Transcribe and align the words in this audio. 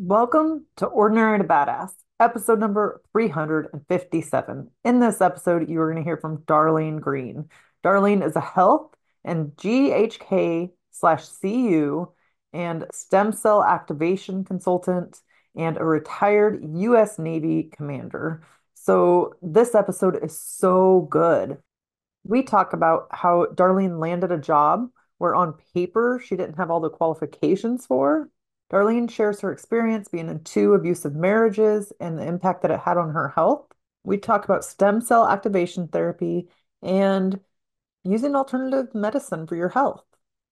Welcome 0.00 0.66
to 0.76 0.86
Ordinary 0.86 1.38
to 1.38 1.44
Badass, 1.44 1.90
episode 2.20 2.60
number 2.60 3.02
357. 3.10 4.70
In 4.84 5.00
this 5.00 5.20
episode, 5.20 5.68
you 5.68 5.80
are 5.80 5.92
going 5.92 6.04
to 6.04 6.08
hear 6.08 6.16
from 6.16 6.38
Darlene 6.42 7.00
Greene. 7.00 7.48
Darlene 7.82 8.24
is 8.24 8.36
a 8.36 8.40
health 8.40 8.94
and 9.24 9.48
GHK 9.56 10.70
slash 10.92 11.26
CU 11.42 12.06
and 12.52 12.86
stem 12.92 13.32
cell 13.32 13.64
activation 13.64 14.44
consultant 14.44 15.20
and 15.56 15.76
a 15.76 15.84
retired 15.84 16.64
U.S. 16.76 17.18
Navy 17.18 17.64
commander. 17.64 18.44
So, 18.74 19.34
this 19.42 19.74
episode 19.74 20.22
is 20.22 20.38
so 20.38 21.08
good. 21.10 21.58
We 22.22 22.44
talk 22.44 22.72
about 22.72 23.08
how 23.10 23.46
Darlene 23.46 23.98
landed 23.98 24.30
a 24.30 24.38
job 24.38 24.90
where 25.18 25.34
on 25.34 25.54
paper 25.74 26.22
she 26.24 26.36
didn't 26.36 26.58
have 26.58 26.70
all 26.70 26.78
the 26.78 26.88
qualifications 26.88 27.84
for. 27.84 28.30
Darlene 28.70 29.10
shares 29.10 29.40
her 29.40 29.52
experience 29.52 30.08
being 30.08 30.28
in 30.28 30.44
two 30.44 30.74
abusive 30.74 31.14
marriages 31.14 31.92
and 32.00 32.18
the 32.18 32.26
impact 32.26 32.62
that 32.62 32.70
it 32.70 32.80
had 32.80 32.98
on 32.98 33.10
her 33.10 33.28
health. 33.28 33.66
We 34.04 34.18
talk 34.18 34.44
about 34.44 34.64
stem 34.64 35.00
cell 35.00 35.26
activation 35.26 35.88
therapy 35.88 36.48
and 36.82 37.40
using 38.04 38.34
alternative 38.34 38.94
medicine 38.94 39.46
for 39.46 39.56
your 39.56 39.68
health. 39.70 40.04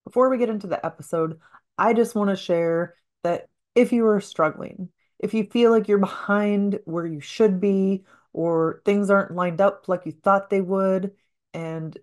Before 0.05 0.29
we 0.29 0.39
get 0.39 0.51
into 0.51 0.67
the 0.67 0.85
episode, 0.85 1.39
I 1.79 1.93
just 1.93 2.15
want 2.15 2.31
to 2.31 2.37
share 2.37 2.95
that 3.23 3.49
if 3.75 3.93
you 3.93 4.07
are 4.07 4.21
struggling, 4.21 4.89
if 5.19 5.35
you 5.35 5.45
feel 5.45 5.71
like 5.71 5.89
you're 5.89 5.99
behind 5.99 6.81
where 6.85 7.07
you 7.07 7.21
should 7.21 7.61
be, 7.61 8.05
or 8.33 8.83
things 8.85 9.11
aren't 9.11 9.35
lined 9.35 9.61
up 9.61 9.89
like 9.89 10.03
you 10.05 10.13
thought 10.13 10.51
they 10.51 10.61
would, 10.61 11.13
and 11.55 11.97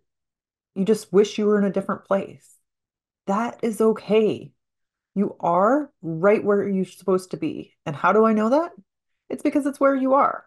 you 0.76 0.86
just 0.86 1.14
wish 1.14 1.38
you 1.38 1.46
were 1.46 1.60
in 1.60 1.66
a 1.66 1.72
different 1.72 2.06
place, 2.06 2.58
that 3.28 3.60
is 3.64 3.80
okay. 3.82 4.52
You 5.16 5.36
are 5.40 5.92
right 6.02 6.44
where 6.44 6.68
you're 6.68 6.86
supposed 6.86 7.32
to 7.32 7.38
be. 7.38 7.74
And 7.86 7.96
how 7.96 8.14
do 8.14 8.26
I 8.26 8.34
know 8.34 8.50
that? 8.50 8.72
It's 9.30 9.44
because 9.44 9.66
it's 9.66 9.80
where 9.80 9.96
you 9.96 10.14
are. 10.14 10.46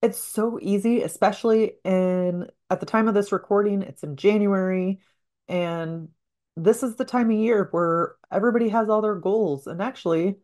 It's 0.00 0.18
so 0.18 0.58
easy, 0.60 1.02
especially 1.02 1.74
in 1.84 2.48
at 2.70 2.80
the 2.80 2.86
time 2.86 3.06
of 3.06 3.14
this 3.14 3.32
recording, 3.32 3.82
it's 3.82 4.02
in 4.02 4.16
January, 4.16 5.00
and 5.46 6.08
this 6.56 6.82
is 6.82 6.96
the 6.96 7.04
time 7.04 7.30
of 7.30 7.36
year 7.36 7.68
where 7.70 8.16
everybody 8.30 8.70
has 8.70 8.88
all 8.88 9.02
their 9.02 9.14
goals. 9.14 9.66
And 9.66 9.80
actually, 9.80 10.38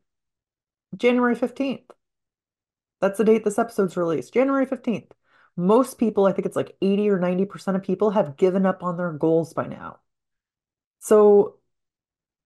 January 0.96 1.34
15th. 1.34 1.91
That's 3.00 3.19
the 3.19 3.24
date 3.24 3.44
this 3.44 3.58
episode's 3.58 3.96
released. 3.96 4.34
January 4.34 4.66
15th. 4.66 5.10
Most 5.56 5.98
people, 5.98 6.26
I 6.26 6.32
think 6.32 6.46
it's 6.46 6.56
like 6.56 6.76
80 6.80 7.10
or 7.10 7.19
90% 7.19 7.74
of 7.76 7.82
people 7.82 8.10
have 8.10 8.36
given 8.36 8.64
up 8.66 8.82
on 8.82 8.96
their 8.96 9.12
goals 9.12 9.54
by 9.54 9.66
now. 9.66 9.98
So 11.00 11.56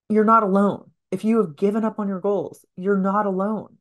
you're 0.08 0.24
not 0.24 0.42
alone. 0.44 0.91
If 1.12 1.24
you 1.24 1.36
have 1.36 1.56
given 1.56 1.84
up 1.84 1.98
on 2.00 2.08
your 2.08 2.20
goals, 2.20 2.64
you're 2.74 2.96
not 2.96 3.26
alone. 3.26 3.76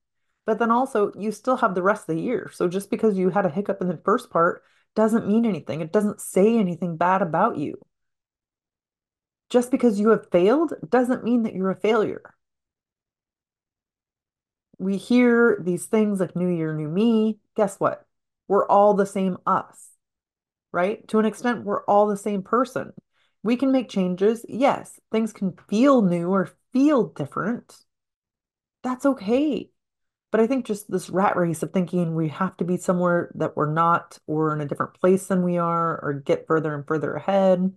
But 0.46 0.60
then 0.60 0.70
also, 0.70 1.14
you 1.18 1.32
still 1.32 1.56
have 1.58 1.74
the 1.74 1.82
rest 1.82 2.10
of 2.10 2.16
the 2.16 2.22
year. 2.22 2.52
So 2.54 2.68
just 2.68 2.90
because 2.92 3.18
you 3.18 3.30
had 3.30 3.46
a 3.46 3.50
hiccup 3.50 3.82
in 3.82 3.88
the 3.88 4.02
first 4.04 4.30
part 4.30 4.64
doesn't 4.96 5.28
mean 5.28 5.46
anything. 5.46 5.80
It 5.80 5.94
doesn't 5.94 6.20
say 6.20 6.58
anything 6.58 6.98
bad 6.98 7.22
about 7.22 7.58
you. 7.58 7.76
Just 9.50 9.72
because 9.72 9.98
you 10.00 10.10
have 10.10 10.30
failed 10.30 10.74
doesn't 10.88 11.24
mean 11.24 11.44
that 11.44 11.54
you're 11.54 11.72
a 11.72 11.80
failure. 11.80 12.36
We 14.78 14.98
hear 14.98 15.58
these 15.62 15.86
things 15.86 16.20
like 16.20 16.36
new 16.36 16.50
year, 16.50 16.74
new 16.74 16.90
me. 16.90 17.40
Guess 17.56 17.80
what? 17.80 18.06
We're 18.50 18.68
all 18.68 18.94
the 18.94 19.06
same 19.06 19.38
us, 19.46 19.92
right? 20.74 21.08
To 21.10 21.20
an 21.20 21.26
extent, 21.26 21.64
we're 21.64 21.86
all 21.86 22.08
the 22.08 22.18
same 22.18 22.44
person. 22.44 22.92
We 23.44 23.56
can 23.58 23.72
make 23.72 23.90
changes. 23.90 24.46
Yes, 24.48 25.00
things 25.12 25.34
can 25.34 25.54
feel 25.68 26.02
new 26.02 26.30
or 26.30 26.52
feel 26.74 27.06
different. 27.06 27.76
That's 28.84 29.06
okay. 29.06 29.70
But 30.32 30.42
I 30.42 30.48
think 30.48 30.66
just 30.66 30.90
this 30.90 31.10
rat 31.10 31.36
race 31.36 31.62
of 31.62 31.72
thinking 31.72 32.16
we 32.16 32.30
have 32.30 32.56
to 32.58 32.64
be 32.64 32.78
somewhere 32.78 33.32
that 33.36 33.58
we're 33.58 33.72
not, 33.72 34.18
or 34.28 34.54
in 34.54 34.62
a 34.62 34.66
different 34.66 34.94
place 34.94 35.28
than 35.28 35.44
we 35.44 35.58
are, 35.58 36.00
or 36.04 36.14
get 36.14 36.48
further 36.48 36.74
and 36.74 36.88
further 36.88 37.14
ahead, 37.16 37.74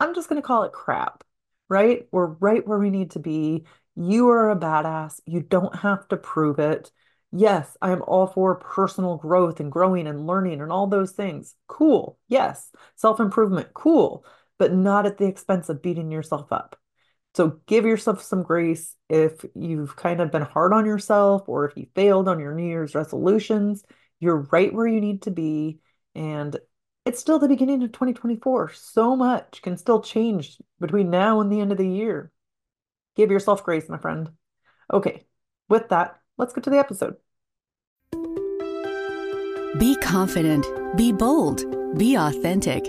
I'm 0.00 0.14
just 0.14 0.28
going 0.28 0.40
to 0.40 0.46
call 0.46 0.64
it 0.64 0.72
crap, 0.72 1.24
right? 1.68 2.06
We're 2.12 2.26
right 2.26 2.66
where 2.66 2.78
we 2.78 2.90
need 2.90 3.12
to 3.12 3.18
be. 3.20 3.64
You 3.96 4.30
are 4.30 4.50
a 4.50 4.56
badass. 4.56 5.20
You 5.26 5.40
don't 5.40 5.76
have 5.76 6.08
to 6.08 6.16
prove 6.16 6.58
it. 6.58 6.90
Yes, 7.32 7.76
I 7.80 7.92
am 7.92 8.02
all 8.02 8.26
for 8.26 8.56
personal 8.56 9.16
growth 9.16 9.60
and 9.60 9.72
growing 9.72 10.06
and 10.06 10.26
learning 10.26 10.60
and 10.60 10.70
all 10.70 10.86
those 10.86 11.12
things. 11.12 11.54
Cool. 11.66 12.18
Yes. 12.28 12.70
Self 12.96 13.20
improvement. 13.20 13.72
Cool. 13.74 14.24
But 14.62 14.72
not 14.72 15.06
at 15.06 15.18
the 15.18 15.26
expense 15.26 15.68
of 15.70 15.82
beating 15.82 16.12
yourself 16.12 16.52
up. 16.52 16.78
So 17.34 17.58
give 17.66 17.84
yourself 17.84 18.22
some 18.22 18.44
grace 18.44 18.94
if 19.08 19.44
you've 19.56 19.96
kind 19.96 20.20
of 20.20 20.30
been 20.30 20.42
hard 20.42 20.72
on 20.72 20.86
yourself 20.86 21.48
or 21.48 21.64
if 21.64 21.76
you 21.76 21.88
failed 21.96 22.28
on 22.28 22.38
your 22.38 22.54
New 22.54 22.68
Year's 22.68 22.94
resolutions. 22.94 23.82
You're 24.20 24.46
right 24.52 24.72
where 24.72 24.86
you 24.86 25.00
need 25.00 25.22
to 25.22 25.32
be. 25.32 25.80
And 26.14 26.56
it's 27.04 27.18
still 27.18 27.40
the 27.40 27.48
beginning 27.48 27.82
of 27.82 27.90
2024. 27.90 28.74
So 28.74 29.16
much 29.16 29.62
can 29.62 29.76
still 29.76 30.00
change 30.00 30.58
between 30.78 31.10
now 31.10 31.40
and 31.40 31.50
the 31.50 31.58
end 31.58 31.72
of 31.72 31.78
the 31.78 31.88
year. 31.88 32.30
Give 33.16 33.32
yourself 33.32 33.64
grace, 33.64 33.88
my 33.88 33.98
friend. 33.98 34.30
Okay, 34.92 35.24
with 35.68 35.88
that, 35.88 36.20
let's 36.38 36.52
get 36.52 36.62
to 36.62 36.70
the 36.70 36.78
episode. 36.78 37.16
Be 39.80 39.96
confident, 39.96 40.64
be 40.96 41.10
bold, 41.10 41.98
be 41.98 42.14
authentic, 42.14 42.88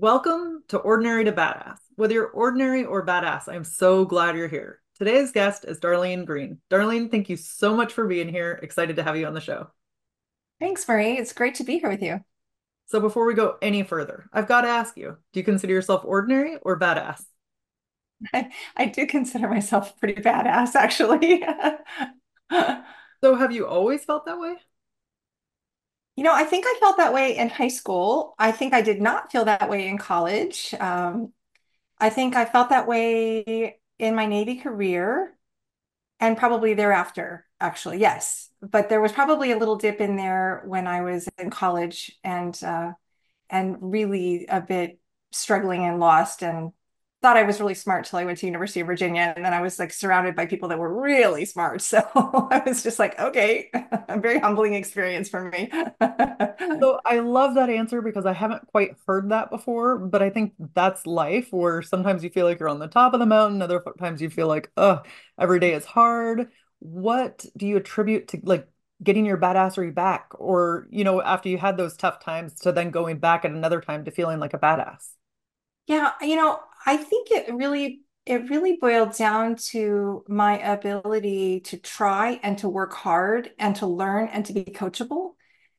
Welcome 0.00 0.62
to 0.68 0.78
Ordinary 0.78 1.24
to 1.24 1.32
Badass. 1.32 1.78
Whether 1.96 2.14
you're 2.14 2.28
ordinary 2.28 2.84
or 2.84 3.04
badass, 3.04 3.52
I'm 3.52 3.64
so 3.64 4.04
glad 4.04 4.36
you're 4.36 4.46
here. 4.46 4.80
Today's 4.96 5.32
guest 5.32 5.64
is 5.64 5.80
Darlene 5.80 6.24
Greene. 6.24 6.58
Darlene, 6.70 7.10
thank 7.10 7.28
you 7.28 7.36
so 7.36 7.74
much 7.74 7.92
for 7.92 8.06
being 8.06 8.28
here. 8.28 8.60
Excited 8.62 8.94
to 8.94 9.02
have 9.02 9.16
you 9.16 9.26
on 9.26 9.34
the 9.34 9.40
show. 9.40 9.72
Thanks, 10.60 10.86
Marie. 10.86 11.18
It's 11.18 11.32
great 11.32 11.56
to 11.56 11.64
be 11.64 11.80
here 11.80 11.88
with 11.88 12.00
you. 12.00 12.20
So, 12.86 13.00
before 13.00 13.26
we 13.26 13.34
go 13.34 13.56
any 13.60 13.82
further, 13.82 14.30
I've 14.32 14.46
got 14.46 14.60
to 14.60 14.68
ask 14.68 14.96
you 14.96 15.16
do 15.32 15.40
you 15.40 15.44
consider 15.44 15.72
yourself 15.72 16.04
ordinary 16.04 16.58
or 16.62 16.78
badass? 16.78 17.24
I, 18.32 18.52
I 18.76 18.86
do 18.86 19.04
consider 19.04 19.48
myself 19.48 19.98
pretty 19.98 20.22
badass, 20.22 20.76
actually. 20.76 21.42
so, 23.20 23.34
have 23.34 23.50
you 23.50 23.66
always 23.66 24.04
felt 24.04 24.26
that 24.26 24.38
way? 24.38 24.58
You 26.18 26.24
know, 26.24 26.34
I 26.34 26.42
think 26.42 26.64
I 26.66 26.74
felt 26.80 26.96
that 26.96 27.14
way 27.14 27.36
in 27.36 27.48
high 27.48 27.68
school. 27.68 28.34
I 28.40 28.50
think 28.50 28.74
I 28.74 28.82
did 28.82 29.00
not 29.00 29.30
feel 29.30 29.44
that 29.44 29.70
way 29.70 29.86
in 29.86 29.98
college. 29.98 30.74
Um, 30.80 31.32
I 32.00 32.10
think 32.10 32.34
I 32.34 32.44
felt 32.44 32.70
that 32.70 32.88
way 32.88 33.78
in 34.00 34.16
my 34.16 34.26
Navy 34.26 34.56
career 34.56 35.38
and 36.18 36.36
probably 36.36 36.74
thereafter, 36.74 37.46
actually, 37.60 37.98
yes. 37.98 38.48
But 38.60 38.88
there 38.88 39.00
was 39.00 39.12
probably 39.12 39.52
a 39.52 39.58
little 39.58 39.76
dip 39.76 40.00
in 40.00 40.16
there 40.16 40.64
when 40.66 40.88
I 40.88 41.02
was 41.02 41.28
in 41.38 41.50
college 41.50 42.18
and 42.24 42.60
uh, 42.64 42.94
and 43.48 43.76
really 43.80 44.46
a 44.48 44.60
bit 44.60 44.98
struggling 45.30 45.84
and 45.84 46.00
lost 46.00 46.42
and 46.42 46.72
thought 47.20 47.36
I 47.36 47.42
was 47.42 47.60
really 47.60 47.74
smart 47.74 48.06
till 48.06 48.18
I 48.18 48.24
went 48.24 48.38
to 48.38 48.46
University 48.46 48.80
of 48.80 48.86
Virginia, 48.86 49.32
and 49.34 49.44
then 49.44 49.52
I 49.52 49.60
was 49.60 49.78
like 49.78 49.92
surrounded 49.92 50.36
by 50.36 50.46
people 50.46 50.68
that 50.68 50.78
were 50.78 51.02
really 51.02 51.44
smart. 51.44 51.82
So 51.88 51.98
I 52.14 52.62
was 52.66 52.82
just 52.82 52.98
like, 52.98 53.18
okay, 53.18 53.70
a 54.08 54.18
very 54.20 54.38
humbling 54.38 54.74
experience 54.74 55.28
for 55.28 55.50
me. 55.50 55.70
so 56.00 57.00
I 57.04 57.20
love 57.20 57.54
that 57.54 57.70
answer 57.70 58.02
because 58.02 58.26
I 58.26 58.32
haven't 58.32 58.66
quite 58.68 58.96
heard 59.06 59.30
that 59.30 59.50
before, 59.50 59.98
but 59.98 60.22
I 60.22 60.30
think 60.30 60.52
that's 60.74 61.06
life. 61.06 61.48
Where 61.52 61.82
sometimes 61.82 62.22
you 62.22 62.30
feel 62.30 62.46
like 62.46 62.60
you're 62.60 62.68
on 62.68 62.78
the 62.78 62.88
top 62.88 63.14
of 63.14 63.20
the 63.20 63.26
mountain, 63.26 63.62
other 63.62 63.82
times 63.98 64.20
you 64.22 64.30
feel 64.30 64.48
like, 64.48 64.70
oh, 64.76 65.02
every 65.38 65.60
day 65.60 65.72
is 65.74 65.84
hard. 65.84 66.50
What 66.80 67.44
do 67.56 67.66
you 67.66 67.76
attribute 67.76 68.28
to 68.28 68.40
like 68.44 68.68
getting 69.02 69.24
your 69.24 69.38
badassery 69.38 69.94
back, 69.94 70.28
or 70.34 70.86
you 70.90 71.04
know, 71.04 71.22
after 71.22 71.48
you 71.48 71.58
had 71.58 71.76
those 71.76 71.96
tough 71.96 72.20
times, 72.20 72.54
to 72.60 72.72
then 72.72 72.90
going 72.90 73.18
back 73.18 73.44
at 73.44 73.50
another 73.50 73.80
time 73.80 74.04
to 74.04 74.10
feeling 74.10 74.38
like 74.38 74.54
a 74.54 74.58
badass? 74.58 75.10
Yeah, 75.86 76.12
you 76.20 76.36
know, 76.36 76.60
I 76.86 76.96
think 76.96 77.30
it 77.30 77.52
really 77.54 78.02
it 78.26 78.50
really 78.50 78.76
boiled 78.78 79.14
down 79.16 79.56
to 79.56 80.22
my 80.28 80.58
ability 80.58 81.60
to 81.60 81.78
try 81.78 82.38
and 82.42 82.58
to 82.58 82.68
work 82.68 82.92
hard 82.92 83.50
and 83.58 83.74
to 83.76 83.86
learn 83.86 84.28
and 84.28 84.44
to 84.44 84.52
be 84.52 84.64
coachable. 84.64 85.30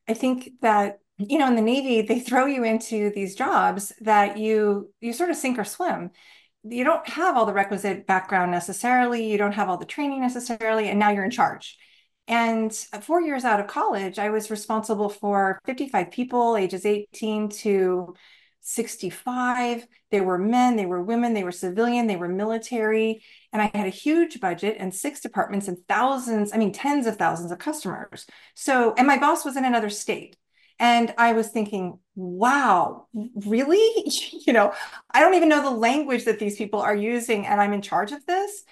I 0.08 0.14
think 0.14 0.50
that 0.60 0.98
you 1.16 1.38
know 1.38 1.46
in 1.46 1.54
the 1.54 1.62
Navy 1.62 2.02
they 2.02 2.18
throw 2.20 2.46
you 2.46 2.64
into 2.64 3.10
these 3.14 3.36
jobs 3.36 3.92
that 4.00 4.36
you 4.38 4.92
you 5.00 5.12
sort 5.12 5.30
of 5.30 5.36
sink 5.36 5.58
or 5.58 5.64
swim. 5.64 6.10
You 6.62 6.84
don't 6.84 7.08
have 7.08 7.36
all 7.36 7.46
the 7.46 7.54
requisite 7.54 8.06
background 8.06 8.50
necessarily, 8.50 9.30
you 9.30 9.38
don't 9.38 9.52
have 9.52 9.68
all 9.70 9.78
the 9.78 9.86
training 9.86 10.20
necessarily, 10.20 10.88
and 10.88 10.98
now 10.98 11.10
you're 11.10 11.24
in 11.24 11.30
charge. 11.30 11.78
And 12.28 12.72
four 13.02 13.20
years 13.22 13.44
out 13.44 13.60
of 13.60 13.66
college, 13.66 14.18
I 14.18 14.30
was 14.30 14.50
responsible 14.50 15.08
for 15.08 15.58
55 15.64 16.10
people, 16.10 16.56
ages 16.56 16.86
18 16.86 17.48
to 17.48 18.14
65. 18.70 19.86
They 20.10 20.20
were 20.20 20.38
men, 20.38 20.76
they 20.76 20.86
were 20.86 21.02
women, 21.02 21.34
they 21.34 21.44
were 21.44 21.52
civilian, 21.52 22.06
they 22.06 22.16
were 22.16 22.28
military. 22.28 23.22
And 23.52 23.60
I 23.60 23.70
had 23.74 23.86
a 23.86 23.90
huge 23.90 24.40
budget 24.40 24.76
and 24.78 24.94
six 24.94 25.20
departments 25.20 25.68
and 25.68 25.78
thousands, 25.88 26.52
I 26.52 26.56
mean, 26.56 26.72
tens 26.72 27.06
of 27.06 27.16
thousands 27.16 27.52
of 27.52 27.58
customers. 27.58 28.26
So, 28.54 28.94
and 28.96 29.06
my 29.06 29.18
boss 29.18 29.44
was 29.44 29.56
in 29.56 29.64
another 29.64 29.90
state. 29.90 30.36
And 30.78 31.12
I 31.18 31.34
was 31.34 31.48
thinking, 31.48 31.98
wow, 32.14 33.06
really? 33.12 34.04
you 34.46 34.52
know, 34.52 34.72
I 35.10 35.20
don't 35.20 35.34
even 35.34 35.50
know 35.50 35.62
the 35.62 35.70
language 35.70 36.24
that 36.24 36.38
these 36.38 36.56
people 36.56 36.80
are 36.80 36.96
using, 36.96 37.46
and 37.46 37.60
I'm 37.60 37.74
in 37.74 37.82
charge 37.82 38.12
of 38.12 38.24
this. 38.24 38.64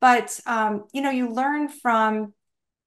But, 0.00 0.40
um, 0.46 0.84
you 0.92 1.02
know, 1.02 1.10
you 1.10 1.30
learn 1.30 1.68
from 1.68 2.32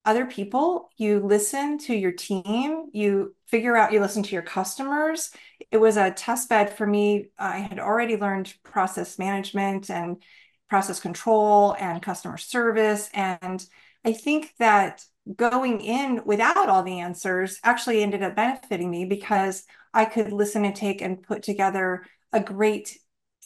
other 0.06 0.26
people, 0.26 0.90
you 0.98 1.20
listen 1.20 1.78
to 1.80 1.96
your 1.96 2.12
team, 2.12 2.88
you 2.92 3.36
figure 3.48 3.78
out, 3.78 3.94
you 3.94 4.02
listen 4.02 4.24
to 4.24 4.34
your 4.34 4.42
customers. 4.42 5.32
It 5.72 5.78
was 5.78 5.96
a 5.96 6.12
test 6.12 6.50
bed 6.50 6.76
for 6.76 6.86
me. 6.86 7.30
I 7.40 7.60
had 7.60 7.80
already 7.80 8.18
learned 8.18 8.54
process 8.64 9.18
management 9.18 9.90
and 9.90 10.22
process 10.70 11.00
control 11.00 11.76
and 11.80 12.02
customer 12.02 12.38
service. 12.38 13.10
And 13.14 13.66
I 14.04 14.14
think 14.14 14.54
that 14.60 15.06
going 15.38 15.80
in 15.80 16.22
without 16.26 16.68
all 16.68 16.84
the 16.84 17.00
answers 17.00 17.60
actually 17.64 18.04
ended 18.04 18.24
up 18.24 18.36
benefiting 18.36 18.92
me 18.92 19.06
because 19.06 19.64
I 19.94 20.04
could 20.06 20.34
listen 20.34 20.66
and 20.66 20.76
take 20.76 21.02
and 21.02 21.24
put 21.24 21.44
together 21.44 22.06
a 22.34 22.42
great 22.42 22.98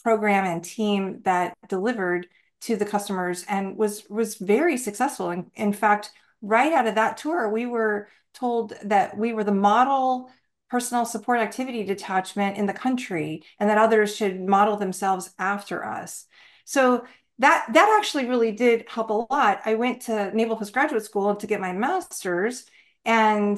program 0.03 0.45
and 0.45 0.63
team 0.63 1.21
that 1.23 1.55
delivered 1.67 2.27
to 2.61 2.75
the 2.75 2.85
customers 2.85 3.45
and 3.47 3.77
was 3.77 4.07
was 4.09 4.35
very 4.35 4.77
successful. 4.77 5.29
In, 5.29 5.51
in 5.55 5.73
fact, 5.73 6.11
right 6.41 6.73
out 6.73 6.87
of 6.87 6.95
that 6.95 7.17
tour, 7.17 7.49
we 7.49 7.65
were 7.65 8.09
told 8.33 8.73
that 8.83 9.17
we 9.17 9.33
were 9.33 9.43
the 9.43 9.51
model 9.51 10.29
personal 10.69 11.05
support 11.05 11.39
activity 11.39 11.83
detachment 11.83 12.57
in 12.57 12.65
the 12.65 12.73
country 12.73 13.43
and 13.59 13.69
that 13.69 13.77
others 13.77 14.15
should 14.15 14.41
model 14.41 14.75
themselves 14.75 15.33
after 15.39 15.85
us. 15.85 16.25
So 16.65 17.05
that 17.39 17.67
that 17.73 17.97
actually 17.99 18.27
really 18.27 18.51
did 18.51 18.85
help 18.87 19.09
a 19.09 19.33
lot. 19.33 19.61
I 19.65 19.75
went 19.75 20.01
to 20.03 20.35
Naval 20.35 20.57
Postgraduate 20.57 21.05
School 21.05 21.35
to 21.35 21.47
get 21.47 21.61
my 21.61 21.71
master's 21.71 22.65
and 23.05 23.57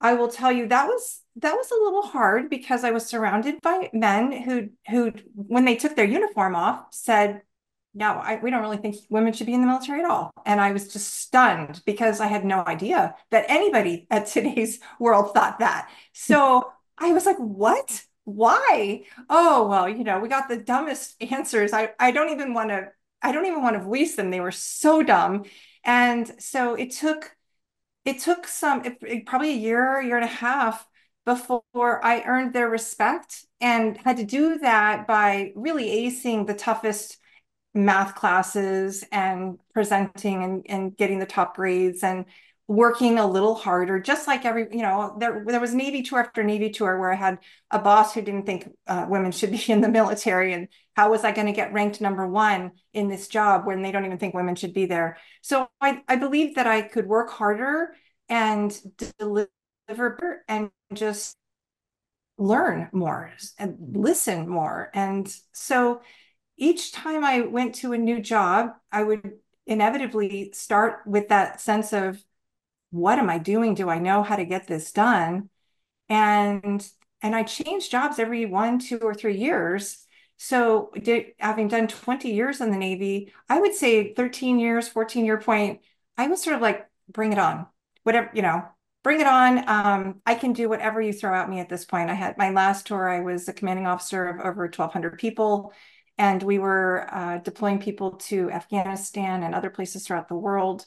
I 0.00 0.14
will 0.14 0.28
tell 0.28 0.50
you 0.50 0.66
that 0.68 0.86
was 0.86 1.20
that 1.36 1.54
was 1.54 1.70
a 1.70 1.82
little 1.82 2.02
hard 2.02 2.48
because 2.48 2.84
I 2.84 2.90
was 2.92 3.04
surrounded 3.06 3.60
by 3.60 3.90
men 3.92 4.32
who 4.32 4.70
who 4.88 5.12
when 5.34 5.64
they 5.64 5.76
took 5.76 5.94
their 5.96 6.06
uniform 6.06 6.54
off 6.54 6.86
said 6.90 7.42
no, 7.92 8.12
I, 8.12 8.38
we 8.40 8.50
don't 8.50 8.62
really 8.62 8.76
think 8.76 8.96
women 9.08 9.32
should 9.32 9.46
be 9.46 9.54
in 9.54 9.60
the 9.60 9.66
military 9.66 10.00
at 10.00 10.08
all. 10.08 10.30
And 10.46 10.60
I 10.60 10.72
was 10.72 10.92
just 10.92 11.12
stunned 11.14 11.82
because 11.84 12.20
I 12.20 12.26
had 12.28 12.44
no 12.44 12.64
idea 12.64 13.16
that 13.30 13.46
anybody 13.48 14.06
at 14.10 14.26
today's 14.26 14.78
world 14.98 15.34
thought 15.34 15.58
that. 15.58 15.90
So 16.12 16.70
I 16.98 17.12
was 17.12 17.26
like, 17.26 17.38
what? 17.38 18.04
Why? 18.24 19.04
Oh, 19.28 19.66
well, 19.68 19.88
you 19.88 20.04
know, 20.04 20.20
we 20.20 20.28
got 20.28 20.48
the 20.48 20.56
dumbest 20.56 21.20
answers. 21.32 21.72
I, 21.72 21.90
I 21.98 22.12
don't 22.12 22.30
even 22.30 22.54
want 22.54 22.70
to, 22.70 22.88
I 23.22 23.32
don't 23.32 23.46
even 23.46 23.62
want 23.62 23.76
to 23.76 23.82
voice 23.82 24.14
them. 24.14 24.30
They 24.30 24.40
were 24.40 24.52
so 24.52 25.02
dumb. 25.02 25.44
And 25.84 26.30
so 26.40 26.74
it 26.74 26.92
took, 26.92 27.34
it 28.04 28.20
took 28.20 28.46
some, 28.46 28.84
it, 28.84 28.98
it, 29.02 29.26
probably 29.26 29.50
a 29.50 29.56
year, 29.56 30.00
year 30.00 30.16
and 30.16 30.24
a 30.24 30.28
half 30.28 30.86
before 31.24 32.04
I 32.04 32.22
earned 32.22 32.54
their 32.54 32.68
respect 32.68 33.44
and 33.60 33.96
had 33.98 34.16
to 34.18 34.24
do 34.24 34.58
that 34.58 35.06
by 35.06 35.52
really 35.54 35.86
acing 35.88 36.46
the 36.46 36.54
toughest 36.54 37.18
math 37.74 38.14
classes 38.14 39.04
and 39.12 39.58
presenting 39.72 40.42
and, 40.42 40.66
and 40.68 40.96
getting 40.96 41.18
the 41.18 41.26
top 41.26 41.56
grades 41.56 42.02
and 42.02 42.24
working 42.70 43.18
a 43.18 43.26
little 43.26 43.56
harder, 43.56 43.98
just 43.98 44.28
like 44.28 44.44
every, 44.44 44.68
you 44.70 44.82
know, 44.82 45.16
there, 45.18 45.44
there 45.44 45.60
was 45.60 45.74
Navy 45.74 46.02
tour 46.02 46.20
after 46.20 46.44
Navy 46.44 46.70
tour 46.70 47.00
where 47.00 47.12
I 47.12 47.16
had 47.16 47.38
a 47.70 47.80
boss 47.80 48.14
who 48.14 48.22
didn't 48.22 48.46
think 48.46 48.70
uh, 48.86 49.06
women 49.08 49.32
should 49.32 49.50
be 49.50 49.62
in 49.68 49.80
the 49.80 49.88
military. 49.88 50.52
And 50.52 50.68
how 50.94 51.10
was 51.10 51.24
I 51.24 51.32
going 51.32 51.48
to 51.48 51.52
get 51.52 51.72
ranked 51.72 52.00
number 52.00 52.28
one 52.28 52.72
in 52.92 53.08
this 53.08 53.26
job 53.26 53.66
when 53.66 53.82
they 53.82 53.90
don't 53.90 54.04
even 54.04 54.18
think 54.18 54.34
women 54.34 54.54
should 54.54 54.72
be 54.72 54.86
there? 54.86 55.16
So 55.42 55.68
I, 55.80 56.02
I 56.06 56.14
believe 56.14 56.54
that 56.54 56.68
I 56.68 56.82
could 56.82 57.06
work 57.06 57.30
harder 57.30 57.94
and 58.28 58.72
deliver 59.18 59.48
and 60.48 60.70
just 60.94 61.36
learn 62.38 62.88
more 62.92 63.32
and 63.58 63.76
listen 63.92 64.48
more. 64.48 64.90
And 64.94 65.32
so 65.52 66.02
each 66.60 66.92
time 66.92 67.24
I 67.24 67.40
went 67.40 67.74
to 67.76 67.94
a 67.94 67.98
new 67.98 68.20
job, 68.20 68.74
I 68.92 69.02
would 69.02 69.38
inevitably 69.66 70.52
start 70.52 71.00
with 71.06 71.28
that 71.28 71.60
sense 71.60 71.92
of 71.92 72.22
what 72.90 73.18
am 73.18 73.30
I 73.30 73.38
doing? 73.38 73.74
Do 73.74 73.88
I 73.88 73.98
know 73.98 74.22
how 74.22 74.36
to 74.36 74.44
get 74.44 74.66
this 74.66 74.92
done? 74.92 75.48
And 76.08 76.86
and 77.22 77.34
I 77.34 77.42
changed 77.44 77.90
jobs 77.90 78.18
every 78.18 78.46
one, 78.46 78.78
two, 78.78 78.98
or 78.98 79.14
three 79.14 79.36
years. 79.36 80.06
So 80.36 80.90
did, 81.02 81.32
having 81.38 81.68
done 81.68 81.86
20 81.86 82.32
years 82.32 82.60
in 82.60 82.70
the 82.70 82.78
Navy, 82.78 83.32
I 83.48 83.60
would 83.60 83.74
say 83.74 84.14
13 84.14 84.58
years, 84.58 84.88
14 84.88 85.24
year 85.24 85.38
point, 85.38 85.80
I 86.16 86.28
was 86.28 86.42
sort 86.42 86.56
of 86.56 86.62
like, 86.62 86.86
bring 87.10 87.32
it 87.32 87.38
on. 87.38 87.66
Whatever, 88.04 88.30
you 88.34 88.40
know, 88.42 88.64
bring 89.02 89.20
it 89.20 89.26
on. 89.26 89.68
Um, 89.68 90.22
I 90.24 90.34
can 90.34 90.54
do 90.54 90.68
whatever 90.68 91.00
you 91.00 91.12
throw 91.12 91.34
at 91.34 91.48
me 91.50 91.60
at 91.60 91.68
this 91.68 91.84
point. 91.84 92.10
I 92.10 92.14
had 92.14 92.38
my 92.38 92.50
last 92.50 92.86
tour, 92.86 93.08
I 93.08 93.20
was 93.20 93.48
a 93.48 93.52
commanding 93.52 93.86
officer 93.86 94.26
of 94.26 94.40
over 94.40 94.66
1,200 94.66 95.18
people 95.18 95.72
and 96.20 96.42
we 96.42 96.58
were 96.58 97.08
uh, 97.10 97.38
deploying 97.38 97.78
people 97.78 98.10
to 98.10 98.50
Afghanistan 98.50 99.42
and 99.42 99.54
other 99.54 99.70
places 99.70 100.06
throughout 100.06 100.28
the 100.28 100.34
world 100.34 100.84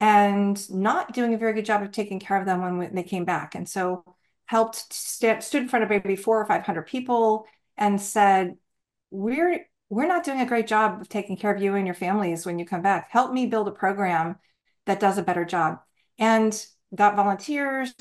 and 0.00 0.68
not 0.68 1.12
doing 1.12 1.32
a 1.32 1.38
very 1.38 1.52
good 1.52 1.64
job 1.64 1.80
of 1.80 1.92
taking 1.92 2.18
care 2.18 2.40
of 2.40 2.44
them 2.44 2.76
when 2.76 2.92
they 2.92 3.04
came 3.04 3.24
back. 3.24 3.54
And 3.54 3.68
so 3.68 4.02
helped 4.46 4.92
st 4.92 5.44
stood 5.44 5.62
in 5.62 5.68
front 5.68 5.84
of 5.84 5.90
maybe 5.90 6.16
four 6.16 6.40
or 6.40 6.46
500 6.46 6.82
people 6.88 7.46
and 7.76 8.00
said, 8.00 8.56
we're, 9.12 9.64
we're 9.90 10.08
not 10.08 10.24
doing 10.24 10.40
a 10.40 10.46
great 10.46 10.66
job 10.66 11.00
of 11.00 11.08
taking 11.08 11.36
care 11.36 11.54
of 11.54 11.62
you 11.62 11.76
and 11.76 11.86
your 11.86 11.94
families 11.94 12.44
when 12.44 12.58
you 12.58 12.66
come 12.66 12.82
back. 12.82 13.12
Help 13.12 13.32
me 13.32 13.46
build 13.46 13.68
a 13.68 13.70
program 13.70 14.40
that 14.86 14.98
does 14.98 15.18
a 15.18 15.22
better 15.22 15.44
job. 15.44 15.78
And 16.18 16.52
got 16.92 17.14
volunteers, 17.14 17.94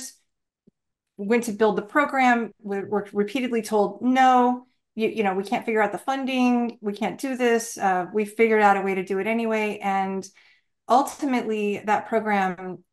went 1.18 1.44
to 1.44 1.52
build 1.52 1.76
the 1.76 1.84
program, 1.84 2.52
were 2.64 3.08
repeatedly 3.14 3.62
told, 3.62 4.02
no, 4.02 4.66
you, 4.96 5.10
you 5.10 5.24
know, 5.24 5.34
we 5.34 5.44
can't 5.44 5.66
figure 5.66 5.82
out 5.82 5.92
the 5.92 5.98
funding, 5.98 6.78
we 6.82 6.94
can't 6.94 7.20
do 7.20 7.36
this. 7.36 7.78
Uh, 7.78 8.06
we 8.14 8.26
figured 8.26 8.62
out 8.62 8.78
a 8.78 8.82
way 8.82 8.96
to 8.96 9.04
do 9.04 9.20
it 9.20 9.28
anyway. 9.28 9.80
And 9.82 10.28
ultimately, 10.88 11.82
that 11.86 12.08
program 12.08 12.84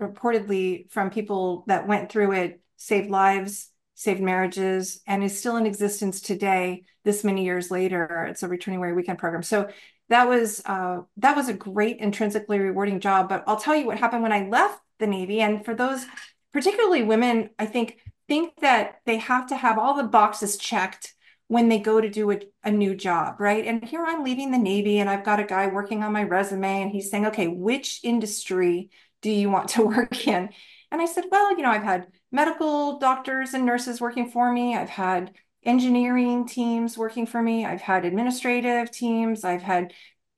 reportedly 0.00 0.90
from 0.90 1.10
people 1.10 1.64
that 1.66 1.86
went 1.86 2.10
through 2.10 2.32
it 2.32 2.60
saved 2.76 3.10
lives, 3.10 3.70
saved 3.94 4.20
marriages, 4.20 5.00
and 5.06 5.22
is 5.22 5.38
still 5.38 5.56
in 5.56 5.66
existence 5.66 6.20
today, 6.20 6.84
this 7.04 7.24
many 7.24 7.44
years 7.44 7.70
later. 7.70 8.26
It's 8.28 8.42
a 8.42 8.48
returning 8.48 8.80
warrior 8.80 8.94
weekend 8.94 9.18
program. 9.18 9.42
So 9.42 9.68
that 10.08 10.28
was 10.28 10.62
uh, 10.66 11.02
that 11.18 11.36
was 11.36 11.48
a 11.48 11.54
great 11.54 11.98
intrinsically 11.98 12.58
rewarding 12.58 13.00
job. 13.00 13.28
But 13.28 13.44
I'll 13.46 13.56
tell 13.56 13.74
you 13.74 13.86
what 13.86 13.98
happened 13.98 14.22
when 14.22 14.32
I 14.32 14.48
left 14.48 14.80
the 14.98 15.06
Navy. 15.06 15.40
And 15.40 15.64
for 15.64 15.74
those, 15.74 16.06
particularly 16.52 17.02
women, 17.02 17.50
I 17.58 17.66
think 17.66 17.98
think 18.26 18.60
that 18.60 19.00
they 19.06 19.18
have 19.18 19.46
to 19.48 19.56
have 19.56 19.78
all 19.78 19.94
the 19.94 20.04
boxes 20.04 20.56
checked 20.56 21.13
when 21.54 21.68
they 21.68 21.78
go 21.78 22.00
to 22.00 22.10
do 22.10 22.32
a, 22.32 22.40
a 22.64 22.70
new 22.72 22.96
job, 22.96 23.36
right? 23.38 23.64
And 23.64 23.84
here 23.84 24.04
I'm 24.04 24.24
leaving 24.24 24.50
the 24.50 24.58
Navy 24.58 24.98
and 24.98 25.08
I've 25.08 25.24
got 25.24 25.38
a 25.38 25.44
guy 25.44 25.68
working 25.68 26.02
on 26.02 26.12
my 26.12 26.24
resume 26.24 26.82
and 26.82 26.90
he's 26.90 27.12
saying, 27.12 27.26
okay, 27.26 27.46
which 27.46 28.00
industry 28.02 28.90
do 29.22 29.30
you 29.30 29.48
want 29.50 29.68
to 29.68 29.82
work 29.86 30.26
in? 30.26 30.48
And 30.90 31.00
I 31.00 31.06
said, 31.06 31.26
well, 31.30 31.56
you 31.56 31.62
know, 31.62 31.70
I've 31.70 31.84
had 31.84 32.08
medical 32.32 32.98
doctors 32.98 33.54
and 33.54 33.64
nurses 33.64 34.00
working 34.00 34.32
for 34.32 34.52
me. 34.52 34.74
I've 34.74 34.88
had 34.88 35.30
engineering 35.62 36.48
teams 36.48 36.98
working 36.98 37.24
for 37.24 37.40
me. 37.40 37.64
I've 37.64 37.80
had 37.82 38.04
administrative 38.04 38.90
teams. 38.90 39.44
I've 39.44 39.62
had 39.62 39.92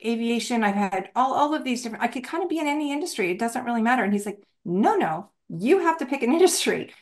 aviation. 0.05 0.63
I've 0.63 0.75
had 0.75 1.09
all, 1.17 1.33
all 1.33 1.55
of 1.55 1.65
these 1.65 1.83
different, 1.83 2.05
I 2.05 2.09
could 2.09 2.25
kind 2.25 2.43
of 2.43 2.51
be 2.51 2.59
in 2.59 2.67
any 2.67 2.93
industry. 2.93 3.31
It 3.31 3.39
doesn't 3.39 3.65
really 3.65 3.81
matter. 3.81 4.05
And 4.05 4.13
he's 4.13 4.27
like, 4.27 4.43
no, 4.67 4.97
no, 4.97 5.31
you 5.49 5.79
have 5.79 5.97
to 5.99 6.05
pick 6.07 6.23
an 6.23 6.33
industry. 6.35 6.93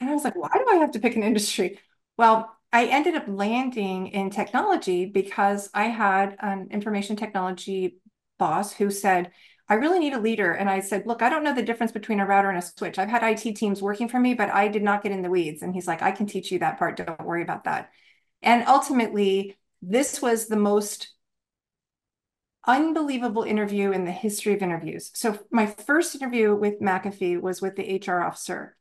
And 0.00 0.08
I 0.08 0.14
was 0.14 0.24
like, 0.24 0.36
why 0.36 0.48
do 0.54 0.64
I 0.70 0.76
have 0.76 0.92
to 0.92 1.00
pick 1.00 1.16
an 1.16 1.22
industry? 1.22 1.78
Well, 2.16 2.57
I 2.72 2.86
ended 2.86 3.14
up 3.14 3.24
landing 3.26 4.08
in 4.08 4.30
technology 4.30 5.06
because 5.06 5.70
I 5.72 5.84
had 5.84 6.36
an 6.40 6.68
information 6.70 7.16
technology 7.16 7.98
boss 8.38 8.72
who 8.72 8.90
said, 8.90 9.30
I 9.70 9.74
really 9.74 9.98
need 9.98 10.14
a 10.14 10.20
leader. 10.20 10.52
And 10.52 10.68
I 10.68 10.80
said, 10.80 11.06
Look, 11.06 11.22
I 11.22 11.28
don't 11.28 11.44
know 11.44 11.54
the 11.54 11.62
difference 11.62 11.92
between 11.92 12.20
a 12.20 12.26
router 12.26 12.48
and 12.48 12.58
a 12.58 12.62
switch. 12.62 12.98
I've 12.98 13.08
had 13.08 13.22
IT 13.22 13.56
teams 13.56 13.82
working 13.82 14.08
for 14.08 14.18
me, 14.18 14.34
but 14.34 14.50
I 14.50 14.68
did 14.68 14.82
not 14.82 15.02
get 15.02 15.12
in 15.12 15.22
the 15.22 15.30
weeds. 15.30 15.62
And 15.62 15.74
he's 15.74 15.86
like, 15.86 16.02
I 16.02 16.10
can 16.10 16.26
teach 16.26 16.50
you 16.50 16.58
that 16.60 16.78
part. 16.78 16.96
Don't 16.96 17.24
worry 17.24 17.42
about 17.42 17.64
that. 17.64 17.90
And 18.42 18.66
ultimately, 18.66 19.56
this 19.82 20.22
was 20.22 20.46
the 20.46 20.56
most 20.56 21.12
unbelievable 22.66 23.42
interview 23.42 23.92
in 23.92 24.04
the 24.04 24.12
history 24.12 24.54
of 24.54 24.62
interviews. 24.62 25.10
So, 25.14 25.38
my 25.50 25.66
first 25.66 26.14
interview 26.14 26.54
with 26.54 26.80
McAfee 26.80 27.40
was 27.40 27.60
with 27.60 27.76
the 27.76 28.02
HR 28.06 28.22
officer. 28.22 28.76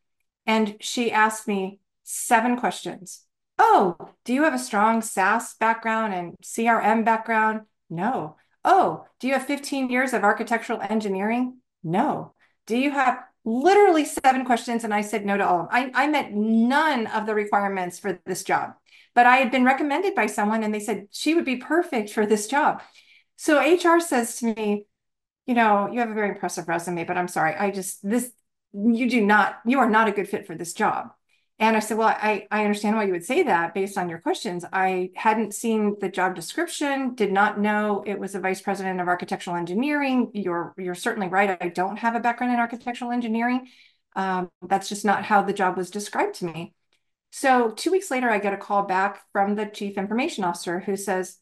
And 0.46 0.77
she 0.79 1.12
asked 1.12 1.48
me 1.48 1.79
seven 2.03 2.58
questions 2.58 3.26
Oh, 3.59 3.95
do 4.25 4.33
you 4.33 4.43
have 4.43 4.53
a 4.53 4.59
strong 4.59 5.01
SaaS 5.01 5.55
background 5.59 6.13
and 6.13 6.35
CRM 6.43 7.03
background? 7.03 7.61
No. 7.89 8.35
Oh, 8.63 9.05
do 9.19 9.27
you 9.27 9.33
have 9.33 9.45
15 9.45 9.89
years 9.89 10.13
of 10.13 10.23
architectural 10.23 10.81
engineering? 10.81 11.57
No. 11.83 12.33
Do 12.65 12.77
you 12.77 12.91
have 12.91 13.23
literally 13.45 14.05
seven 14.05 14.45
questions? 14.45 14.83
And 14.83 14.93
I 14.93 15.01
said 15.01 15.25
no 15.25 15.37
to 15.37 15.47
all 15.47 15.61
of 15.61 15.69
them. 15.71 15.91
I, 15.95 16.03
I 16.03 16.07
met 16.07 16.33
none 16.33 17.07
of 17.07 17.25
the 17.25 17.33
requirements 17.33 17.97
for 17.97 18.19
this 18.25 18.43
job, 18.43 18.73
but 19.15 19.25
I 19.25 19.37
had 19.37 19.51
been 19.51 19.63
recommended 19.63 20.13
by 20.15 20.27
someone 20.27 20.63
and 20.63 20.73
they 20.73 20.79
said 20.79 21.07
she 21.11 21.33
would 21.33 21.45
be 21.45 21.57
perfect 21.57 22.09
for 22.11 22.25
this 22.25 22.47
job. 22.47 22.81
So 23.37 23.59
HR 23.59 23.99
says 23.99 24.37
to 24.39 24.53
me, 24.53 24.85
you 25.45 25.53
know, 25.53 25.89
you 25.91 25.99
have 26.01 26.11
a 26.11 26.13
very 26.13 26.29
impressive 26.29 26.67
resume, 26.67 27.05
but 27.05 27.17
I'm 27.17 27.29
sorry, 27.29 27.55
I 27.55 27.71
just, 27.71 28.07
this, 28.07 28.31
you 28.73 29.09
do 29.09 29.25
not, 29.25 29.59
you 29.65 29.79
are 29.79 29.89
not 29.89 30.09
a 30.09 30.11
good 30.11 30.27
fit 30.27 30.45
for 30.45 30.55
this 30.55 30.73
job. 30.73 31.11
And 31.59 31.75
I 31.75 31.79
said, 31.79 31.97
well, 31.97 32.09
I, 32.09 32.45
I 32.51 32.63
understand 32.65 32.95
why 32.95 33.05
you 33.05 33.13
would 33.13 33.25
say 33.25 33.41
that 33.43 33.73
based 33.73 33.97
on 33.97 34.09
your 34.09 34.19
questions. 34.19 34.63
I 34.71 35.09
hadn't 35.15 35.55
seen 35.55 35.95
the 35.99 36.09
job 36.09 36.35
description, 36.35 37.15
did 37.15 37.31
not 37.31 37.59
know 37.59 38.03
it 38.05 38.19
was 38.19 38.35
a 38.35 38.39
vice 38.39 38.61
president 38.61 39.01
of 39.01 39.07
architectural 39.07 39.55
engineering. 39.55 40.29
You're, 40.35 40.75
you're 40.77 40.93
certainly 40.93 41.29
right. 41.29 41.57
I 41.59 41.69
don't 41.69 41.97
have 41.97 42.15
a 42.15 42.19
background 42.19 42.53
in 42.53 42.59
architectural 42.59 43.11
engineering. 43.11 43.67
Um, 44.15 44.51
that's 44.61 44.87
just 44.87 45.03
not 45.03 45.25
how 45.25 45.41
the 45.41 45.53
job 45.53 45.77
was 45.77 45.89
described 45.89 46.35
to 46.35 46.45
me. 46.45 46.75
So 47.31 47.71
two 47.71 47.91
weeks 47.91 48.11
later, 48.11 48.29
I 48.29 48.37
get 48.37 48.53
a 48.53 48.57
call 48.57 48.83
back 48.83 49.21
from 49.31 49.55
the 49.55 49.65
chief 49.65 49.97
information 49.97 50.43
officer 50.43 50.79
who 50.79 50.95
says, 50.95 51.39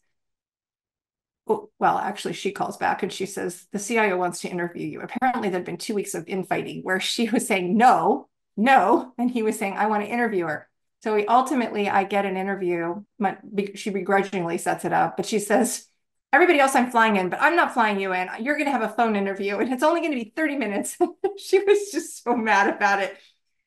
well, 1.46 1.98
actually, 1.98 2.34
she 2.34 2.50
calls 2.50 2.76
back 2.76 3.02
and 3.02 3.12
she 3.12 3.24
says, 3.24 3.66
the 3.70 3.78
CIO 3.78 4.16
wants 4.16 4.40
to 4.40 4.48
interview 4.48 4.86
you. 4.86 5.00
Apparently, 5.00 5.48
there'd 5.48 5.64
been 5.64 5.76
two 5.76 5.94
weeks 5.94 6.14
of 6.14 6.26
infighting 6.26 6.82
where 6.82 7.00
she 7.00 7.28
was 7.30 7.46
saying 7.46 7.76
no, 7.76 8.28
no. 8.56 9.12
And 9.18 9.30
he 9.30 9.42
was 9.42 9.58
saying, 9.58 9.76
I 9.76 9.86
want 9.86 10.04
to 10.04 10.10
interview 10.10 10.46
her. 10.46 10.68
So 11.02 11.14
we 11.14 11.26
ultimately, 11.26 11.88
I 11.88 12.04
get 12.04 12.26
an 12.26 12.36
interview. 12.36 13.02
My, 13.18 13.36
she 13.74 13.90
begrudgingly 13.90 14.58
sets 14.58 14.84
it 14.84 14.92
up, 14.92 15.16
but 15.16 15.26
she 15.26 15.38
says, 15.38 15.86
everybody 16.32 16.58
else 16.58 16.74
I'm 16.74 16.90
flying 16.90 17.16
in, 17.16 17.28
but 17.28 17.40
I'm 17.40 17.56
not 17.56 17.74
flying 17.74 18.00
you 18.00 18.12
in. 18.12 18.28
You're 18.40 18.56
going 18.56 18.66
to 18.66 18.72
have 18.72 18.82
a 18.82 18.88
phone 18.88 19.16
interview 19.16 19.58
and 19.58 19.72
it's 19.72 19.82
only 19.82 20.00
going 20.00 20.12
to 20.12 20.24
be 20.24 20.32
30 20.34 20.56
minutes. 20.56 20.96
she 21.38 21.58
was 21.60 21.90
just 21.92 22.24
so 22.24 22.36
mad 22.36 22.74
about 22.74 23.00
it. 23.02 23.16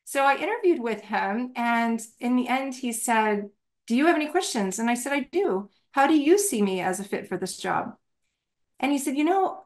So 0.04 0.24
I 0.24 0.36
interviewed 0.36 0.80
with 0.80 1.02
him. 1.02 1.52
And 1.54 2.00
in 2.18 2.36
the 2.36 2.48
end, 2.48 2.74
he 2.74 2.92
said, 2.92 3.48
Do 3.86 3.96
you 3.96 4.06
have 4.06 4.16
any 4.16 4.26
questions? 4.26 4.78
And 4.78 4.90
I 4.90 4.94
said, 4.94 5.12
I 5.12 5.20
do. 5.20 5.70
How 5.92 6.06
do 6.06 6.14
you 6.16 6.38
see 6.38 6.62
me 6.62 6.80
as 6.80 7.00
a 7.00 7.04
fit 7.04 7.28
for 7.28 7.36
this 7.36 7.56
job? 7.56 7.94
And 8.78 8.92
he 8.92 8.98
said, 8.98 9.16
You 9.16 9.24
know, 9.24 9.64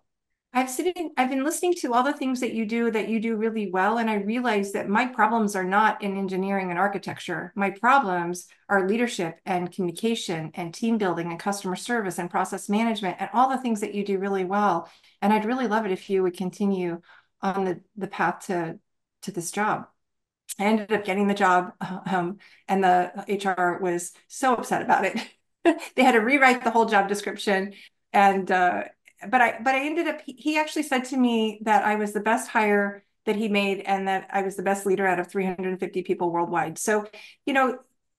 I've 0.57 0.71
sitting, 0.71 1.11
I've 1.17 1.31
been 1.31 1.43
listening 1.43 1.75
to 1.81 1.93
all 1.93 2.05
the 2.05 2.13
things 2.13 2.39
that 2.39 2.55
you 2.55 2.65
do 2.65 2.89
that 2.93 3.09
you 3.09 3.19
do 3.19 3.35
really 3.35 3.73
well. 3.73 3.99
And 3.99 4.09
I 4.09 4.15
realized 4.15 4.73
that 4.75 4.89
my 4.89 5.05
problems 5.05 5.57
are 5.57 5.65
not 5.65 6.01
in 6.01 6.17
engineering 6.17 6.71
and 6.71 6.79
architecture. 6.79 7.53
My 7.57 7.71
problems 7.71 8.47
are 8.69 8.89
leadership 8.89 9.41
and 9.45 9.73
communication 9.73 10.53
and 10.55 10.73
team 10.73 10.97
building 10.97 11.33
and 11.33 11.41
customer 11.41 11.75
service 11.75 12.21
and 12.21 12.31
process 12.31 12.69
management 12.69 13.17
and 13.19 13.29
all 13.35 13.51
the 13.51 13.59
things 13.59 13.81
that 13.81 13.95
you 13.97 14.05
do 14.05 14.17
really 14.19 14.45
well. 14.45 14.89
And 15.21 15.33
I'd 15.33 15.45
really 15.45 15.67
love 15.67 15.87
it 15.87 15.93
if 15.93 16.09
you 16.09 16.23
would 16.23 16.37
continue 16.37 17.01
on 17.43 17.65
the, 17.65 17.81
the 17.97 18.07
path 18.07 18.47
to, 18.47 18.79
to 19.23 19.33
this 19.33 19.51
job. 19.51 19.89
I 20.61 20.67
ended 20.67 20.93
up 20.93 21.05
getting 21.05 21.27
the 21.27 21.35
job 21.35 21.73
um, 22.07 22.39
and 22.69 22.85
the 22.85 23.11
HR 23.29 23.83
was 23.83 24.13
so 24.29 24.55
upset 24.55 24.83
about 24.83 25.05
it. 25.05 25.21
they 25.97 26.05
had 26.05 26.13
to 26.13 26.21
rewrite 26.21 26.63
the 26.63 26.71
whole 26.71 26.87
job 26.87 27.09
description 27.09 27.73
and 28.13 28.51
uh, 28.53 28.85
but 29.31 29.41
I 29.41 29.59
but 29.61 29.75
I 29.75 29.85
ended 29.87 30.09
up 30.09 30.21
he 30.27 30.59
actually 30.59 30.85
said 30.85 31.05
to 31.07 31.17
me 31.17 31.61
that 31.63 31.85
I 31.85 31.97
was 31.97 32.13
the 32.13 32.21
best 32.21 32.49
hire 32.49 33.05
that 33.27 33.37
he 33.37 33.49
made 33.49 33.81
and 33.81 34.09
that 34.09 34.29
I 34.31 34.43
was 34.43 34.57
the 34.57 34.63
best 34.63 34.87
leader 34.87 35.07
out 35.07 35.19
of 35.19 35.29
350 35.29 36.03
people 36.03 36.31
worldwide. 36.31 36.79
So, 36.79 37.07
you 37.47 37.55
know, 37.55 37.79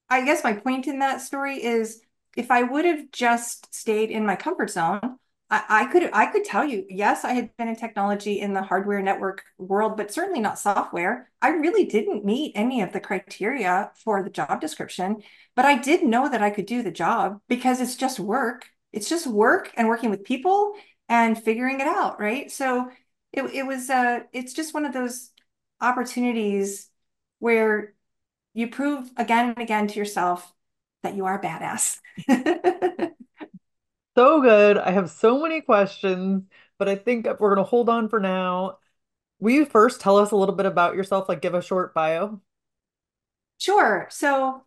I 0.10 0.26
guess 0.26 0.44
my 0.44 0.54
point 0.54 0.88
in 0.88 1.00
that 1.00 1.22
story 1.22 1.64
is 1.64 2.02
if 2.36 2.50
I 2.52 2.64
would 2.64 2.86
have 2.86 3.12
just 3.12 3.74
stayed 3.74 4.10
in 4.10 4.26
my 4.26 4.36
comfort 4.36 4.72
zone, 4.72 5.18
I, 5.52 5.88
could 5.92 6.10
I 6.12 6.26
could 6.26 6.44
tell 6.44 6.66
you, 6.66 6.86
yes, 6.90 7.24
I 7.24 7.34
had 7.34 7.56
been 7.56 7.68
in 7.68 7.76
technology 7.76 8.42
in 8.42 8.54
the 8.54 8.64
hardware 8.64 9.02
network 9.02 9.44
world, 9.60 9.96
but 9.96 10.12
certainly 10.12 10.40
not 10.40 10.58
software. 10.58 11.30
I 11.40 11.50
really 11.50 11.86
didn't 11.86 12.26
meet 12.26 12.54
any 12.56 12.82
of 12.82 12.92
the 12.92 13.00
criteria 13.00 13.92
for 14.04 14.24
the 14.24 14.32
job 14.32 14.60
description, 14.60 15.22
but 15.56 15.64
I 15.64 15.78
did 15.78 16.04
know 16.04 16.28
that 16.28 16.42
I 16.42 16.50
could 16.50 16.66
do 16.66 16.82
the 16.82 16.92
job 16.92 17.42
because 17.48 17.80
it's 17.80 17.96
just 17.96 18.20
work 18.20 18.66
it's 18.96 19.10
just 19.10 19.28
work 19.28 19.72
and 19.76 19.90
working 19.90 20.10
with 20.10 20.24
people 20.24 20.74
and 21.10 21.42
figuring 21.42 21.80
it 21.80 21.88
out, 21.88 22.20
right? 22.20 22.52
So 22.52 22.90
it, 23.32 23.44
it 23.54 23.66
was 23.66 23.90
uh 23.90 24.22
it's 24.34 24.54
just 24.54 24.74
one 24.74 24.86
of 24.86 24.94
those 24.94 25.32
opportunities 25.82 26.90
where 27.40 27.94
you 28.54 28.70
prove 28.70 29.12
again 29.18 29.50
and 29.50 29.58
again 29.60 29.88
to 29.88 30.00
yourself 30.00 30.52
that 31.04 31.16
you 31.16 31.26
are 31.26 31.42
badass. 31.42 32.00
so 34.16 34.42
good. 34.42 34.78
I 34.78 34.92
have 34.92 35.10
so 35.12 35.42
many 35.42 35.62
questions, 35.62 36.44
but 36.80 36.90
I 36.90 36.96
think 36.96 37.26
we're 37.26 37.54
going 37.56 37.58
to 37.58 37.70
hold 37.70 37.90
on 37.90 38.10
for 38.10 38.20
now. 38.20 38.80
Will 39.40 39.54
you 39.54 39.66
first 39.66 40.02
tell 40.02 40.18
us 40.18 40.32
a 40.32 40.36
little 40.36 40.56
bit 40.56 40.66
about 40.66 40.96
yourself, 40.96 41.28
like 41.30 41.42
give 41.42 41.54
a 41.54 41.62
short 41.62 41.94
bio? 41.94 42.42
Sure. 43.58 44.08
So 44.10 44.64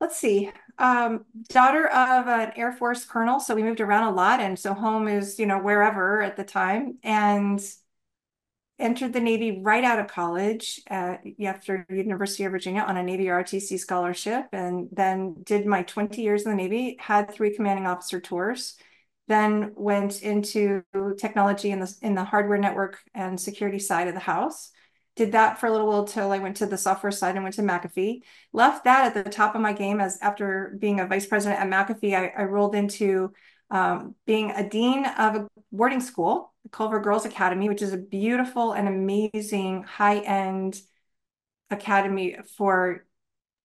let's 0.00 0.16
see 0.16 0.50
um, 0.80 1.24
daughter 1.48 1.86
of 1.86 2.26
an 2.26 2.52
Air 2.56 2.72
Force 2.72 3.04
colonel, 3.04 3.38
so 3.38 3.54
we 3.54 3.62
moved 3.62 3.80
around 3.80 4.12
a 4.12 4.16
lot, 4.16 4.40
and 4.40 4.58
so 4.58 4.74
home 4.74 5.08
is 5.08 5.38
you 5.38 5.46
know 5.46 5.58
wherever 5.58 6.22
at 6.22 6.36
the 6.36 6.44
time, 6.44 6.98
and 7.02 7.60
entered 8.78 9.12
the 9.12 9.20
Navy 9.20 9.60
right 9.60 9.84
out 9.84 9.98
of 9.98 10.08
college 10.08 10.80
at, 10.86 11.22
after 11.44 11.86
University 11.90 12.44
of 12.44 12.52
Virginia 12.52 12.80
on 12.80 12.96
a 12.96 13.02
Navy 13.02 13.26
ROTC 13.26 13.78
scholarship, 13.78 14.46
and 14.52 14.88
then 14.90 15.36
did 15.44 15.66
my 15.66 15.82
20 15.82 16.22
years 16.22 16.44
in 16.44 16.50
the 16.50 16.56
Navy, 16.56 16.96
had 16.98 17.30
three 17.30 17.54
commanding 17.54 17.86
officer 17.86 18.18
tours, 18.18 18.76
then 19.28 19.72
went 19.76 20.22
into 20.22 20.82
technology 21.18 21.70
in 21.70 21.80
the 21.80 21.94
in 22.02 22.14
the 22.14 22.24
hardware 22.24 22.58
network 22.58 22.98
and 23.14 23.38
security 23.38 23.78
side 23.78 24.08
of 24.08 24.14
the 24.14 24.20
house 24.20 24.72
did 25.20 25.32
that 25.32 25.58
for 25.58 25.66
a 25.66 25.70
little 25.70 25.86
while 25.86 26.06
till 26.06 26.32
I 26.32 26.38
went 26.38 26.56
to 26.56 26.66
the 26.66 26.78
software 26.78 27.12
side 27.12 27.34
and 27.34 27.44
went 27.44 27.56
to 27.56 27.62
McAfee. 27.62 28.22
Left 28.54 28.84
that 28.84 29.14
at 29.14 29.22
the 29.22 29.30
top 29.30 29.54
of 29.54 29.60
my 29.60 29.74
game 29.74 30.00
as 30.00 30.18
after 30.22 30.74
being 30.78 30.98
a 30.98 31.06
vice 31.06 31.26
president 31.26 31.60
at 31.60 31.68
McAfee, 31.68 32.16
I, 32.16 32.28
I 32.28 32.44
rolled 32.44 32.74
into 32.74 33.34
um, 33.70 34.14
being 34.24 34.50
a 34.50 34.66
dean 34.66 35.04
of 35.04 35.36
a 35.36 35.48
boarding 35.70 36.00
school, 36.00 36.54
the 36.62 36.70
Culver 36.70 37.00
Girls 37.00 37.26
Academy, 37.26 37.68
which 37.68 37.82
is 37.82 37.92
a 37.92 37.98
beautiful 37.98 38.72
and 38.72 38.88
amazing 38.88 39.82
high-end 39.82 40.80
academy 41.68 42.38
for 42.56 43.04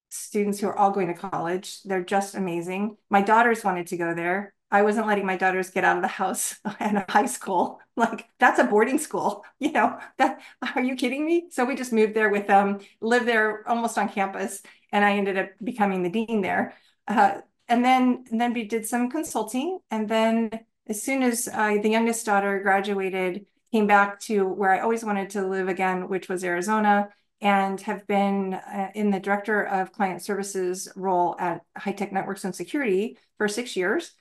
students 0.09 0.59
who 0.59 0.67
are 0.67 0.77
all 0.77 0.91
going 0.91 1.07
to 1.07 1.13
college. 1.13 1.81
They're 1.83 2.03
just 2.03 2.35
amazing. 2.35 2.97
My 3.09 3.21
daughters 3.21 3.63
wanted 3.63 3.87
to 3.87 3.97
go 3.97 4.13
there. 4.13 4.53
I 4.75 4.81
wasn't 4.81 5.07
letting 5.07 5.25
my 5.25 5.37
daughters 5.37 5.69
get 5.69 5.85
out 5.85 5.95
of 5.95 6.01
the 6.01 6.09
house 6.09 6.59
in 6.81 7.03
high 7.09 7.25
school. 7.25 7.79
Like 7.97 8.27
that's 8.39 8.59
a 8.59 8.65
boarding 8.65 8.97
school, 8.97 9.45
you 9.59 9.71
know. 9.71 9.97
That 10.17 10.41
are 10.75 10.81
you 10.81 10.97
kidding 10.97 11.25
me? 11.25 11.45
So 11.49 11.63
we 11.63 11.75
just 11.75 11.93
moved 11.93 12.13
there 12.13 12.27
with 12.27 12.45
them, 12.45 12.79
lived 12.99 13.25
there 13.25 13.65
almost 13.69 13.97
on 13.97 14.09
campus, 14.09 14.61
and 14.91 15.05
I 15.05 15.13
ended 15.13 15.37
up 15.37 15.51
becoming 15.63 16.03
the 16.03 16.09
dean 16.09 16.41
there. 16.41 16.73
Uh, 17.07 17.39
and 17.69 17.85
then 17.85 18.25
and 18.29 18.41
then 18.41 18.51
we 18.51 18.65
did 18.65 18.85
some 18.85 19.09
consulting, 19.09 19.79
and 19.91 20.09
then 20.09 20.51
as 20.87 21.01
soon 21.01 21.23
as 21.23 21.47
uh, 21.47 21.77
the 21.81 21.87
youngest 21.87 22.25
daughter 22.25 22.59
graduated, 22.59 23.45
came 23.71 23.87
back 23.87 24.19
to 24.27 24.45
where 24.45 24.71
I 24.71 24.81
always 24.81 25.05
wanted 25.05 25.29
to 25.29 25.47
live 25.47 25.69
again, 25.69 26.09
which 26.09 26.27
was 26.27 26.43
Arizona, 26.43 27.07
and 27.39 27.79
have 27.79 28.05
been 28.07 28.55
uh, 28.55 28.91
in 28.93 29.09
the 29.09 29.21
director 29.21 29.63
of 29.63 29.93
client 29.93 30.21
services 30.21 30.91
role 30.97 31.37
at 31.39 31.61
High 31.77 31.93
Tech 31.93 32.11
Networks 32.11 32.43
and 32.43 32.53
Security 32.53 33.17
for 33.37 33.47
six 33.47 33.77
years 33.77 34.11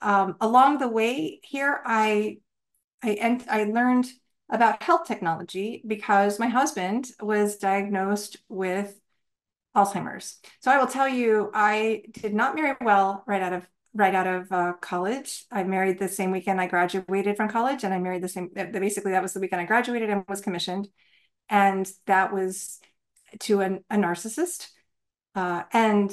um, 0.00 0.36
along 0.40 0.78
the 0.78 0.88
way 0.88 1.40
here, 1.42 1.80
I 1.84 2.38
I 3.02 3.10
and 3.10 3.44
I 3.48 3.64
learned 3.64 4.06
about 4.50 4.82
health 4.82 5.06
technology 5.06 5.82
because 5.86 6.38
my 6.38 6.48
husband 6.48 7.10
was 7.20 7.56
diagnosed 7.56 8.38
with 8.48 8.98
Alzheimer's. 9.76 10.38
So 10.60 10.70
I 10.70 10.78
will 10.78 10.86
tell 10.86 11.08
you, 11.08 11.50
I 11.54 12.04
did 12.12 12.34
not 12.34 12.54
marry 12.54 12.76
well 12.80 13.24
right 13.26 13.42
out 13.42 13.52
of 13.52 13.68
right 13.94 14.14
out 14.14 14.26
of 14.26 14.52
uh, 14.52 14.72
college. 14.80 15.44
I 15.50 15.64
married 15.64 15.98
the 15.98 16.08
same 16.08 16.30
weekend 16.30 16.60
I 16.60 16.66
graduated 16.66 17.36
from 17.36 17.48
college, 17.48 17.84
and 17.84 17.92
I 17.92 17.98
married 17.98 18.22
the 18.22 18.28
same. 18.28 18.50
Basically, 18.54 19.12
that 19.12 19.22
was 19.22 19.34
the 19.34 19.40
weekend 19.40 19.60
I 19.60 19.66
graduated 19.66 20.10
and 20.10 20.24
was 20.28 20.40
commissioned, 20.40 20.88
and 21.48 21.90
that 22.06 22.32
was 22.32 22.80
to 23.40 23.60
an, 23.60 23.84
a 23.90 23.96
narcissist. 23.96 24.68
Uh, 25.34 25.62
and 25.72 26.10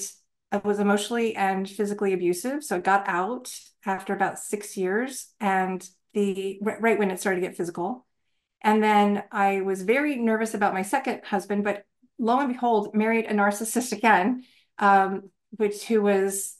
I 0.63 0.67
was 0.67 0.79
emotionally 0.79 1.35
and 1.35 1.69
physically 1.69 2.13
abusive. 2.13 2.63
So 2.63 2.77
I 2.77 2.79
got 2.79 3.07
out 3.07 3.51
after 3.85 4.13
about 4.13 4.39
six 4.39 4.77
years 4.77 5.27
and 5.39 5.87
the 6.13 6.59
right 6.61 6.97
when 6.97 7.11
it 7.11 7.19
started 7.19 7.41
to 7.41 7.47
get 7.47 7.57
physical. 7.57 8.05
And 8.61 8.81
then 8.81 9.23
I 9.31 9.61
was 9.61 9.83
very 9.83 10.15
nervous 10.15 10.53
about 10.53 10.73
my 10.73 10.81
second 10.81 11.21
husband, 11.23 11.63
but 11.63 11.83
lo 12.17 12.39
and 12.39 12.51
behold, 12.51 12.95
married 12.95 13.25
a 13.25 13.33
narcissist 13.33 13.91
again, 13.91 14.43
um, 14.79 15.29
which 15.51 15.85
who 15.85 16.01
was 16.01 16.57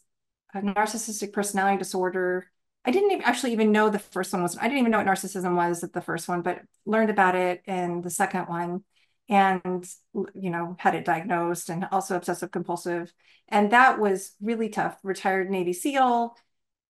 a 0.54 0.60
narcissistic 0.60 1.34
personality 1.34 1.78
disorder. 1.78 2.46
I 2.84 2.92
didn't 2.92 3.12
even 3.12 3.24
actually 3.24 3.54
even 3.54 3.72
know 3.72 3.90
the 3.90 3.98
first 3.98 4.32
one 4.34 4.44
was. 4.44 4.58
I 4.58 4.64
didn't 4.64 4.80
even 4.80 4.92
know 4.92 5.00
what 5.00 5.08
narcissism 5.08 5.56
was 5.56 5.84
at 5.84 5.94
the 5.94 6.02
first 6.02 6.28
one, 6.28 6.42
but 6.42 6.62
learned 6.86 7.10
about 7.10 7.36
it 7.36 7.62
in 7.66 8.02
the 8.02 8.12
second 8.12 8.48
one, 8.48 8.84
and 9.30 9.86
you 10.34 10.50
know 10.50 10.76
had 10.80 10.96
it 10.96 11.06
diagnosed, 11.06 11.70
and 11.70 11.88
also 11.92 12.16
obsessive 12.16 12.52
compulsive, 12.52 13.14
and 13.50 13.72
that 13.72 14.00
was 14.00 14.36
really 14.42 14.70
tough. 14.70 14.98
Retired 15.04 15.50
Navy 15.50 15.74
SEAL, 15.74 16.36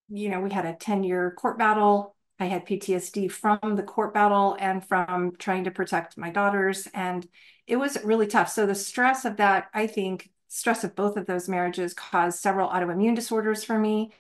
you 0.10 0.30
know, 0.30 0.42
we 0.42 0.52
had 0.52 0.66
a 0.66 0.74
10 0.74 1.04
year 1.04 1.32
court 1.32 1.58
battle 1.58 2.16
I 2.40 2.46
had 2.46 2.66
PTSD 2.66 3.32
from 3.32 3.76
the 3.76 3.84
court 3.84 4.14
battle 4.14 4.58
and 4.60 4.86
from 4.86 5.36
trying 5.38 5.64
to 5.66 5.72
protect 5.72 6.18
my 6.18 6.30
daughters. 6.30 6.88
And 6.94 7.26
it 7.66 7.78
was 7.78 8.04
really 8.04 8.28
tough. 8.28 8.50
So 8.50 8.66
the 8.66 8.76
stress 8.76 9.24
of 9.26 9.38
that, 9.38 9.70
I 9.74 9.88
think, 9.88 10.30
stress 10.50 10.84
of 10.84 10.96
both 10.96 11.18
of 11.18 11.26
those 11.26 11.48
marriages 11.48 11.94
caused 11.94 12.40
several 12.40 12.70
autoimmune 12.70 13.16
disorders 13.16 13.64
for 13.64 13.78
me 13.80 14.12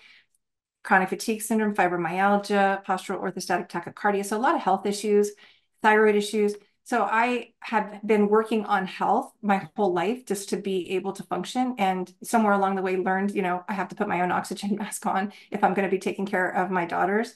chronic 0.83 1.09
fatigue 1.09 1.41
syndrome, 1.41 1.73
fibromyalgia, 1.73 2.85
postural 2.85 3.19
orthostatic 3.19 3.67
tachycardia. 3.67 4.23
So 4.23 4.37
a 4.37 4.39
lot 4.39 4.53
of 4.53 4.61
health 4.61 4.85
issues, 4.85 5.31
thyroid 5.81 6.15
issues. 6.15 6.53
So 6.85 7.01
I 7.01 7.49
have 7.61 7.99
been 8.05 8.29
working 8.29 8.63
on 8.65 8.85
health 8.85 9.33
my 9.41 9.67
whole 9.75 9.91
life 9.91 10.23
just 10.27 10.49
to 10.49 10.57
be 10.57 10.91
able 10.91 11.13
to 11.13 11.23
function. 11.23 11.75
And 11.79 12.13
somewhere 12.23 12.53
along 12.53 12.75
the 12.75 12.83
way, 12.83 12.95
learned, 12.95 13.31
you 13.31 13.41
know, 13.41 13.63
I 13.67 13.73
have 13.73 13.87
to 13.89 13.95
put 13.95 14.07
my 14.07 14.21
own 14.21 14.31
oxygen 14.31 14.75
mask 14.79 15.05
on 15.07 15.33
if 15.49 15.63
I'm 15.63 15.73
going 15.73 15.87
to 15.87 15.91
be 15.91 15.99
taking 15.99 16.27
care 16.27 16.47
of 16.47 16.69
my 16.69 16.85
daughters. 16.85 17.33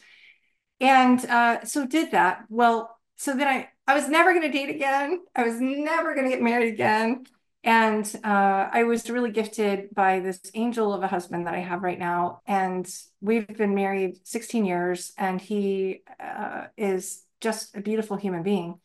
And 0.80 1.20
uh, 1.26 1.66
so 1.66 1.88
did 1.88 2.12
that. 2.12 2.46
Well, 2.50 2.96
so 3.16 3.36
then 3.36 3.48
I, 3.48 3.70
I 3.88 3.96
was 3.96 4.08
never 4.08 4.34
going 4.34 4.50
to 4.50 4.56
date 4.56 4.70
again. 4.70 5.20
I 5.36 5.44
was 5.44 5.60
never 5.60 6.14
going 6.14 6.30
to 6.30 6.32
get 6.32 6.44
married 6.44 6.72
again. 6.72 7.26
And 7.64 8.06
uh, 8.24 8.70
I 8.72 8.84
was 8.84 9.10
really 9.10 9.32
gifted 9.32 9.94
by 9.96 10.20
this 10.20 10.40
angel 10.54 10.94
of 10.94 11.02
a 11.02 11.08
husband 11.08 11.48
that 11.48 11.56
I 11.56 11.60
have 11.60 11.82
right 11.82 12.00
now. 12.00 12.42
And 12.46 12.88
we've 13.20 13.48
been 13.48 13.74
married 13.74 14.20
16 14.26 14.64
years, 14.64 15.12
and 15.18 15.42
he 15.42 16.04
uh, 16.24 16.68
is 16.78 17.24
just 17.42 17.76
a 17.76 17.82
beautiful 17.82 18.16
human 18.16 18.44
being. 18.44 18.80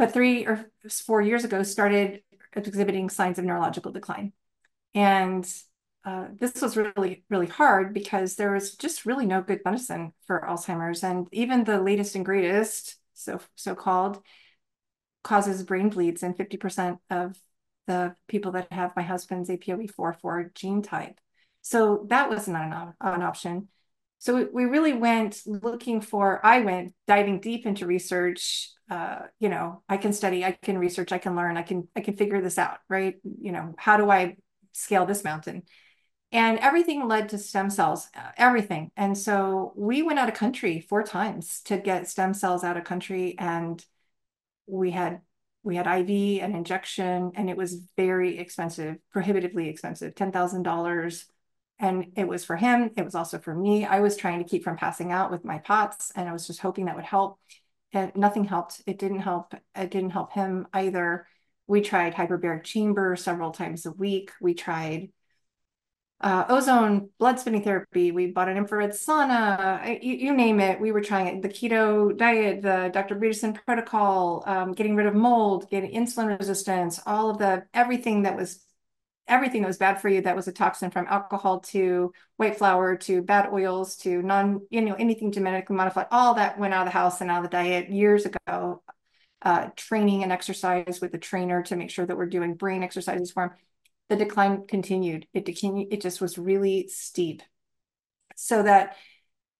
But 0.00 0.14
three 0.14 0.46
or 0.46 0.64
four 1.04 1.20
years 1.20 1.44
ago, 1.44 1.62
started 1.62 2.22
exhibiting 2.54 3.10
signs 3.10 3.38
of 3.38 3.44
neurological 3.44 3.92
decline. 3.92 4.32
And 4.94 5.46
uh, 6.06 6.28
this 6.38 6.62
was 6.62 6.74
really, 6.74 7.22
really 7.28 7.48
hard 7.48 7.92
because 7.92 8.36
there 8.36 8.52
was 8.52 8.76
just 8.76 9.04
really 9.04 9.26
no 9.26 9.42
good 9.42 9.60
medicine 9.62 10.14
for 10.26 10.40
Alzheimer's. 10.48 11.04
And 11.04 11.28
even 11.32 11.64
the 11.64 11.82
latest 11.82 12.14
and 12.14 12.24
greatest, 12.24 12.96
so 13.12 13.40
so 13.56 13.74
called, 13.74 14.22
causes 15.22 15.62
brain 15.64 15.90
bleeds 15.90 16.22
in 16.22 16.32
50% 16.32 16.96
of 17.10 17.36
the 17.86 18.16
people 18.26 18.52
that 18.52 18.72
have 18.72 18.96
my 18.96 19.02
husband's 19.02 19.50
APOE44 19.50 20.54
gene 20.54 20.80
type. 20.80 21.20
So 21.60 22.06
that 22.08 22.30
was 22.30 22.48
not 22.48 22.72
an, 22.72 22.94
an 23.02 23.22
option. 23.22 23.68
So 24.20 24.48
we 24.52 24.66
really 24.66 24.92
went 24.92 25.40
looking 25.46 26.02
for, 26.02 26.44
I 26.44 26.60
went 26.60 26.92
diving 27.06 27.40
deep 27.40 27.64
into 27.64 27.86
research. 27.86 28.70
Uh, 28.90 29.20
you 29.38 29.48
know, 29.48 29.82
I 29.88 29.96
can 29.96 30.12
study, 30.12 30.44
I 30.44 30.52
can 30.52 30.76
research, 30.76 31.10
I 31.10 31.18
can 31.18 31.36
learn, 31.36 31.56
I 31.56 31.62
can, 31.62 31.88
I 31.96 32.00
can 32.00 32.16
figure 32.16 32.40
this 32.42 32.58
out, 32.58 32.78
right? 32.88 33.16
You 33.40 33.52
know, 33.52 33.74
how 33.78 33.96
do 33.96 34.10
I 34.10 34.36
scale 34.72 35.06
this 35.06 35.24
mountain? 35.24 35.62
And 36.32 36.58
everything 36.58 37.08
led 37.08 37.30
to 37.30 37.38
stem 37.38 37.70
cells, 37.70 38.08
uh, 38.14 38.30
everything. 38.36 38.90
And 38.96 39.16
so 39.16 39.72
we 39.74 40.02
went 40.02 40.18
out 40.18 40.28
of 40.28 40.34
country 40.34 40.80
four 40.80 41.02
times 41.02 41.62
to 41.64 41.78
get 41.78 42.08
stem 42.08 42.34
cells 42.34 42.62
out 42.62 42.76
of 42.76 42.84
country. 42.84 43.36
And 43.38 43.84
we 44.66 44.90
had 44.90 45.22
we 45.62 45.76
had 45.76 45.86
IV 45.86 46.42
and 46.42 46.54
injection, 46.56 47.32
and 47.34 47.50
it 47.50 47.56
was 47.56 47.82
very 47.96 48.38
expensive, 48.38 48.96
prohibitively 49.12 49.68
expensive, 49.68 50.14
$10,000. 50.14 51.24
And 51.80 52.12
it 52.14 52.28
was 52.28 52.44
for 52.44 52.56
him. 52.56 52.90
It 52.96 53.04
was 53.04 53.14
also 53.14 53.38
for 53.38 53.54
me. 53.54 53.86
I 53.86 54.00
was 54.00 54.16
trying 54.16 54.38
to 54.38 54.48
keep 54.48 54.62
from 54.62 54.76
passing 54.76 55.10
out 55.10 55.30
with 55.30 55.44
my 55.44 55.58
POTS, 55.58 56.12
and 56.14 56.28
I 56.28 56.32
was 56.32 56.46
just 56.46 56.60
hoping 56.60 56.84
that 56.84 56.96
would 56.96 57.04
help. 57.06 57.40
And 57.92 58.14
nothing 58.14 58.44
helped. 58.44 58.82
It 58.86 58.98
didn't 58.98 59.20
help. 59.20 59.54
It 59.74 59.90
didn't 59.90 60.10
help 60.10 60.32
him 60.32 60.68
either. 60.72 61.26
We 61.66 61.80
tried 61.80 62.14
hyperbaric 62.14 62.64
chamber 62.64 63.16
several 63.16 63.50
times 63.50 63.86
a 63.86 63.92
week. 63.92 64.30
We 64.40 64.54
tried 64.54 65.08
uh, 66.20 66.44
ozone, 66.50 67.08
blood 67.18 67.40
spinning 67.40 67.62
therapy. 67.62 68.12
We 68.12 68.30
bought 68.30 68.48
an 68.48 68.58
infrared 68.58 68.90
sauna. 68.90 70.02
You, 70.02 70.14
you, 70.14 70.34
name 70.34 70.60
it. 70.60 70.78
We 70.78 70.92
were 70.92 71.00
trying 71.00 71.28
it. 71.28 71.42
The 71.42 71.48
keto 71.48 72.14
diet, 72.14 72.60
the 72.60 72.90
Dr. 72.92 73.16
Bredesen 73.16 73.58
protocol, 73.64 74.44
um, 74.46 74.72
getting 74.72 74.96
rid 74.96 75.06
of 75.06 75.14
mold, 75.14 75.70
getting 75.70 75.92
insulin 75.92 76.38
resistance, 76.38 77.00
all 77.06 77.30
of 77.30 77.38
the 77.38 77.64
everything 77.72 78.22
that 78.22 78.36
was 78.36 78.62
everything 79.30 79.62
that 79.62 79.68
was 79.68 79.78
bad 79.78 80.00
for 80.00 80.08
you 80.08 80.20
that 80.20 80.36
was 80.36 80.48
a 80.48 80.52
toxin 80.52 80.90
from 80.90 81.06
alcohol 81.08 81.60
to 81.60 82.12
white 82.36 82.58
flour 82.58 82.96
to 82.96 83.22
bad 83.22 83.48
oils 83.52 83.96
to 83.96 84.22
non 84.22 84.60
you 84.70 84.82
know 84.82 84.94
anything 84.94 85.32
genetically 85.32 85.76
modified 85.76 86.06
all 86.10 86.34
that 86.34 86.58
went 86.58 86.74
out 86.74 86.86
of 86.86 86.92
the 86.92 86.98
house 86.98 87.20
and 87.20 87.30
out 87.30 87.44
of 87.44 87.50
the 87.50 87.56
diet 87.56 87.88
years 87.88 88.26
ago 88.26 88.82
uh, 89.42 89.68
training 89.76 90.22
and 90.22 90.32
exercise 90.32 91.00
with 91.00 91.14
a 91.14 91.18
trainer 91.18 91.62
to 91.62 91.76
make 91.76 91.90
sure 91.90 92.04
that 92.04 92.16
we're 92.16 92.26
doing 92.26 92.54
brain 92.54 92.82
exercises 92.82 93.30
for 93.30 93.44
him 93.44 93.50
the 94.10 94.16
decline 94.16 94.66
continued. 94.66 95.26
It 95.32 95.46
continued, 95.46 95.88
it 95.92 96.02
just 96.02 96.20
was 96.20 96.36
really 96.36 96.88
steep. 96.88 97.42
So 98.36 98.64
that 98.64 98.96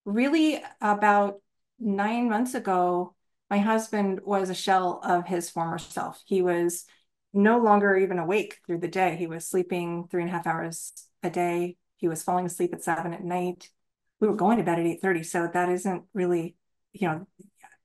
really 0.05 0.61
about 0.81 1.41
nine 1.79 2.29
months 2.29 2.55
ago, 2.55 3.15
my 3.49 3.59
husband 3.59 4.21
was 4.25 4.51
a 4.51 4.55
shell 4.55 5.01
of 5.05 5.27
his 5.27 5.49
former 5.49 5.79
self. 5.79 6.21
He 6.27 6.43
was 6.43 6.85
no 7.33 7.59
longer 7.59 7.97
even 7.97 8.19
awake 8.19 8.59
through 8.67 8.79
the 8.79 8.89
day. 8.89 9.17
He 9.17 9.27
was 9.27 9.47
sleeping 9.47 10.09
three 10.09 10.23
and 10.23 10.31
a 10.31 10.33
half 10.33 10.47
hours 10.47 10.93
a 11.23 11.31
day. 11.31 11.77
He 11.97 12.09
was 12.09 12.23
falling 12.23 12.47
asleep 12.47 12.73
at 12.75 12.83
seven 12.83 13.13
at 13.13 13.25
night. 13.25 13.71
We 14.21 14.29
were 14.29 14.37
going 14.37 14.59
to 14.59 14.65
bed 14.65 14.79
at 14.79 14.87
8:30. 14.87 15.23
So 15.23 15.49
that 15.53 15.69
isn't 15.69 16.05
really, 16.13 16.57
you 16.93 17.09
know, 17.09 17.27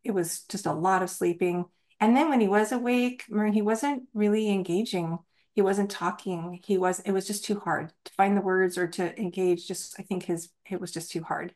it 0.03 0.12
was 0.12 0.43
just 0.43 0.65
a 0.65 0.73
lot 0.73 1.03
of 1.03 1.10
sleeping. 1.10 1.65
And 1.99 2.15
then 2.15 2.29
when 2.29 2.41
he 2.41 2.47
was 2.47 2.71
awake, 2.71 3.23
he 3.53 3.62
wasn't 3.62 4.03
really 4.13 4.49
engaging 4.49 5.19
he 5.55 5.62
wasn't 5.62 5.89
talking 5.89 6.60
he 6.63 6.77
was 6.77 6.99
it 6.99 7.12
was 7.12 7.25
just 7.25 7.45
too 7.45 7.60
hard 7.60 7.91
to 8.03 8.13
find 8.13 8.38
the 8.38 8.41
words 8.41 8.77
or 8.77 8.88
to 8.88 9.19
engage 9.19 9.67
just 9.67 9.95
i 9.99 10.03
think 10.03 10.23
his 10.23 10.49
it 10.69 10.79
was 10.79 10.91
just 10.91 11.12
too 11.12 11.23
hard 11.23 11.53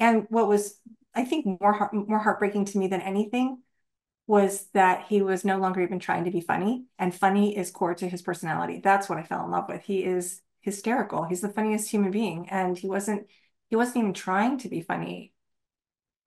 and 0.00 0.26
what 0.28 0.48
was 0.48 0.78
i 1.14 1.24
think 1.24 1.46
more 1.46 1.90
more 1.92 2.18
heartbreaking 2.18 2.64
to 2.66 2.78
me 2.78 2.88
than 2.88 3.00
anything 3.00 3.62
was 4.28 4.68
that 4.74 5.06
he 5.08 5.20
was 5.20 5.44
no 5.44 5.58
longer 5.58 5.80
even 5.80 5.98
trying 5.98 6.24
to 6.24 6.30
be 6.30 6.40
funny 6.40 6.84
and 7.00 7.12
funny 7.12 7.56
is 7.56 7.72
core 7.72 7.94
to 7.94 8.08
his 8.08 8.22
personality 8.22 8.80
that's 8.82 9.08
what 9.08 9.18
i 9.18 9.24
fell 9.24 9.44
in 9.44 9.50
love 9.50 9.68
with 9.68 9.82
he 9.82 10.04
is 10.04 10.40
hysterical 10.60 11.24
he's 11.24 11.40
the 11.40 11.48
funniest 11.48 11.90
human 11.90 12.12
being 12.12 12.48
and 12.50 12.78
he 12.78 12.86
wasn't 12.86 13.26
he 13.68 13.74
wasn't 13.74 13.96
even 13.96 14.14
trying 14.14 14.56
to 14.58 14.68
be 14.68 14.80
funny 14.80 15.32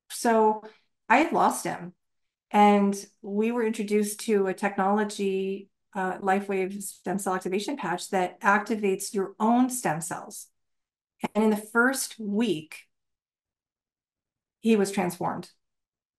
so 0.10 0.62
i 1.08 1.18
had 1.18 1.32
lost 1.32 1.64
him 1.64 1.94
and 2.52 3.06
we 3.22 3.52
were 3.52 3.66
introduced 3.66 4.20
to 4.20 4.48
a 4.48 4.54
technology 4.54 5.70
uh, 5.94 6.18
LifeWave 6.20 6.82
stem 6.82 7.20
cell 7.20 7.36
activation 7.36 7.78
patch 7.78 8.10
that 8.10 8.40
activates 8.42 9.14
your 9.14 9.34
own 9.40 9.70
stem 9.70 10.02
cells. 10.02 10.48
And 11.36 11.44
in 11.44 11.50
the 11.50 11.58
first 11.58 12.20
week, 12.20 12.88
he 14.60 14.76
was 14.76 14.92
transformed. 14.92 15.50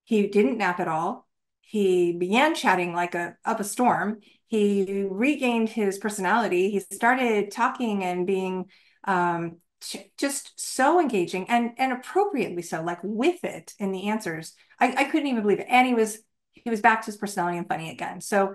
He 0.04 0.26
didn't 0.26 0.58
nap 0.58 0.80
at 0.80 0.88
all. 0.88 1.26
He 1.72 2.12
began 2.12 2.54
chatting 2.54 2.92
like 2.92 3.14
a 3.14 3.34
up 3.46 3.58
a 3.58 3.64
storm. 3.64 4.20
He 4.46 5.06
regained 5.08 5.70
his 5.70 5.96
personality. 5.96 6.70
He 6.70 6.80
started 6.80 7.50
talking 7.50 8.04
and 8.04 8.26
being 8.26 8.66
um, 9.04 9.56
just 10.18 10.52
so 10.60 11.00
engaging 11.00 11.48
and 11.48 11.70
and 11.78 11.94
appropriately 11.94 12.60
so, 12.60 12.82
like 12.82 12.98
with 13.02 13.42
it 13.42 13.72
in 13.78 13.90
the 13.90 14.08
answers. 14.10 14.52
I, 14.78 14.92
I 14.98 15.04
couldn't 15.04 15.28
even 15.28 15.40
believe 15.40 15.60
it. 15.60 15.66
And 15.70 15.86
he 15.86 15.94
was 15.94 16.18
he 16.52 16.68
was 16.68 16.82
back 16.82 17.00
to 17.00 17.06
his 17.06 17.16
personality 17.16 17.56
and 17.56 17.66
funny 17.66 17.90
again. 17.90 18.20
So 18.20 18.54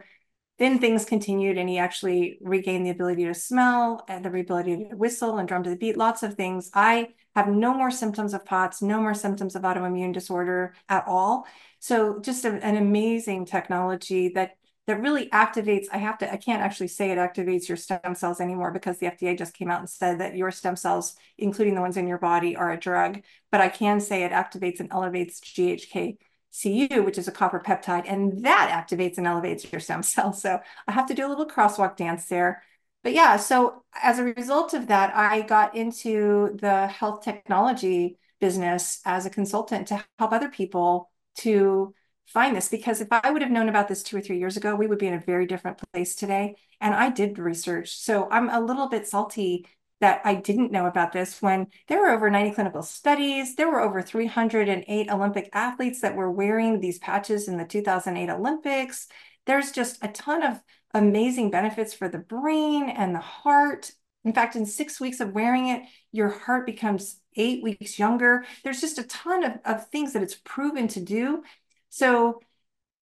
then 0.59 0.79
things 0.79 1.05
continued 1.05 1.57
and 1.57 1.69
he 1.69 1.77
actually 1.77 2.39
regained 2.41 2.85
the 2.85 2.89
ability 2.89 3.25
to 3.25 3.33
smell 3.33 4.03
and 4.07 4.25
the 4.25 4.39
ability 4.39 4.75
to 4.89 4.95
whistle 4.95 5.37
and 5.37 5.47
drum 5.47 5.63
to 5.63 5.69
the 5.69 5.75
beat, 5.75 5.97
lots 5.97 6.23
of 6.23 6.33
things. 6.33 6.71
I 6.73 7.09
have 7.35 7.47
no 7.47 7.73
more 7.73 7.91
symptoms 7.91 8.33
of 8.33 8.45
POTS, 8.45 8.81
no 8.81 8.99
more 8.99 9.13
symptoms 9.13 9.55
of 9.55 9.61
autoimmune 9.61 10.13
disorder 10.13 10.73
at 10.89 11.03
all. 11.07 11.45
So 11.79 12.19
just 12.19 12.43
a, 12.45 12.53
an 12.63 12.75
amazing 12.75 13.45
technology 13.45 14.29
that 14.29 14.57
that 14.87 15.01
really 15.01 15.29
activates, 15.31 15.87
I 15.91 15.97
have 15.97 16.17
to, 16.19 16.31
I 16.31 16.37
can't 16.37 16.61
actually 16.61 16.87
say 16.87 17.11
it 17.11 17.17
activates 17.17 17.67
your 17.67 17.75
stem 17.75 18.15
cells 18.15 18.39
anymore 18.39 18.71
because 18.71 18.97
the 18.97 19.07
FDA 19.07 19.37
just 19.37 19.53
came 19.53 19.69
out 19.69 19.81
and 19.81 19.89
said 19.89 20.21
that 20.21 20.37
your 20.37 20.49
stem 20.49 20.77
cells, 20.77 21.17
including 21.37 21.75
the 21.75 21.81
ones 21.81 21.97
in 21.97 22.07
your 22.07 22.17
body, 22.17 22.55
are 22.55 22.71
a 22.71 22.79
drug. 22.79 23.21
But 23.51 23.59
I 23.59 23.67
can 23.67 23.99
say 23.99 24.23
it 24.23 24.31
activates 24.31 24.79
and 24.79 24.89
elevates 24.89 25.41
GHK 25.41 26.17
CU, 26.51 27.03
which 27.03 27.17
is 27.17 27.27
a 27.27 27.31
copper 27.31 27.59
peptide, 27.59 28.03
and 28.07 28.43
that 28.45 28.87
activates 28.89 29.17
and 29.17 29.27
elevates 29.27 29.71
your 29.71 29.79
stem 29.79 30.03
cells. 30.03 30.41
So 30.41 30.59
I 30.87 30.91
have 30.91 31.07
to 31.07 31.13
do 31.13 31.25
a 31.25 31.29
little 31.29 31.47
crosswalk 31.47 31.95
dance 31.97 32.25
there. 32.25 32.63
But 33.03 33.13
yeah, 33.13 33.37
so 33.37 33.83
as 34.01 34.19
a 34.19 34.23
result 34.23 34.73
of 34.73 34.87
that, 34.87 35.15
I 35.15 35.41
got 35.41 35.75
into 35.75 36.57
the 36.59 36.87
health 36.87 37.23
technology 37.23 38.17
business 38.39 39.01
as 39.05 39.25
a 39.25 39.29
consultant 39.29 39.87
to 39.87 40.03
help 40.19 40.31
other 40.33 40.49
people 40.49 41.09
to 41.37 41.93
find 42.25 42.55
this 42.55 42.67
because 42.67 42.99
if 42.99 43.07
I 43.11 43.31
would 43.31 43.41
have 43.41 43.51
known 43.51 43.69
about 43.69 43.87
this 43.87 44.03
two 44.03 44.17
or 44.17 44.21
three 44.21 44.37
years 44.37 44.57
ago, 44.57 44.75
we 44.75 44.87
would 44.87 44.99
be 44.99 45.07
in 45.07 45.13
a 45.13 45.19
very 45.19 45.45
different 45.45 45.79
place 45.93 46.15
today. 46.15 46.55
And 46.81 46.93
I 46.93 47.09
did 47.09 47.39
research. 47.39 47.95
So 47.97 48.27
I'm 48.29 48.49
a 48.49 48.59
little 48.59 48.89
bit 48.89 49.07
salty 49.07 49.65
that 49.99 50.21
I 50.23 50.35
didn't 50.35 50.71
know 50.71 50.85
about 50.85 51.11
this 51.11 51.41
when 51.41 51.67
there 51.87 51.99
were 51.99 52.09
over 52.09 52.29
90 52.29 52.51
clinical 52.51 52.83
studies. 52.83 53.55
There 53.55 53.69
were 53.69 53.81
over 53.81 54.01
308 54.01 55.09
Olympic 55.09 55.49
athletes 55.53 56.01
that 56.01 56.15
were 56.15 56.31
wearing 56.31 56.79
these 56.79 56.99
patches 56.99 57.47
in 57.47 57.57
the 57.57 57.65
2008 57.65 58.29
Olympics. 58.29 59.07
There's 59.45 59.71
just 59.71 60.03
a 60.03 60.07
ton 60.09 60.43
of 60.43 60.61
amazing 60.93 61.49
benefits 61.51 61.93
for 61.93 62.09
the 62.09 62.19
brain 62.19 62.89
and 62.89 63.13
the 63.15 63.19
heart 63.19 63.91
In 64.23 64.33
fact, 64.33 64.55
in 64.57 64.65
six 64.65 64.99
weeks 64.99 65.19
of 65.21 65.31
wearing 65.33 65.69
it, 65.69 65.83
your 66.11 66.29
heart 66.29 66.65
becomes 66.65 67.21
eight 67.37 67.63
weeks 67.63 67.97
younger. 67.97 68.43
There's 68.63 68.81
just 68.81 68.97
a 68.97 69.03
ton 69.03 69.43
of, 69.45 69.53
of 69.63 69.87
things 69.89 70.13
that 70.13 70.23
it's 70.23 70.35
proven 70.43 70.87
to 70.89 70.99
do. 70.99 71.43
So, 71.89 72.41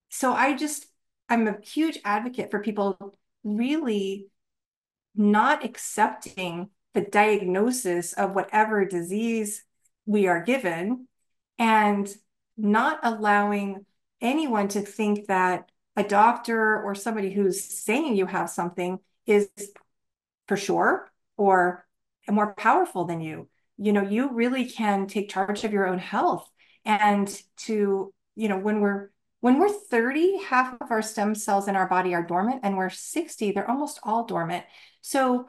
so 0.09 0.33
I 0.33 0.55
just, 0.55 0.85
I'm 1.29 1.47
a 1.47 1.57
huge 1.61 1.99
advocate 2.05 2.51
for 2.51 2.59
people 2.59 3.17
really 3.43 4.27
not 5.15 5.63
accepting 5.65 6.69
the 6.95 7.01
diagnosis 7.01 8.13
of 8.13 8.33
whatever 8.33 8.85
disease 8.85 9.63
we 10.05 10.27
are 10.27 10.41
given 10.41 11.07
and 11.59 12.11
not 12.57 12.99
allowing 13.03 13.85
anyone 14.21 14.69
to 14.69 14.81
think 14.81 15.27
that 15.27 15.69
a 15.97 16.03
doctor 16.03 16.81
or 16.81 16.95
somebody 16.95 17.31
who's 17.31 17.63
saying 17.63 18.15
you 18.15 18.25
have 18.25 18.49
something 18.49 18.99
is 19.25 19.49
for 20.47 20.57
sure 20.57 21.11
or 21.37 21.85
more 22.29 22.53
powerful 22.53 23.05
than 23.05 23.19
you. 23.19 23.49
You 23.77 23.91
know, 23.91 24.03
you 24.03 24.31
really 24.31 24.65
can 24.65 25.07
take 25.07 25.29
charge 25.29 25.63
of 25.65 25.73
your 25.73 25.87
own 25.87 25.99
health 25.99 26.49
and 26.85 27.27
to, 27.57 28.13
you 28.35 28.49
know, 28.49 28.57
when 28.57 28.79
we're 28.79 29.09
when 29.41 29.59
we're 29.59 29.69
30, 29.69 30.39
half 30.39 30.75
of 30.81 30.89
our 30.89 31.03
stem 31.03 31.35
cells 31.35 31.67
in 31.67 31.75
our 31.75 31.87
body 31.87 32.15
are 32.15 32.25
dormant, 32.25 32.61
and 32.63 32.75
we're 32.75 32.89
60, 32.89 33.51
they're 33.51 33.69
almost 33.69 33.99
all 34.01 34.25
dormant. 34.25 34.65
So 35.01 35.45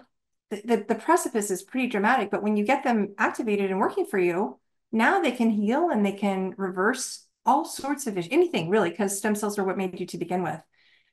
the, 0.50 0.84
the, 0.88 0.94
precipice 0.94 1.50
is 1.50 1.62
pretty 1.62 1.88
dramatic, 1.88 2.30
but 2.30 2.42
when 2.42 2.56
you 2.56 2.64
get 2.64 2.84
them 2.84 3.14
activated 3.18 3.70
and 3.70 3.80
working 3.80 4.06
for 4.06 4.18
you, 4.18 4.58
now 4.92 5.20
they 5.20 5.32
can 5.32 5.50
heal 5.50 5.90
and 5.90 6.04
they 6.04 6.12
can 6.12 6.54
reverse 6.56 7.26
all 7.44 7.64
sorts 7.64 8.06
of 8.06 8.16
issues, 8.16 8.32
anything 8.32 8.70
really, 8.70 8.90
because 8.90 9.18
stem 9.18 9.34
cells 9.34 9.58
are 9.58 9.64
what 9.64 9.76
made 9.76 9.98
you 9.98 10.06
to 10.06 10.18
begin 10.18 10.42
with. 10.42 10.60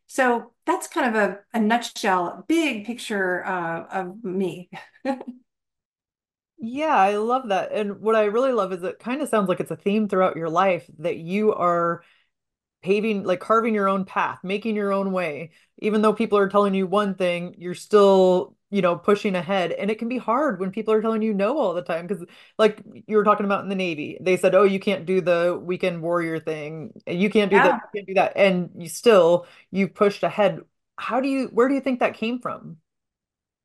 So 0.08 0.54
that's 0.66 0.88
kind 0.88 1.16
of 1.16 1.22
a, 1.22 1.40
a 1.54 1.60
nutshell, 1.60 2.46
big 2.48 2.86
picture 2.86 3.46
uh, 3.46 3.86
of 3.92 4.24
me. 4.24 4.70
Yeah, 6.66 6.96
I 6.96 7.18
love 7.18 7.50
that. 7.50 7.74
And 7.74 8.00
what 8.00 8.16
I 8.16 8.24
really 8.24 8.54
love 8.54 8.72
is 8.72 8.84
it 8.84 8.98
kind 8.98 9.22
of 9.22 9.28
sounds 9.28 9.50
like 9.50 9.60
it's 9.60 9.70
a 9.70 9.76
theme 9.76 10.08
throughout 10.08 10.38
your 10.38 10.48
life 10.48 10.90
that 11.00 11.18
you 11.18 11.54
are 11.54 12.06
paving, 12.84 13.24
like 13.24 13.40
carving 13.40 13.74
your 13.74 13.90
own 13.90 14.06
path, 14.06 14.40
making 14.44 14.76
your 14.76 14.92
own 14.94 15.12
way. 15.12 15.52
Even 15.80 16.02
though 16.02 16.14
people 16.14 16.38
are 16.38 16.50
telling 16.50 16.74
you 16.76 16.86
one 16.86 17.16
thing, 17.16 17.56
you're 17.58 17.74
still, 17.74 18.56
you 18.70 18.82
know, 18.82 18.96
pushing 18.96 19.36
ahead. 19.36 19.72
And 19.72 19.90
it 19.90 19.98
can 19.98 20.10
be 20.10 20.18
hard 20.18 20.60
when 20.60 20.72
people 20.72 20.94
are 20.94 21.02
telling 21.02 21.22
you 21.22 21.34
no 21.34 21.58
all 21.58 21.74
the 21.74 21.82
time. 21.82 22.06
Because, 22.06 22.24
like 22.60 22.80
you 23.08 23.18
were 23.18 23.24
talking 23.24 23.46
about 23.46 23.64
in 23.64 23.70
the 23.70 23.76
Navy, 23.76 24.18
they 24.22 24.38
said, 24.38 24.54
oh, 24.54 24.64
you 24.64 24.80
can't 24.80 25.06
do 25.06 25.22
the 25.22 25.60
weekend 25.62 26.02
warrior 26.02 26.40
thing. 26.40 26.94
You 27.08 27.30
can't 27.30 27.50
do 27.50 27.58
Yeah. 27.58 27.64
that. 27.64 27.82
You 27.94 28.00
can't 28.00 28.08
do 28.08 28.14
that. 28.16 28.34
And 28.36 28.70
you 28.78 28.90
still, 28.90 29.48
you 29.72 29.88
pushed 29.88 30.22
ahead. 30.24 30.60
How 30.98 31.20
do 31.22 31.28
you, 31.28 31.48
where 31.48 31.68
do 31.68 31.74
you 31.74 31.82
think 31.82 32.02
that 32.02 32.14
came 32.14 32.40
from? 32.40 32.78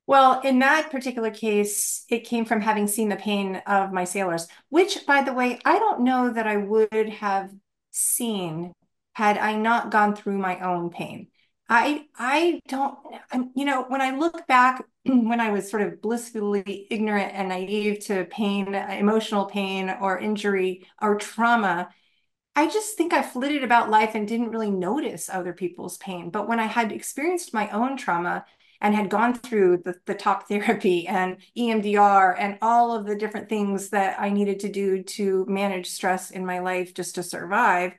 Well, 0.07 0.41
in 0.41 0.61
that 0.61 0.91
particular 0.91 1.31
case, 1.31 2.07
it 2.09 2.21
came 2.21 2.47
from 2.47 2.63
having 2.63 2.87
seen 2.87 3.11
the 3.11 3.17
pain 3.17 3.57
of 3.67 3.93
my 3.93 4.05
sailors, 4.05 4.49
which, 4.71 5.05
by 5.07 5.23
the 5.23 5.35
way, 5.35 5.59
I 5.67 5.79
don't 5.79 6.01
know 6.01 6.31
that 6.31 6.47
I 6.47 6.57
would 6.57 7.11
have 7.11 7.51
seen 7.91 8.73
had 9.19 9.37
I 9.37 9.57
not 9.57 9.91
gone 9.91 10.15
through 10.15 10.39
my 10.39 10.61
own 10.61 10.91
pain. 10.91 11.27
I 11.69 12.07
I 12.17 12.61
don't, 12.69 12.97
you 13.57 13.65
know, 13.65 13.83
when 13.89 14.01
I 14.01 14.17
look 14.17 14.47
back 14.47 14.85
when 15.05 15.41
I 15.41 15.51
was 15.51 15.69
sort 15.69 15.83
of 15.83 16.01
blissfully 16.01 16.87
ignorant 16.89 17.33
and 17.35 17.49
naive 17.49 17.99
to 18.07 18.27
pain, 18.27 18.77
emotional 18.77 19.47
pain 19.47 19.91
or 20.01 20.21
injury 20.21 20.87
or 21.03 21.17
trauma, 21.17 21.89
I 22.55 22.69
just 22.69 22.97
think 22.97 23.13
I 23.13 23.23
flitted 23.23 23.65
about 23.65 23.91
life 23.91 24.15
and 24.15 24.29
didn't 24.29 24.51
really 24.51 24.71
notice 24.71 25.29
other 25.29 25.53
people's 25.53 25.97
pain. 25.97 26.31
But 26.31 26.47
when 26.49 26.61
I 26.61 26.67
had 26.67 26.93
experienced 26.93 27.53
my 27.53 27.69
own 27.71 27.97
trauma 27.97 28.45
and 28.81 28.95
had 28.95 29.11
gone 29.11 29.35
through 29.35 29.79
the, 29.79 29.97
the 30.07 30.15
talk 30.15 30.47
therapy 30.49 31.09
and 31.09 31.39
EMDR 31.57 32.37
and 32.39 32.57
all 32.63 32.95
of 32.95 33.05
the 33.05 33.17
different 33.17 33.49
things 33.49 33.91
that 33.91 34.21
I 34.21 34.31
needed 34.31 34.61
to 34.61 34.69
do 34.69 35.03
to 35.03 35.45
manage 35.49 35.89
stress 35.91 36.31
in 36.31 36.47
my 36.47 36.61
life 36.61 36.95
just 36.95 37.17
to 37.17 37.25
survive, 37.25 37.95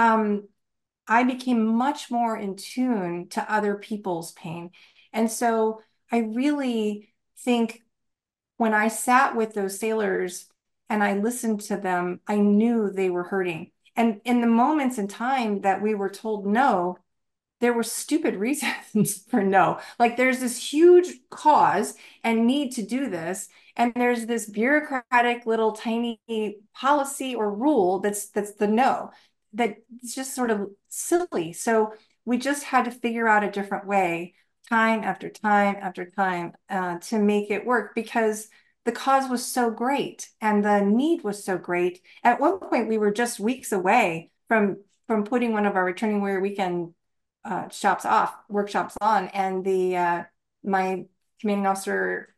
um, 0.00 0.48
I 1.06 1.24
became 1.24 1.66
much 1.66 2.10
more 2.10 2.36
in 2.36 2.56
tune 2.56 3.28
to 3.30 3.52
other 3.52 3.76
people's 3.76 4.32
pain. 4.32 4.70
And 5.12 5.30
so 5.30 5.82
I 6.10 6.18
really 6.20 7.12
think 7.40 7.82
when 8.56 8.74
I 8.74 8.88
sat 8.88 9.36
with 9.36 9.54
those 9.54 9.78
sailors 9.78 10.46
and 10.88 11.02
I 11.04 11.14
listened 11.18 11.60
to 11.62 11.76
them, 11.76 12.20
I 12.26 12.36
knew 12.36 12.90
they 12.90 13.10
were 13.10 13.24
hurting. 13.24 13.72
And 13.96 14.20
in 14.24 14.40
the 14.40 14.46
moments 14.46 14.98
in 14.98 15.08
time 15.08 15.62
that 15.62 15.82
we 15.82 15.94
were 15.94 16.10
told 16.10 16.46
no, 16.46 16.98
there 17.60 17.72
were 17.74 17.82
stupid 17.82 18.36
reasons 18.36 19.24
for 19.28 19.42
no. 19.42 19.80
Like 19.98 20.16
there's 20.16 20.40
this 20.40 20.72
huge 20.72 21.08
cause 21.30 21.94
and 22.24 22.46
need 22.46 22.72
to 22.72 22.82
do 22.82 23.10
this, 23.10 23.48
and 23.76 23.92
there's 23.94 24.26
this 24.26 24.48
bureaucratic 24.48 25.46
little 25.46 25.72
tiny 25.72 26.20
policy 26.74 27.34
or 27.34 27.52
rule 27.52 28.00
that's 28.00 28.28
that's 28.28 28.54
the 28.54 28.66
no. 28.68 29.10
That 29.54 29.76
it's 30.02 30.14
just 30.14 30.34
sort 30.34 30.50
of 30.50 30.70
silly. 30.88 31.52
So 31.52 31.94
we 32.24 32.38
just 32.38 32.64
had 32.64 32.84
to 32.84 32.90
figure 32.90 33.26
out 33.26 33.44
a 33.44 33.50
different 33.50 33.86
way, 33.86 34.34
time 34.68 35.02
after 35.02 35.28
time 35.28 35.76
after 35.80 36.04
time, 36.04 36.52
uh, 36.68 36.98
to 36.98 37.18
make 37.18 37.50
it 37.50 37.66
work 37.66 37.94
because 37.94 38.48
the 38.84 38.92
cause 38.92 39.28
was 39.28 39.44
so 39.44 39.70
great 39.70 40.30
and 40.40 40.64
the 40.64 40.80
need 40.80 41.22
was 41.22 41.44
so 41.44 41.58
great. 41.58 42.00
At 42.22 42.40
one 42.40 42.58
point, 42.60 42.88
we 42.88 42.98
were 42.98 43.12
just 43.12 43.40
weeks 43.40 43.72
away 43.72 44.30
from 44.48 44.78
from 45.06 45.24
putting 45.24 45.52
one 45.52 45.66
of 45.66 45.74
our 45.74 45.84
returning 45.84 46.20
warrior 46.20 46.40
weekend 46.40 46.94
uh, 47.44 47.68
shops 47.70 48.04
off, 48.04 48.34
workshops 48.48 48.96
on, 49.00 49.28
and 49.28 49.64
the 49.64 49.96
uh, 49.96 50.22
my 50.62 51.04
commanding 51.40 51.66
officer 51.66 52.34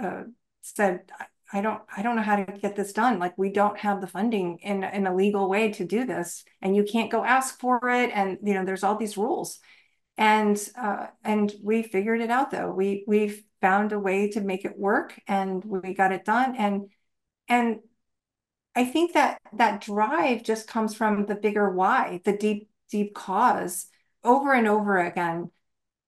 uh, 0.00 0.24
said, 0.62 1.10
I 1.52 1.60
don't, 1.62 1.82
I 1.96 2.02
don't 2.02 2.16
know 2.16 2.22
how 2.22 2.36
to 2.36 2.44
get 2.58 2.76
this 2.76 2.92
done. 2.92 3.18
Like 3.18 3.36
we 3.38 3.50
don't 3.50 3.78
have 3.78 4.00
the 4.00 4.06
funding 4.06 4.58
in 4.58 4.84
in 4.84 5.06
a 5.06 5.14
legal 5.14 5.48
way 5.48 5.72
to 5.72 5.84
do 5.84 6.04
this, 6.04 6.44
and 6.60 6.76
you 6.76 6.84
can't 6.84 7.10
go 7.10 7.24
ask 7.24 7.58
for 7.60 7.88
it, 7.88 8.10
and 8.12 8.38
you 8.42 8.54
know 8.54 8.64
there's 8.64 8.84
all 8.84 8.96
these 8.96 9.16
rules, 9.16 9.58
and 10.18 10.58
uh, 10.76 11.06
and 11.24 11.54
we 11.62 11.82
figured 11.82 12.20
it 12.20 12.30
out 12.30 12.50
though. 12.50 12.70
We 12.70 13.04
we 13.06 13.44
found 13.60 13.92
a 13.92 13.98
way 13.98 14.30
to 14.30 14.40
make 14.40 14.64
it 14.64 14.78
work, 14.78 15.18
and 15.26 15.64
we 15.64 15.94
got 15.94 16.12
it 16.12 16.24
done, 16.24 16.56
and 16.56 16.90
and 17.48 17.80
I 18.74 18.84
think 18.84 19.14
that 19.14 19.40
that 19.54 19.80
drive 19.80 20.42
just 20.42 20.68
comes 20.68 20.94
from 20.94 21.26
the 21.26 21.34
bigger 21.34 21.70
why, 21.70 22.20
the 22.24 22.36
deep 22.36 22.70
deep 22.90 23.14
cause 23.14 23.86
over 24.24 24.52
and 24.54 24.66
over 24.66 24.98
again 24.98 25.50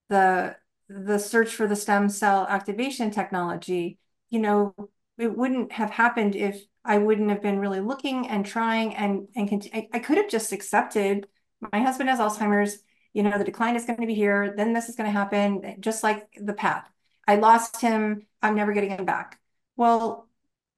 the 0.09 0.57
the 0.89 1.19
search 1.19 1.51
for 1.55 1.67
the 1.69 1.77
stem 1.77 2.09
cell 2.09 2.47
activation 2.49 3.11
technology 3.11 3.99
you 4.31 4.41
know 4.41 4.75
it 5.21 5.37
wouldn't 5.37 5.73
have 5.73 5.91
happened 5.91 6.35
if 6.35 6.63
i 6.85 6.99
wouldn't 6.99 7.31
have 7.31 7.43
been 7.43 7.59
really 7.59 7.81
looking 7.81 8.29
and 8.29 8.45
trying 8.47 8.95
and 8.95 9.29
and 9.37 9.69
I, 9.73 9.89
I 9.93 9.99
could 9.99 10.17
have 10.17 10.29
just 10.29 10.53
accepted 10.53 11.27
my 11.73 11.81
husband 11.81 12.09
has 12.09 12.19
alzheimer's 12.19 12.79
you 13.13 13.23
know 13.23 13.37
the 13.37 13.45
decline 13.45 13.77
is 13.77 13.85
going 13.85 14.01
to 14.01 14.07
be 14.07 14.15
here 14.15 14.55
then 14.57 14.73
this 14.73 14.89
is 14.89 14.97
going 14.97 15.07
to 15.07 15.19
happen 15.19 15.65
eh, 15.65 15.75
just 15.81 16.03
like 16.03 16.27
the 16.41 16.55
path 16.55 16.89
i 17.27 17.37
lost 17.37 17.81
him 17.81 18.27
i'm 18.43 18.55
never 18.55 18.73
getting 18.73 18.91
him 18.91 19.05
back 19.05 19.39
well 19.77 20.29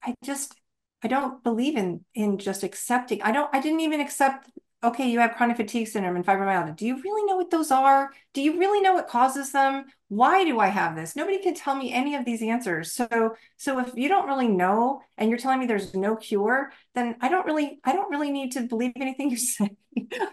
i 0.02 0.14
just 0.24 0.54
i 1.02 1.08
don't 1.08 1.42
believe 1.44 1.76
in 1.76 2.04
in 2.14 2.38
just 2.38 2.62
accepting 2.62 3.22
i 3.22 3.32
don't 3.32 3.54
i 3.54 3.60
didn't 3.60 3.80
even 3.80 4.00
accept 4.00 4.48
okay, 4.84 5.08
you 5.08 5.20
have 5.20 5.36
chronic 5.36 5.56
fatigue 5.56 5.86
syndrome 5.86 6.16
and 6.16 6.26
fibromyalgia. 6.26 6.76
Do 6.76 6.86
you 6.86 7.00
really 7.00 7.24
know 7.24 7.36
what 7.36 7.50
those 7.50 7.70
are? 7.70 8.10
Do 8.32 8.42
you 8.42 8.58
really 8.58 8.80
know 8.80 8.94
what 8.94 9.08
causes 9.08 9.52
them? 9.52 9.84
Why 10.12 10.44
do 10.44 10.60
I 10.60 10.66
have 10.66 10.94
this? 10.94 11.16
Nobody 11.16 11.38
can 11.38 11.54
tell 11.54 11.74
me 11.74 11.90
any 11.90 12.16
of 12.16 12.26
these 12.26 12.42
answers. 12.42 12.92
So, 12.92 13.34
so 13.56 13.78
if 13.78 13.94
you 13.94 14.10
don't 14.10 14.26
really 14.26 14.46
know 14.46 15.00
and 15.16 15.30
you're 15.30 15.38
telling 15.38 15.58
me 15.58 15.64
there's 15.64 15.94
no 15.94 16.16
cure, 16.16 16.70
then 16.94 17.16
I 17.22 17.30
don't 17.30 17.46
really, 17.46 17.80
I 17.82 17.94
don't 17.94 18.10
really 18.10 18.30
need 18.30 18.52
to 18.52 18.60
believe 18.60 18.92
anything 18.96 19.30
you 19.30 19.38
say. 19.38 19.70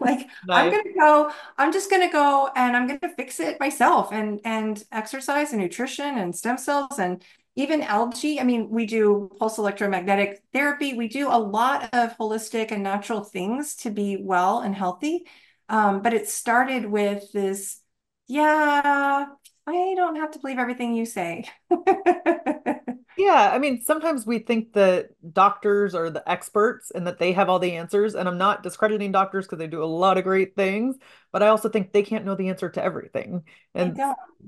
like 0.01 0.27
I'm 0.49 0.69
gonna 0.69 0.93
go, 0.99 1.31
I'm 1.57 1.71
just 1.71 1.89
gonna 1.89 2.11
go 2.11 2.49
and 2.57 2.75
I'm 2.75 2.87
gonna 2.87 3.15
fix 3.15 3.39
it 3.39 3.57
myself 3.61 4.11
and 4.11 4.41
and 4.43 4.83
exercise 4.91 5.53
and 5.53 5.61
nutrition 5.61 6.17
and 6.17 6.35
stem 6.35 6.57
cells 6.57 6.99
and 6.99 7.23
even 7.55 7.81
algae. 7.81 8.41
I 8.41 8.43
mean, 8.43 8.69
we 8.69 8.85
do 8.85 9.31
pulse 9.39 9.59
electromagnetic 9.59 10.41
therapy. 10.51 10.93
We 10.93 11.07
do 11.07 11.29
a 11.29 11.39
lot 11.39 11.89
of 11.93 12.17
holistic 12.17 12.71
and 12.71 12.83
natural 12.83 13.23
things 13.23 13.75
to 13.77 13.91
be 13.91 14.17
well 14.19 14.59
and 14.59 14.75
healthy. 14.75 15.25
Um, 15.69 16.01
but 16.01 16.13
it 16.13 16.27
started 16.27 16.85
with 16.85 17.31
this, 17.31 17.79
yeah, 18.27 19.25
I 19.69 19.93
don't 19.95 20.15
have 20.17 20.31
to 20.31 20.39
believe 20.39 20.59
everything 20.59 20.93
you 20.95 21.05
say. 21.05 21.45
Yeah, 23.15 23.51
I 23.53 23.59
mean, 23.59 23.81
sometimes 23.81 24.25
we 24.25 24.39
think 24.39 24.71
that 24.73 25.09
doctors 25.33 25.93
are 25.93 26.09
the 26.09 26.27
experts 26.29 26.89
and 26.89 27.05
that 27.05 27.19
they 27.19 27.33
have 27.33 27.49
all 27.49 27.59
the 27.59 27.73
answers. 27.75 28.15
And 28.15 28.29
I'm 28.29 28.37
not 28.37 28.63
discrediting 28.63 29.11
doctors 29.11 29.45
because 29.45 29.59
they 29.59 29.67
do 29.67 29.83
a 29.83 29.85
lot 29.85 30.17
of 30.17 30.23
great 30.23 30.55
things, 30.55 30.95
but 31.33 31.43
I 31.43 31.47
also 31.49 31.67
think 31.67 31.91
they 31.91 32.01
can't 32.01 32.23
know 32.23 32.35
the 32.35 32.47
answer 32.47 32.69
to 32.69 32.81
everything. 32.81 33.43
And 33.75 33.99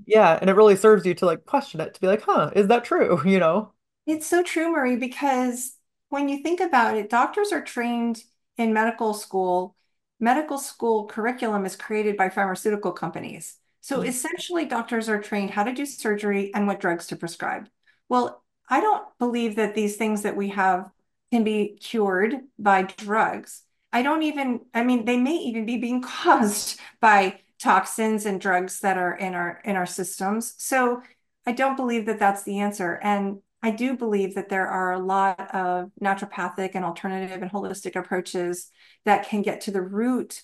yeah, 0.05 0.37
and 0.39 0.49
it 0.49 0.53
really 0.53 0.77
serves 0.77 1.05
you 1.05 1.13
to 1.15 1.25
like 1.25 1.45
question 1.45 1.81
it, 1.81 1.93
to 1.95 1.99
be 2.01 2.07
like, 2.07 2.21
huh, 2.21 2.51
is 2.55 2.67
that 2.67 2.85
true? 2.85 3.21
You 3.25 3.39
know? 3.39 3.73
It's 4.05 4.25
so 4.25 4.41
true, 4.41 4.71
Marie, 4.71 4.95
because 4.95 5.75
when 6.07 6.29
you 6.29 6.41
think 6.41 6.61
about 6.61 6.95
it, 6.95 7.09
doctors 7.09 7.51
are 7.51 7.61
trained 7.61 8.23
in 8.57 8.73
medical 8.73 9.13
school. 9.13 9.75
Medical 10.17 10.57
school 10.57 11.07
curriculum 11.07 11.65
is 11.65 11.75
created 11.75 12.15
by 12.15 12.29
pharmaceutical 12.29 12.93
companies. 12.93 13.57
So 13.81 13.97
mm-hmm. 13.97 14.09
essentially, 14.09 14.65
doctors 14.65 15.09
are 15.09 15.19
trained 15.19 15.51
how 15.51 15.63
to 15.63 15.73
do 15.73 15.85
surgery 15.85 16.51
and 16.53 16.67
what 16.67 16.79
drugs 16.79 17.07
to 17.07 17.15
prescribe. 17.15 17.67
Well, 18.07 18.43
I 18.69 18.79
don't 18.79 19.03
believe 19.19 19.57
that 19.57 19.75
these 19.75 19.97
things 19.97 20.21
that 20.21 20.35
we 20.35 20.49
have 20.49 20.89
can 21.31 21.43
be 21.43 21.77
cured 21.79 22.35
by 22.57 22.83
drugs. 22.83 23.63
I 23.91 24.03
don't 24.03 24.23
even, 24.23 24.61
I 24.73 24.83
mean, 24.83 25.05
they 25.05 25.17
may 25.17 25.35
even 25.35 25.65
be 25.65 25.77
being 25.77 26.01
caused 26.01 26.79
by 27.01 27.39
toxins 27.59 28.25
and 28.25 28.39
drugs 28.39 28.79
that 28.79 28.97
are 28.97 29.15
in 29.15 29.35
our 29.35 29.61
in 29.63 29.75
our 29.75 29.85
systems. 29.85 30.55
So 30.57 31.01
I 31.45 31.51
don't 31.51 31.75
believe 31.75 32.05
that 32.05 32.19
that's 32.19 32.43
the 32.43 32.59
answer. 32.59 32.99
And 33.03 33.39
I 33.63 33.71
do 33.71 33.95
believe 33.95 34.35
that 34.35 34.49
there 34.49 34.67
are 34.67 34.93
a 34.93 34.99
lot 34.99 35.53
of 35.53 35.91
naturopathic 36.01 36.71
and 36.73 36.83
alternative 36.83 37.41
and 37.41 37.51
holistic 37.51 37.95
approaches 37.95 38.71
that 39.05 39.27
can 39.27 39.43
get 39.43 39.61
to 39.61 39.71
the 39.71 39.81
root 39.81 40.41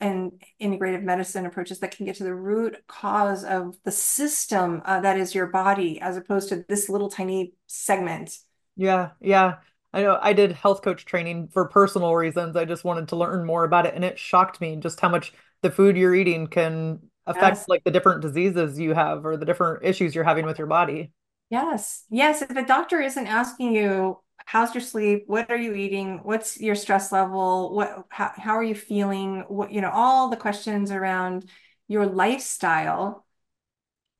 and 0.00 0.32
integrative 0.60 1.02
medicine 1.02 1.46
approaches 1.46 1.80
that 1.80 1.96
can 1.96 2.06
get 2.06 2.16
to 2.16 2.24
the 2.24 2.34
root 2.34 2.76
cause 2.86 3.44
of 3.44 3.76
the 3.84 3.92
system 3.92 4.82
uh, 4.84 5.00
that 5.00 5.18
is 5.18 5.34
your 5.34 5.46
body 5.46 6.00
as 6.00 6.16
opposed 6.16 6.48
to 6.50 6.64
this 6.68 6.88
little 6.88 7.08
tiny 7.08 7.54
segment. 7.66 8.38
Yeah, 8.76 9.10
yeah. 9.20 9.58
I 9.92 10.02
know 10.02 10.18
I 10.20 10.32
did 10.32 10.52
health 10.52 10.82
coach 10.82 11.04
training 11.04 11.48
for 11.48 11.66
personal 11.66 12.14
reasons. 12.14 12.56
I 12.56 12.64
just 12.64 12.84
wanted 12.84 13.08
to 13.08 13.16
learn 13.16 13.44
more 13.46 13.64
about 13.64 13.86
it 13.86 13.94
and 13.94 14.04
it 14.04 14.18
shocked 14.18 14.60
me 14.60 14.76
just 14.76 15.00
how 15.00 15.08
much 15.08 15.32
the 15.62 15.70
food 15.70 15.96
you're 15.96 16.14
eating 16.14 16.46
can 16.46 17.00
affect 17.26 17.58
Yes. 17.58 17.68
like 17.68 17.84
the 17.84 17.90
different 17.90 18.20
diseases 18.22 18.78
you 18.78 18.94
have 18.94 19.24
or 19.26 19.36
the 19.36 19.46
different 19.46 19.84
issues 19.84 20.14
you're 20.14 20.24
having 20.24 20.46
with 20.46 20.58
your 20.58 20.66
body. 20.66 21.10
Yes. 21.50 22.04
Yes. 22.10 22.42
If 22.42 22.50
a 22.50 22.64
doctor 22.64 23.00
isn't 23.00 23.26
asking 23.26 23.72
you, 23.74 24.20
how's 24.44 24.74
your 24.74 24.82
sleep? 24.82 25.24
What 25.26 25.50
are 25.50 25.56
you 25.56 25.74
eating? 25.74 26.20
What's 26.22 26.60
your 26.60 26.74
stress 26.74 27.12
level? 27.12 27.74
What, 27.74 28.04
how, 28.08 28.32
how 28.36 28.52
are 28.54 28.64
you 28.64 28.74
feeling? 28.74 29.44
What, 29.48 29.72
you 29.72 29.80
know, 29.80 29.90
all 29.90 30.30
the 30.30 30.36
questions 30.36 30.90
around 30.90 31.48
your 31.86 32.06
lifestyle, 32.06 33.26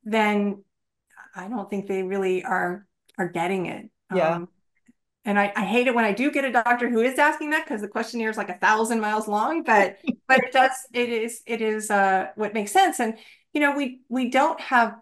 then 0.04 0.64
I 1.34 1.48
don't 1.48 1.68
think 1.68 1.86
they 1.86 2.02
really 2.02 2.44
are 2.44 2.86
are 3.16 3.28
getting 3.28 3.66
it. 3.66 3.90
Yeah. 4.14 4.36
Um, 4.36 4.48
and 5.24 5.38
I, 5.38 5.52
I 5.54 5.64
hate 5.64 5.86
it 5.86 5.94
when 5.94 6.04
I 6.04 6.12
do 6.12 6.30
get 6.30 6.44
a 6.44 6.52
doctor 6.52 6.88
who 6.88 7.00
is 7.00 7.18
asking 7.18 7.50
that 7.50 7.64
because 7.64 7.80
the 7.80 7.88
questionnaire 7.88 8.30
is 8.30 8.36
like 8.36 8.48
a 8.48 8.58
thousand 8.58 9.00
miles 9.00 9.28
long, 9.28 9.62
but 9.62 9.98
but 10.28 10.38
it 10.38 10.52
does 10.52 10.72
it 10.92 11.08
is 11.08 11.42
it 11.46 11.60
is 11.60 11.90
uh 11.90 12.28
what 12.34 12.54
makes 12.54 12.72
sense. 12.72 13.00
And 13.00 13.18
you 13.52 13.60
know, 13.60 13.76
we 13.76 14.00
we 14.08 14.30
don't 14.30 14.60
have 14.60 14.96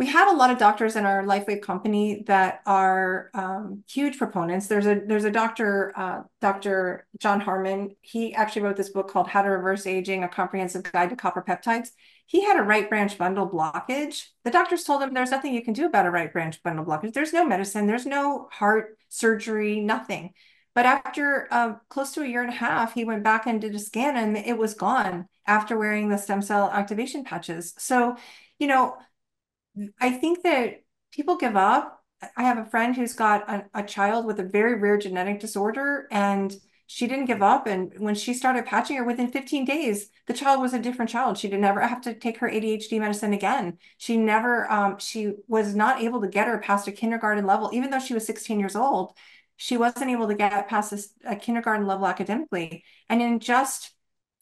we 0.00 0.06
have 0.06 0.32
a 0.32 0.34
lot 0.34 0.50
of 0.50 0.56
doctors 0.56 0.96
in 0.96 1.04
our 1.04 1.22
LifeWave 1.24 1.60
company 1.60 2.24
that 2.26 2.62
are 2.64 3.28
um, 3.34 3.84
huge 3.86 4.16
proponents. 4.16 4.66
There's 4.66 4.86
a 4.86 5.02
there's 5.06 5.26
a 5.26 5.30
doctor, 5.30 5.92
uh, 5.94 6.22
Dr. 6.40 7.06
John 7.18 7.38
Harmon. 7.38 7.94
He 8.00 8.34
actually 8.34 8.62
wrote 8.62 8.76
this 8.76 8.88
book 8.88 9.10
called 9.10 9.28
How 9.28 9.42
to 9.42 9.50
Reverse 9.50 9.86
Aging: 9.86 10.24
A 10.24 10.28
Comprehensive 10.28 10.84
Guide 10.84 11.10
to 11.10 11.16
Copper 11.16 11.44
Peptides. 11.46 11.90
He 12.24 12.42
had 12.42 12.58
a 12.58 12.62
right 12.62 12.88
branch 12.88 13.18
bundle 13.18 13.46
blockage. 13.46 14.28
The 14.42 14.50
doctors 14.50 14.84
told 14.84 15.02
him 15.02 15.12
there's 15.12 15.32
nothing 15.32 15.52
you 15.52 15.62
can 15.62 15.74
do 15.74 15.84
about 15.84 16.06
a 16.06 16.10
right 16.10 16.32
branch 16.32 16.62
bundle 16.62 16.86
blockage. 16.86 17.12
There's 17.12 17.34
no 17.34 17.44
medicine. 17.44 17.86
There's 17.86 18.06
no 18.06 18.48
heart 18.50 18.96
surgery. 19.10 19.80
Nothing. 19.80 20.32
But 20.74 20.86
after 20.86 21.46
uh, 21.50 21.74
close 21.90 22.12
to 22.12 22.22
a 22.22 22.26
year 22.26 22.40
and 22.40 22.50
a 22.50 22.56
half, 22.56 22.94
he 22.94 23.04
went 23.04 23.22
back 23.22 23.46
and 23.46 23.60
did 23.60 23.74
a 23.74 23.78
scan, 23.78 24.16
and 24.16 24.34
it 24.34 24.56
was 24.56 24.72
gone 24.72 25.26
after 25.46 25.76
wearing 25.76 26.08
the 26.08 26.16
stem 26.16 26.40
cell 26.40 26.70
activation 26.70 27.22
patches. 27.22 27.74
So, 27.76 28.16
you 28.58 28.66
know 28.66 28.96
I 30.00 30.10
think 30.10 30.42
that 30.42 30.82
people 31.12 31.36
give 31.36 31.56
up. 31.56 32.02
I 32.36 32.42
have 32.42 32.58
a 32.58 32.66
friend 32.70 32.94
who's 32.94 33.14
got 33.14 33.48
a, 33.48 33.64
a 33.74 33.82
child 33.82 34.26
with 34.26 34.38
a 34.40 34.44
very 34.44 34.78
rare 34.78 34.98
genetic 34.98 35.40
disorder, 35.40 36.06
and 36.10 36.54
she 36.86 37.06
didn't 37.06 37.26
give 37.26 37.42
up. 37.42 37.66
And 37.66 37.92
when 37.98 38.14
she 38.14 38.34
started 38.34 38.66
patching 38.66 38.96
her 38.96 39.04
within 39.04 39.30
15 39.30 39.64
days, 39.64 40.10
the 40.26 40.34
child 40.34 40.60
was 40.60 40.74
a 40.74 40.78
different 40.78 41.10
child. 41.10 41.38
She 41.38 41.48
didn't 41.48 41.64
ever 41.64 41.80
have 41.80 42.02
to 42.02 42.14
take 42.14 42.38
her 42.38 42.50
ADHD 42.50 42.98
medicine 42.98 43.32
again. 43.32 43.78
She 43.96 44.16
never, 44.16 44.70
um, 44.70 44.98
she 44.98 45.32
was 45.46 45.74
not 45.74 46.02
able 46.02 46.20
to 46.20 46.28
get 46.28 46.48
her 46.48 46.58
past 46.58 46.88
a 46.88 46.92
kindergarten 46.92 47.46
level, 47.46 47.70
even 47.72 47.90
though 47.90 48.00
she 48.00 48.14
was 48.14 48.26
16 48.26 48.58
years 48.60 48.76
old. 48.76 49.16
She 49.56 49.76
wasn't 49.76 50.10
able 50.10 50.28
to 50.28 50.34
get 50.34 50.68
past 50.68 50.90
this, 50.90 51.12
a 51.24 51.36
kindergarten 51.36 51.86
level 51.86 52.06
academically. 52.06 52.84
And 53.08 53.22
in 53.22 53.40
just 53.40 53.92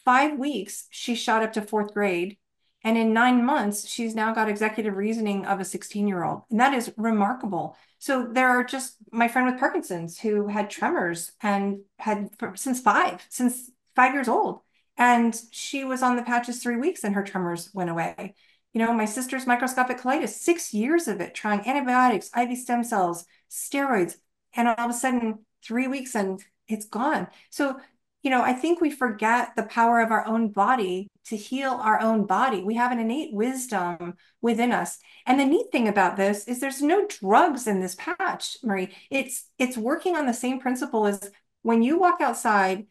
five 0.04 0.38
weeks, 0.38 0.86
she 0.90 1.14
shot 1.14 1.42
up 1.42 1.52
to 1.52 1.62
fourth 1.62 1.92
grade 1.92 2.38
and 2.84 2.96
in 2.96 3.12
nine 3.12 3.44
months, 3.44 3.88
she's 3.88 4.14
now 4.14 4.32
got 4.32 4.48
executive 4.48 4.96
reasoning 4.96 5.44
of 5.46 5.60
a 5.60 5.64
16 5.64 6.06
year 6.06 6.22
old. 6.22 6.42
And 6.50 6.60
that 6.60 6.74
is 6.74 6.92
remarkable. 6.96 7.76
So 7.98 8.28
there 8.30 8.48
are 8.48 8.62
just 8.62 8.96
my 9.10 9.26
friend 9.26 9.50
with 9.50 9.58
Parkinson's 9.58 10.18
who 10.18 10.46
had 10.46 10.70
tremors 10.70 11.32
and 11.42 11.80
had 11.98 12.30
since 12.54 12.80
five, 12.80 13.24
since 13.28 13.70
five 13.96 14.14
years 14.14 14.28
old. 14.28 14.60
And 14.96 15.38
she 15.50 15.84
was 15.84 16.02
on 16.02 16.16
the 16.16 16.22
patches 16.22 16.62
three 16.62 16.76
weeks 16.76 17.04
and 17.04 17.14
her 17.14 17.24
tremors 17.24 17.70
went 17.74 17.90
away. 17.90 18.34
You 18.72 18.84
know, 18.84 18.92
my 18.92 19.06
sister's 19.06 19.46
microscopic 19.46 19.98
colitis, 19.98 20.30
six 20.30 20.72
years 20.72 21.08
of 21.08 21.20
it, 21.20 21.34
trying 21.34 21.66
antibiotics, 21.66 22.30
IV 22.36 22.56
stem 22.58 22.84
cells, 22.84 23.24
steroids, 23.50 24.16
and 24.54 24.68
all 24.68 24.76
of 24.78 24.90
a 24.90 24.94
sudden, 24.94 25.40
three 25.64 25.88
weeks 25.88 26.14
and 26.14 26.40
it's 26.68 26.86
gone. 26.86 27.28
So 27.50 27.80
you 28.28 28.34
know, 28.34 28.42
I 28.42 28.52
think 28.52 28.82
we 28.82 28.90
forget 28.90 29.56
the 29.56 29.62
power 29.62 30.02
of 30.02 30.10
our 30.10 30.26
own 30.26 30.50
body 30.50 31.08
to 31.28 31.34
heal 31.34 31.70
our 31.70 31.98
own 31.98 32.26
body. 32.26 32.62
We 32.62 32.74
have 32.74 32.92
an 32.92 32.98
innate 32.98 33.32
wisdom 33.32 34.18
within 34.42 34.70
us. 34.70 34.98
And 35.24 35.40
the 35.40 35.46
neat 35.46 35.72
thing 35.72 35.88
about 35.88 36.18
this 36.18 36.46
is 36.46 36.60
there's 36.60 36.82
no 36.82 37.06
drugs 37.06 37.66
in 37.66 37.80
this 37.80 37.94
patch, 37.94 38.58
Marie. 38.62 38.94
It's 39.10 39.48
it's 39.58 39.78
working 39.78 40.14
on 40.14 40.26
the 40.26 40.34
same 40.34 40.60
principle 40.60 41.06
as 41.06 41.30
when 41.62 41.82
you 41.82 41.98
walk 41.98 42.20
outside, 42.20 42.84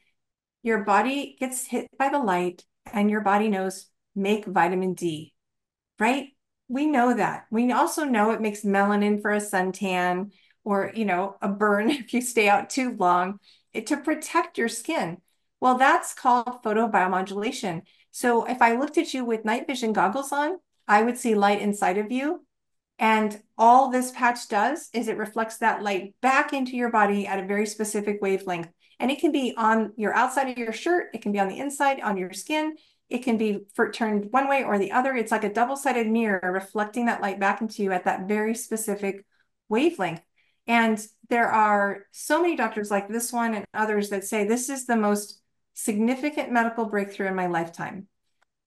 your 0.64 0.84
body 0.84 1.38
gets 1.40 1.68
hit 1.68 1.88
by 2.00 2.10
the 2.10 2.18
light 2.18 2.64
and 2.92 3.12
your 3.12 3.22
body 3.22 3.48
knows 3.48 3.92
make 4.16 4.48
vitamin 4.48 4.96
D, 4.96 5.36
right? 6.00 6.30
We 6.68 6.88
know 6.88 7.14
that. 7.14 7.46
We 7.52 7.72
also 7.72 8.06
know 8.06 8.32
it 8.32 8.42
makes 8.42 8.64
melanin 8.64 9.22
for 9.22 9.32
a 9.34 9.38
suntan 9.38 10.32
or, 10.64 10.92
you 10.96 11.06
know, 11.06 11.36
a 11.44 11.48
burn 11.48 11.90
if 11.92 12.12
you 12.12 12.22
stay 12.22 12.50
out 12.50 12.72
too 12.72 12.96
long 12.98 13.40
to 13.76 13.98
protect 13.98 14.58
your 14.58 14.68
skin. 14.68 15.22
Well, 15.60 15.78
that's 15.78 16.14
called 16.14 16.62
photobiomodulation. 16.64 17.82
So 18.12 18.46
if 18.46 18.62
I 18.62 18.74
looked 18.74 18.98
at 18.98 19.14
you 19.14 19.26
with 19.26 19.46
night 19.46 19.68
vision 19.68 19.94
goggles 19.94 20.32
on, 20.32 20.58
I 20.88 21.04
would 21.04 21.18
see 21.18 21.36
light 21.36 21.62
inside 21.62 21.98
of 21.98 22.12
you. 22.12 22.46
And 23.00 23.42
all 23.58 23.90
this 23.90 24.12
patch 24.12 24.48
does 24.48 24.90
is 24.94 25.08
it 25.08 25.18
reflects 25.18 25.58
that 25.58 25.84
light 25.84 26.16
back 26.22 26.54
into 26.54 26.76
your 26.76 26.92
body 26.92 27.28
at 27.28 27.40
a 27.40 27.46
very 27.46 27.66
specific 27.66 28.20
wavelength. 28.22 28.70
And 29.00 29.12
it 29.12 29.20
can 29.20 29.32
be 29.32 29.54
on 29.56 29.94
your 29.96 30.14
outside 30.14 30.50
of 30.50 30.58
your 30.58 30.74
shirt, 30.74 31.10
it 31.14 31.22
can 31.22 31.32
be 31.32 31.40
on 31.40 31.48
the 31.48 31.60
inside, 31.60 32.02
on 32.02 32.18
your 32.18 32.34
skin, 32.34 32.76
it 33.10 33.20
can 33.20 33.38
be 33.38 33.60
for, 33.76 33.92
turned 33.92 34.32
one 34.32 34.50
way 34.50 34.64
or 34.64 34.80
the 34.80 34.92
other. 34.92 35.16
It's 35.16 35.32
like 35.32 35.44
a 35.44 35.54
double-sided 35.54 36.08
mirror 36.08 36.52
reflecting 36.52 37.06
that 37.06 37.22
light 37.22 37.40
back 37.40 37.62
into 37.62 37.84
you 37.84 37.92
at 37.92 38.06
that 38.06 38.28
very 38.28 38.56
specific 38.56 39.26
wavelength. 39.70 40.22
And 40.66 41.00
there 41.30 41.50
are 41.50 42.04
so 42.12 42.42
many 42.42 42.56
doctors 42.56 42.90
like 42.90 43.08
this 43.08 43.32
one 43.32 43.54
and 43.54 43.66
others 43.74 44.10
that 44.10 44.26
say 44.26 44.46
this 44.46 44.70
is 44.70 44.86
the 44.86 44.98
most 44.98 45.42
significant 45.78 46.52
medical 46.52 46.86
breakthrough 46.86 47.28
in 47.28 47.36
my 47.36 47.46
lifetime 47.46 48.08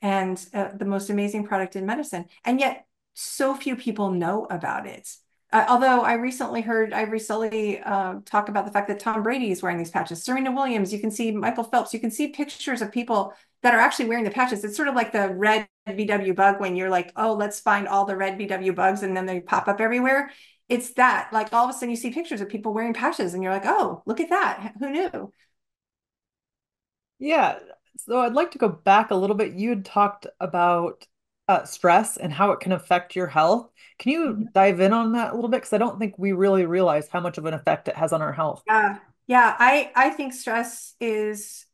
and 0.01 0.47
uh, 0.55 0.69
the 0.77 0.85
most 0.85 1.11
amazing 1.11 1.45
product 1.45 1.75
in 1.75 1.85
medicine. 1.85 2.25
And 2.45 2.61
yet, 2.61 2.87
so 3.15 3.53
few 3.55 3.75
people 3.75 4.13
know 4.13 4.47
about 4.49 4.87
it. 4.87 5.09
Uh, 5.53 5.67
although 5.69 6.03
I 6.03 6.13
recently 6.13 6.61
heard 6.61 6.93
Ivory 6.93 7.19
Sully 7.19 7.81
uh, 7.81 8.21
talk 8.25 8.49
about 8.49 8.65
the 8.65 8.71
fact 8.71 8.87
that 8.87 9.01
Tom 9.01 9.25
Brady 9.25 9.51
is 9.51 9.61
wearing 9.61 9.79
these 9.79 9.91
patches, 9.91 10.23
Serena 10.23 10.53
Williams, 10.53 10.93
you 10.93 11.01
can 11.01 11.11
see 11.11 11.33
Michael 11.33 11.65
Phelps, 11.65 11.93
you 11.93 11.99
can 11.99 12.13
see 12.13 12.29
pictures 12.29 12.81
of 12.81 12.93
people 12.93 13.35
that 13.63 13.75
are 13.75 13.81
actually 13.81 14.09
wearing 14.09 14.25
the 14.25 14.31
patches. 14.31 14.63
It's 14.63 14.77
sort 14.77 14.87
of 14.87 14.95
like 14.95 15.11
the 15.11 15.35
red 15.35 15.69
VW 15.89 16.37
bug 16.37 16.61
when 16.61 16.77
you're 16.77 16.89
like, 16.89 17.11
oh, 17.17 17.35
let's 17.35 17.59
find 17.59 17.89
all 17.89 18.05
the 18.05 18.17
red 18.17 18.39
VW 18.39 18.73
bugs 18.73 19.03
and 19.03 19.17
then 19.17 19.27
they 19.27 19.41
pop 19.41 19.67
up 19.67 19.81
everywhere 19.81 20.31
it's 20.69 20.93
that 20.93 21.29
like 21.33 21.53
all 21.53 21.65
of 21.65 21.71
a 21.71 21.73
sudden 21.73 21.91
you 21.91 21.97
see 21.97 22.13
pictures 22.13 22.41
of 22.41 22.49
people 22.49 22.73
wearing 22.73 22.95
patches 22.95 23.35
and 23.35 23.43
you're 23.43 23.53
like, 23.53 23.67
oh, 23.67 24.05
look 24.07 24.21
at 24.21 24.31
that. 24.31 24.75
Who 24.79 24.89
knew? 24.89 25.33
Yeah. 27.21 27.61
So 27.99 28.21
I'd 28.21 28.35
like 28.35 28.53
to 28.53 28.59
go 28.59 28.69
back 28.69 29.13
a 29.13 29.17
little 29.17 29.37
bit. 29.37 29.55
You 29.55 29.71
had 29.71 29.85
talked 29.85 30.27
about 30.41 31.07
uh, 31.49 31.65
stress 31.65 32.17
and 32.17 32.33
how 32.33 32.53
it 32.53 32.61
can 32.61 32.73
affect 32.73 33.17
your 33.17 33.29
health. 33.29 33.71
Can 33.99 34.13
you 34.13 34.35
Mhm. 34.35 34.53
dive 34.55 34.81
in 34.81 34.93
on 34.93 35.13
that 35.13 35.33
a 35.33 35.37
little 35.37 35.51
bit? 35.51 35.59
Because 35.59 35.73
I 35.75 35.79
don't 35.79 35.99
think 35.99 36.15
we 36.19 36.33
really 36.33 36.67
realize 36.67 37.09
how 37.09 37.21
much 37.21 37.39
of 37.39 37.47
an 37.47 37.55
effect 37.55 37.89
it 37.89 37.97
has 37.97 38.13
on 38.13 38.23
our 38.23 38.33
health. 38.33 38.65
Yeah. 38.67 38.99
Yeah. 39.27 39.57
I, 39.59 39.93
I 39.95 40.11
think 40.11 40.33
stress 40.33 40.95
is 41.01 41.67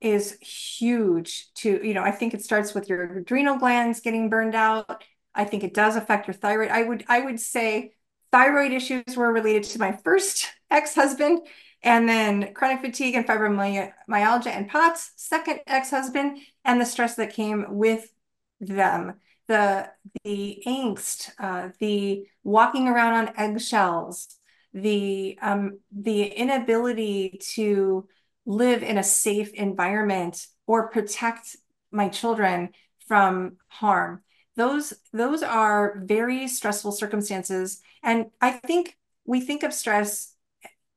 is 0.00 0.38
huge 0.40 1.52
to, 1.54 1.86
you 1.86 1.94
know, 1.94 2.02
I 2.04 2.12
think 2.12 2.34
it 2.34 2.44
starts 2.44 2.74
with 2.74 2.88
your 2.88 3.18
adrenal 3.18 3.58
glands 3.58 4.00
getting 4.00 4.30
burned 4.30 4.54
out. 4.54 5.04
I 5.34 5.44
think 5.44 5.64
it 5.64 5.74
does 5.74 5.96
affect 5.96 6.28
your 6.28 6.34
thyroid. 6.34 6.70
I 6.70 6.82
would 6.84 7.04
I 7.08 7.20
would 7.20 7.40
say 7.40 7.94
thyroid 8.32 8.72
issues 8.72 9.16
were 9.16 9.32
related 9.32 9.64
to 9.64 9.78
my 9.80 9.92
first 9.92 10.48
ex-husband, 10.70 11.40
and 11.82 12.08
then 12.08 12.52
chronic 12.54 12.80
fatigue 12.80 13.14
and 13.14 13.26
fibromyalgia 13.26 14.46
and 14.46 14.68
POTS, 14.68 15.12
second 15.16 15.60
ex-husband, 15.66 16.38
and 16.64 16.80
the 16.80 16.86
stress 16.86 17.14
that 17.16 17.32
came 17.32 17.66
with 17.68 18.12
them. 18.60 19.14
The 19.46 19.88
the 20.24 20.62
angst, 20.66 21.30
uh, 21.38 21.70
the 21.78 22.26
walking 22.44 22.88
around 22.88 23.14
on 23.14 23.34
eggshells, 23.38 24.28
the 24.74 25.38
um, 25.40 25.78
the 25.90 26.24
inability 26.24 27.40
to 27.54 28.06
live 28.44 28.82
in 28.82 28.98
a 28.98 29.02
safe 29.02 29.52
environment 29.54 30.46
or 30.66 30.88
protect 30.88 31.56
my 31.90 32.08
children 32.08 32.70
from 33.06 33.56
harm 33.68 34.22
those 34.58 34.92
those 35.12 35.42
are 35.42 36.02
very 36.04 36.48
stressful 36.48 36.92
circumstances. 36.92 37.80
And 38.02 38.26
I 38.40 38.50
think 38.50 38.98
we 39.24 39.40
think 39.40 39.62
of 39.62 39.72
stress, 39.72 40.34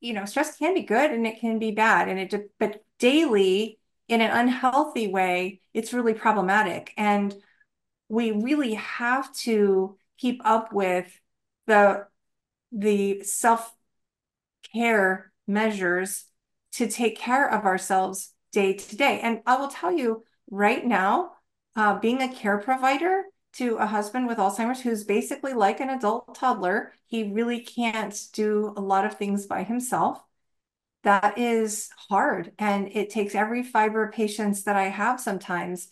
you 0.02 0.14
know, 0.14 0.26
stress 0.26 0.58
can 0.58 0.74
be 0.74 0.82
good 0.82 1.12
and 1.12 1.26
it 1.26 1.40
can 1.40 1.60
be 1.60 1.72
bad. 1.72 2.10
And 2.10 2.20
it 2.20 2.52
but 2.60 2.84
daily 3.00 3.80
in 4.08 4.20
an 4.20 4.32
unhealthy 4.32 5.08
way, 5.08 5.62
it's 5.74 5.94
really 5.94 6.14
problematic. 6.14 6.94
And 6.98 7.34
we 8.10 8.32
really 8.32 8.74
have 8.74 9.34
to 9.36 9.96
keep 10.18 10.42
up 10.44 10.74
with 10.74 11.08
the 11.68 12.08
the 12.74 13.24
self-care 13.24 13.72
measures 15.48 16.26
to 16.74 16.88
take 16.90 17.18
care 17.18 17.50
of 17.50 17.66
ourselves 17.66 18.34
day 18.52 18.74
to 18.74 18.96
day. 18.96 19.20
And 19.22 19.42
I 19.46 19.58
will 19.58 19.68
tell 19.68 19.92
you 19.92 20.24
right 20.50 20.86
now, 20.86 21.32
uh, 21.76 22.00
being 22.00 22.22
a 22.22 22.34
care 22.34 22.58
provider 22.58 23.24
to 23.54 23.76
a 23.78 23.86
husband 23.86 24.28
with 24.28 24.38
Alzheimer's 24.38 24.82
who's 24.82 25.04
basically 25.04 25.54
like 25.54 25.80
an 25.80 25.90
adult 25.90 26.36
toddler, 26.36 26.94
he 27.08 27.32
really 27.32 27.60
can't 27.60 28.18
do 28.34 28.74
a 28.78 28.82
lot 28.82 29.06
of 29.06 29.18
things 29.18 29.46
by 29.46 29.64
himself. 29.64 30.22
That 31.04 31.38
is 31.38 31.90
hard. 32.10 32.54
And 32.60 32.90
it 32.94 33.10
takes 33.10 33.36
every 33.36 33.64
fiber 33.64 34.06
of 34.06 34.14
patience 34.14 34.64
that 34.64 34.76
I 34.76 34.84
have 34.84 35.20
sometimes. 35.20 35.90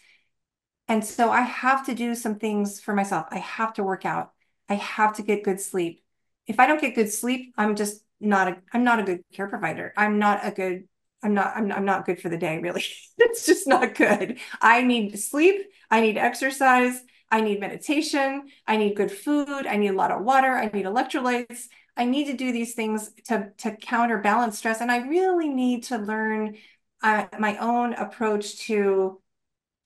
And 0.88 1.04
so 1.04 1.32
I 1.32 1.41
have 1.41 1.86
to 1.88 1.95
do 1.95 2.15
some 2.15 2.36
things 2.36 2.80
for 2.80 2.93
myself. 2.93 3.28
I 3.32 3.39
have 3.39 3.74
to 3.74 3.84
work 3.84 4.06
out. 4.06 4.32
I 4.69 4.76
have 4.76 5.15
to 5.15 5.24
get 5.24 5.43
good 5.43 5.60
sleep. 5.60 6.04
If 6.48 6.60
I 6.60 6.67
don't 6.67 6.82
get 6.82 6.95
good 6.95 7.12
sleep, 7.12 7.54
I'm 7.58 7.76
just 7.76 8.04
not 8.19 8.48
a 8.48 8.58
I'm 8.74 8.84
not 8.84 9.00
a 9.00 9.04
good 9.04 9.24
care 9.34 9.48
provider. 9.48 9.93
I'm 9.98 10.19
not 10.19 10.39
a 10.43 10.52
good 10.52 10.88
I'm 11.24 11.34
not 11.34 11.56
I'm, 11.56 11.72
I'm 11.72 11.86
not 11.86 12.06
good 12.06 12.22
for 12.22 12.30
the 12.30 12.38
day 12.38 12.60
really. 12.60 12.86
it's 13.17 13.45
just 13.45 13.67
not 13.67 13.95
good. 13.95 14.39
I 14.62 14.84
need 14.84 15.19
sleep, 15.19 15.62
I 15.89 16.02
need 16.02 16.17
exercise, 16.17 17.02
I 17.31 17.41
need 17.41 17.59
meditation, 17.59 18.49
I 18.67 18.77
need 18.77 18.95
good 18.95 19.11
food, 19.11 19.67
I 19.67 19.77
need 19.77 19.89
a 19.89 19.93
lot 19.93 20.11
of 20.11 20.23
water, 20.23 20.53
I 20.55 20.65
need 20.65 20.85
electrolytes. 20.85 21.67
I 21.95 22.05
need 22.05 22.25
to 22.25 22.33
do 22.33 22.53
these 22.53 22.75
things 22.75 23.11
to 23.25 23.51
to 23.57 23.75
counterbalance 23.75 24.57
stress 24.57 24.79
and 24.79 24.89
I 24.89 24.99
really 25.07 25.49
need 25.49 25.83
to 25.85 25.97
learn 25.97 26.55
uh, 27.03 27.25
my 27.37 27.57
own 27.57 27.93
approach 27.93 28.59
to 28.67 29.19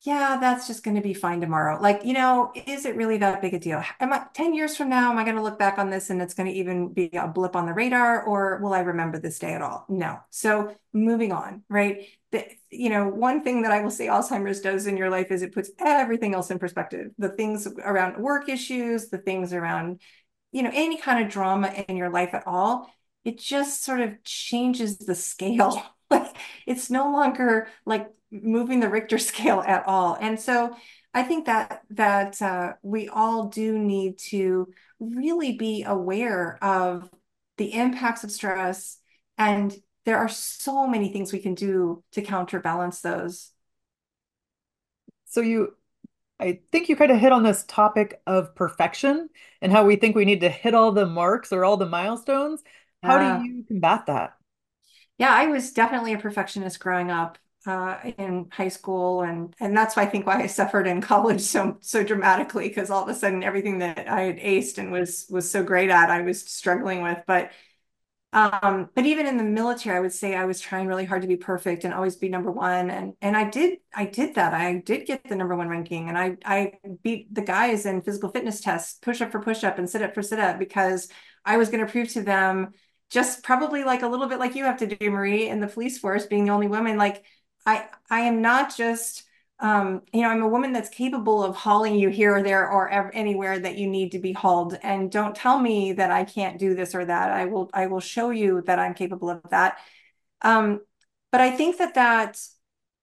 yeah, 0.04 0.38
that's 0.40 0.68
just 0.68 0.84
going 0.84 0.98
to 0.98 1.02
be 1.02 1.14
fine 1.14 1.40
tomorrow. 1.40 1.82
Like, 1.82 2.04
you 2.04 2.12
know, 2.12 2.52
is 2.68 2.86
it 2.86 2.98
really 2.98 3.18
that 3.20 3.42
big 3.42 3.54
a 3.54 3.60
deal? 3.60 3.82
Am 4.02 4.12
I 4.12 4.26
10 4.34 4.54
years 4.54 4.76
from 4.76 4.90
now, 4.90 5.10
am 5.10 5.18
I 5.18 5.24
going 5.24 5.38
to 5.38 5.42
look 5.42 5.58
back 5.58 5.78
on 5.78 5.90
this 5.90 6.10
and 6.10 6.22
it's 6.22 6.34
going 6.34 6.52
to 6.52 6.58
even 6.58 6.92
be 6.92 7.10
a 7.14 7.26
blip 7.26 7.56
on 7.56 7.66
the 7.66 7.74
radar 7.74 8.22
or 8.24 8.60
will 8.62 8.74
I 8.74 8.82
remember 8.82 9.18
this 9.18 9.40
day 9.40 9.54
at 9.54 9.62
all? 9.62 9.86
No. 9.88 10.20
So 10.30 10.76
moving 10.92 11.32
on, 11.32 11.64
right? 11.70 12.06
The, 12.34 12.46
you 12.70 12.90
know, 12.90 13.08
one 13.08 13.44
thing 13.46 13.62
that 13.62 13.72
I 13.72 13.80
will 13.80 13.92
say 13.92 14.08
Alzheimer's 14.08 14.60
does 14.60 14.88
in 14.88 14.98
your 14.98 15.10
life 15.10 15.32
is 15.32 15.42
it 15.42 15.54
puts 15.54 15.72
everything 15.80 16.34
else 16.34 16.52
in 16.52 16.60
perspective. 16.60 17.12
The 17.18 17.30
things 17.30 17.66
around 17.66 18.22
work 18.22 18.50
issues, 18.50 19.08
the 19.08 19.20
things 19.20 19.54
around, 19.54 20.02
you 20.52 20.64
know, 20.64 20.72
any 20.74 20.98
kind 20.98 21.24
of 21.24 21.32
drama 21.32 21.70
in 21.88 21.96
your 21.96 22.10
life 22.10 22.34
at 22.34 22.46
all, 22.46 22.94
it 23.24 23.40
just 23.40 23.86
sort 23.86 24.02
of 24.02 24.22
changes 24.26 24.98
the 24.98 25.16
scale. 25.16 25.82
like 26.10 26.36
it's 26.66 26.90
no 26.90 27.12
longer 27.12 27.68
like 27.86 28.10
moving 28.32 28.80
the 28.80 28.90
Richter 28.90 29.18
scale 29.18 29.62
at 29.66 29.86
all. 29.88 30.18
And 30.20 30.40
so 30.40 30.76
I 31.14 31.24
think 31.24 31.46
that 31.46 31.84
that 31.92 32.42
uh, 32.42 32.74
we 32.82 33.08
all 33.10 33.48
do 33.48 33.78
need 33.78 34.18
to 34.30 34.68
really 35.00 35.54
be 35.58 35.84
aware 35.84 36.58
of 36.64 37.10
the 37.58 37.74
impacts 37.74 38.24
of 38.24 38.32
stress, 38.32 38.98
and 39.38 39.76
there 40.06 40.18
are 40.18 40.30
so 40.30 40.88
many 40.88 41.10
things 41.10 41.32
we 41.32 41.40
can 41.40 41.54
do 41.54 42.04
to 42.14 42.22
counterbalance 42.22 43.02
those. 43.02 43.52
So 45.26 45.42
you, 45.42 45.76
I 46.40 46.60
think 46.72 46.90
you 46.90 46.96
kind 46.96 47.12
of 47.12 47.20
hit 47.20 47.32
on 47.32 47.44
this 47.44 47.64
topic 47.68 48.22
of 48.28 48.56
perfection 48.56 49.30
and 49.62 49.72
how 49.72 49.86
we 49.86 49.96
think 49.96 50.16
we 50.16 50.26
need 50.26 50.42
to 50.42 50.50
hit 50.50 50.74
all 50.76 50.92
the 50.92 51.06
marks 51.06 51.52
or 51.52 51.66
all 51.66 51.78
the 51.78 51.86
milestones. 51.88 52.64
How 53.02 53.18
do 53.18 53.26
you 53.26 53.64
combat 53.68 54.06
that? 54.08 54.34
Yeah, 55.18 55.34
I 55.34 55.48
was 55.48 55.72
definitely 55.74 56.14
a 56.14 56.18
perfectionist 56.18 56.80
growing 56.80 57.12
up 57.12 57.38
uh, 57.66 57.98
in 58.18 58.50
high 58.52 58.68
school, 58.68 59.22
and 59.22 59.56
and 59.60 59.76
that's 59.78 59.96
why 59.96 60.04
I 60.04 60.06
think 60.08 60.26
why 60.26 60.42
I 60.42 60.48
suffered 60.48 60.88
in 60.88 61.02
college 61.02 61.42
so 61.42 61.78
so 61.82 62.04
dramatically 62.04 62.68
because 62.68 62.90
all 62.90 63.04
of 63.04 63.10
a 63.10 63.14
sudden 63.16 63.44
everything 63.44 63.80
that 63.80 64.08
I 64.10 64.22
had 64.22 64.38
aced 64.38 64.78
and 64.78 64.92
was 64.92 65.26
was 65.30 65.50
so 65.50 65.64
great 65.64 65.90
at 65.90 66.10
I 66.10 66.22
was 66.22 66.42
struggling 66.44 67.02
with. 67.04 67.20
But 67.28 67.52
um, 68.34 68.90
but 68.96 69.06
even 69.06 69.28
in 69.28 69.38
the 69.38 69.44
military, 69.44 69.98
I 69.98 70.02
would 70.02 70.14
say 70.14 70.36
I 70.36 70.46
was 70.46 70.62
trying 70.62 70.88
really 70.88 71.06
hard 71.06 71.22
to 71.24 71.28
be 71.30 71.38
perfect 71.38 71.86
and 71.86 71.94
always 71.94 72.16
be 72.18 72.30
number 72.30 72.52
one, 72.52 72.90
and 72.92 73.14
and 73.22 73.38
I 73.38 73.50
did 73.50 73.80
I 73.96 74.06
did 74.06 74.36
that. 74.36 74.54
I 74.54 74.76
did 74.80 75.08
get 75.08 75.24
the 75.26 75.36
number 75.36 75.56
one 75.56 75.70
ranking, 75.70 76.10
and 76.10 76.18
I 76.18 76.38
I 76.46 76.74
beat 77.04 77.34
the 77.34 77.42
guys 77.44 77.86
in 77.86 78.02
physical 78.04 78.30
fitness 78.32 78.62
tests, 78.62 79.00
push 79.02 79.22
up 79.22 79.32
for 79.32 79.42
push 79.42 79.64
up 79.64 79.78
and 79.80 79.90
sit 79.90 80.02
up 80.04 80.16
for 80.16 80.24
sit 80.24 80.40
up 80.40 80.60
because 80.60 81.10
I 81.46 81.58
was 81.58 81.70
going 81.70 81.86
to 81.86 81.92
prove 81.92 82.10
to 82.10 82.24
them 82.24 82.74
just 83.14 83.44
probably 83.44 83.84
like 83.84 84.02
a 84.02 84.08
little 84.08 84.28
bit 84.28 84.40
like 84.40 84.56
you 84.56 84.66
have 84.66 84.80
to 84.80 84.88
do, 84.88 85.12
Marie, 85.12 85.48
in 85.48 85.60
the 85.60 85.68
police 85.68 86.00
force, 86.00 86.26
being 86.26 86.46
the 86.46 86.52
only 86.52 86.68
woman, 86.68 86.98
like 86.98 87.24
I 87.66 87.86
I 88.10 88.22
am 88.22 88.42
not 88.42 88.76
just 88.76 89.24
um, 89.60 90.02
you 90.12 90.22
know, 90.22 90.30
I'm 90.30 90.42
a 90.42 90.48
woman 90.48 90.74
that's 90.74 90.90
capable 90.90 91.42
of 91.42 91.56
hauling 91.56 91.96
you 91.96 92.10
here 92.10 92.36
or 92.36 92.44
there 92.44 92.70
or 92.70 92.90
ever, 92.90 93.14
anywhere 93.14 93.58
that 93.60 93.78
you 93.78 93.88
need 93.88 94.12
to 94.12 94.20
be 94.20 94.34
hauled. 94.34 94.78
And 94.84 95.10
don't 95.10 95.36
tell 95.36 95.58
me 95.58 95.94
that 95.94 96.12
I 96.12 96.26
can't 96.26 96.60
do 96.60 96.76
this 96.76 96.94
or 96.94 97.06
that. 97.06 97.32
I 97.32 97.46
will 97.46 97.70
I 97.74 97.86
will 97.88 98.02
show 98.02 98.32
you 98.32 98.62
that 98.64 98.80
I'm 98.80 98.94
capable 98.94 99.30
of 99.30 99.42
that. 99.52 99.78
Um, 100.42 100.82
but 101.32 101.40
I 101.40 101.52
think 101.52 101.78
that 101.78 101.94
that 101.94 102.40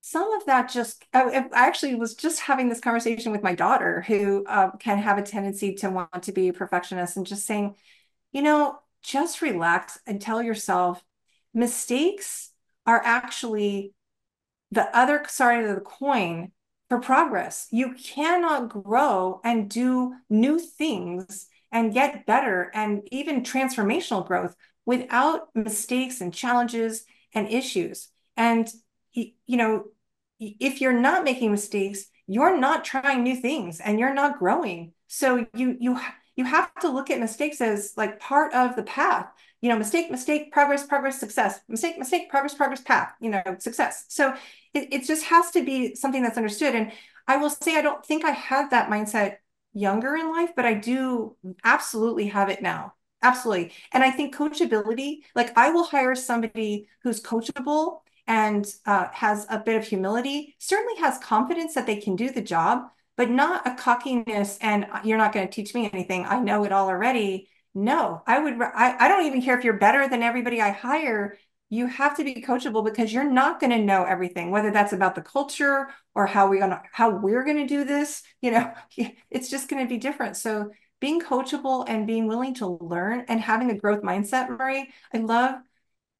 some 0.03 0.33
of 0.33 0.46
that 0.46 0.70
just 0.70 1.05
I, 1.14 1.46
I 1.53 1.66
actually 1.66 1.94
was 1.94 2.14
just 2.14 2.40
having 2.40 2.68
this 2.68 2.81
conversation 2.81 3.33
with 3.33 3.42
my 3.42 3.55
daughter 3.55 4.03
who 4.03 4.44
uh, 4.46 4.73
can 4.73 4.99
have 4.99 5.18
a 5.18 5.23
tendency 5.23 5.75
to 5.77 5.90
want 5.90 6.25
to 6.25 6.33
be 6.33 6.49
a 6.49 6.53
perfectionist 6.53 7.16
and 7.16 7.27
just 7.27 7.46
saying, 7.46 7.77
you 8.33 8.42
know, 8.42 8.79
just 9.03 9.43
relax 9.43 9.99
and 10.07 10.21
tell 10.21 10.43
yourself 10.43 11.03
mistakes 11.53 12.51
are 12.87 13.03
actually 13.05 13.95
the 14.71 14.97
other 14.97 15.25
side 15.29 15.65
of 15.65 15.75
the 15.75 15.81
coin 15.81 16.53
for 16.89 17.01
progress. 17.01 17.67
You 17.71 17.95
cannot 17.95 18.69
grow 18.69 19.41
and 19.45 19.69
do 19.69 20.15
new 20.29 20.59
things 20.59 21.49
and 21.73 21.95
get 21.95 22.27
better 22.27 22.71
and 22.75 23.03
even 23.13 23.43
transformational 23.43 24.27
growth 24.27 24.55
without 24.85 25.49
mistakes 25.55 26.21
and 26.21 26.35
challenges 26.35 27.05
and 27.33 27.49
issues. 27.49 28.09
And, 28.37 28.69
you 29.13 29.35
know, 29.49 29.85
if 30.39 30.81
you're 30.81 30.93
not 30.93 31.25
making 31.25 31.51
mistakes, 31.51 32.07
you're 32.27 32.57
not 32.57 32.85
trying 32.85 33.23
new 33.23 33.37
things 33.37 33.81
and 33.81 33.99
you're 33.99 34.15
not 34.15 34.39
growing. 34.39 34.93
So 35.09 35.47
you 35.55 35.77
you 35.81 35.99
you 36.40 36.46
have 36.46 36.74
to 36.81 36.88
look 36.88 37.11
at 37.11 37.20
mistakes 37.20 37.61
as 37.61 37.92
like 37.96 38.18
part 38.18 38.53
of 38.55 38.76
the 38.76 38.83
path 38.83 39.29
you 39.61 39.68
know, 39.68 39.76
mistake, 39.76 40.11
mistake, 40.11 40.53
progress, 40.53 40.87
progress, 40.87 41.20
success, 41.20 41.61
mistake, 41.68 41.98
mistake, 41.98 42.31
progress, 42.31 42.55
progress, 42.55 42.81
path, 42.81 43.12
you 43.20 43.31
know, 43.31 43.42
success. 43.59 44.07
So 44.09 44.35
it, 44.72 44.88
it 44.92 45.05
just 45.05 45.24
has 45.26 45.50
to 45.50 45.62
be 45.62 45.94
something 45.94 46.22
that's 46.22 46.38
understood. 46.38 46.74
And 46.74 46.92
I 47.26 47.37
will 47.37 47.50
say, 47.50 47.76
I 47.76 47.83
don't 47.83 48.05
think 48.05 48.24
I 48.24 48.31
had 48.31 48.70
that 48.70 48.88
mindset 48.88 49.37
younger 49.74 50.16
in 50.16 50.31
life, 50.31 50.50
but 50.57 50.64
I 50.64 50.74
do 50.74 51.37
absolutely 51.62 52.29
have 52.29 52.48
it 52.48 52.62
now. 52.62 52.94
Absolutely. 53.22 53.72
And 53.92 54.03
I 54.03 54.11
think 54.11 54.35
coachability, 54.35 55.24
like 55.35 55.57
I 55.59 55.70
will 55.70 55.85
hire 55.85 56.14
somebody 56.14 56.88
who's 57.03 57.22
coachable 57.22 58.00
and 58.26 58.66
uh, 58.87 59.09
has 59.12 59.46
a 59.50 59.59
bit 59.59 59.76
of 59.76 59.87
humility, 59.87 60.57
certainly 60.59 60.98
has 61.00 61.18
confidence 61.18 61.74
that 61.74 61.87
they 61.87 61.96
can 61.96 62.16
do 62.16 62.31
the 62.31 62.40
job, 62.40 62.85
but 63.16 63.31
not 63.31 63.66
a 63.66 63.75
cockiness 63.75 64.59
and 64.61 64.87
you're 65.05 65.18
not 65.18 65.33
going 65.33 65.46
to 65.46 65.53
teach 65.53 65.75
me 65.75 65.90
anything. 65.92 66.25
I 66.25 66.40
know 66.40 66.64
it 66.64 66.73
all 66.73 66.88
already 66.88 67.49
no, 67.75 68.23
I 68.27 68.38
would, 68.40 68.61
I, 68.61 68.96
I 68.99 69.09
don't 69.09 69.27
even 69.27 69.42
care 69.42 69.57
if 69.57 69.64
you're 69.64 69.75
better 69.75 70.09
than 70.09 70.23
everybody 70.23 70.61
I 70.61 70.70
hire. 70.70 71.38
You 71.68 71.87
have 71.87 72.16
to 72.16 72.25
be 72.25 72.42
coachable 72.42 72.85
because 72.85 73.12
you're 73.12 73.31
not 73.31 73.61
going 73.61 73.70
to 73.70 73.79
know 73.79 74.05
everything, 74.05 74.51
whether 74.51 74.73
that's 74.73 74.92
about 74.92 75.14
the 75.14 75.23
culture 75.23 75.88
or 76.14 76.27
how 76.27 76.51
we're 76.51 76.59
gonna 76.59 76.83
how 76.90 77.11
we're 77.11 77.44
going 77.44 77.59
to 77.59 77.66
do 77.66 77.85
this. 77.85 78.25
You 78.40 78.51
know, 78.51 78.73
it's 79.31 79.51
just 79.51 79.68
going 79.68 79.85
to 79.85 79.88
be 79.88 79.99
different. 79.99 80.37
So 80.37 80.70
being 81.01 81.20
coachable 81.20 81.85
and 81.88 82.09
being 82.09 82.27
willing 82.27 82.55
to 82.55 82.66
learn 82.66 83.25
and 83.29 83.40
having 83.40 83.70
a 83.70 83.79
growth 83.79 84.03
mindset, 84.03 84.51
Marie. 84.51 84.90
I 85.14 85.18
love 85.18 85.61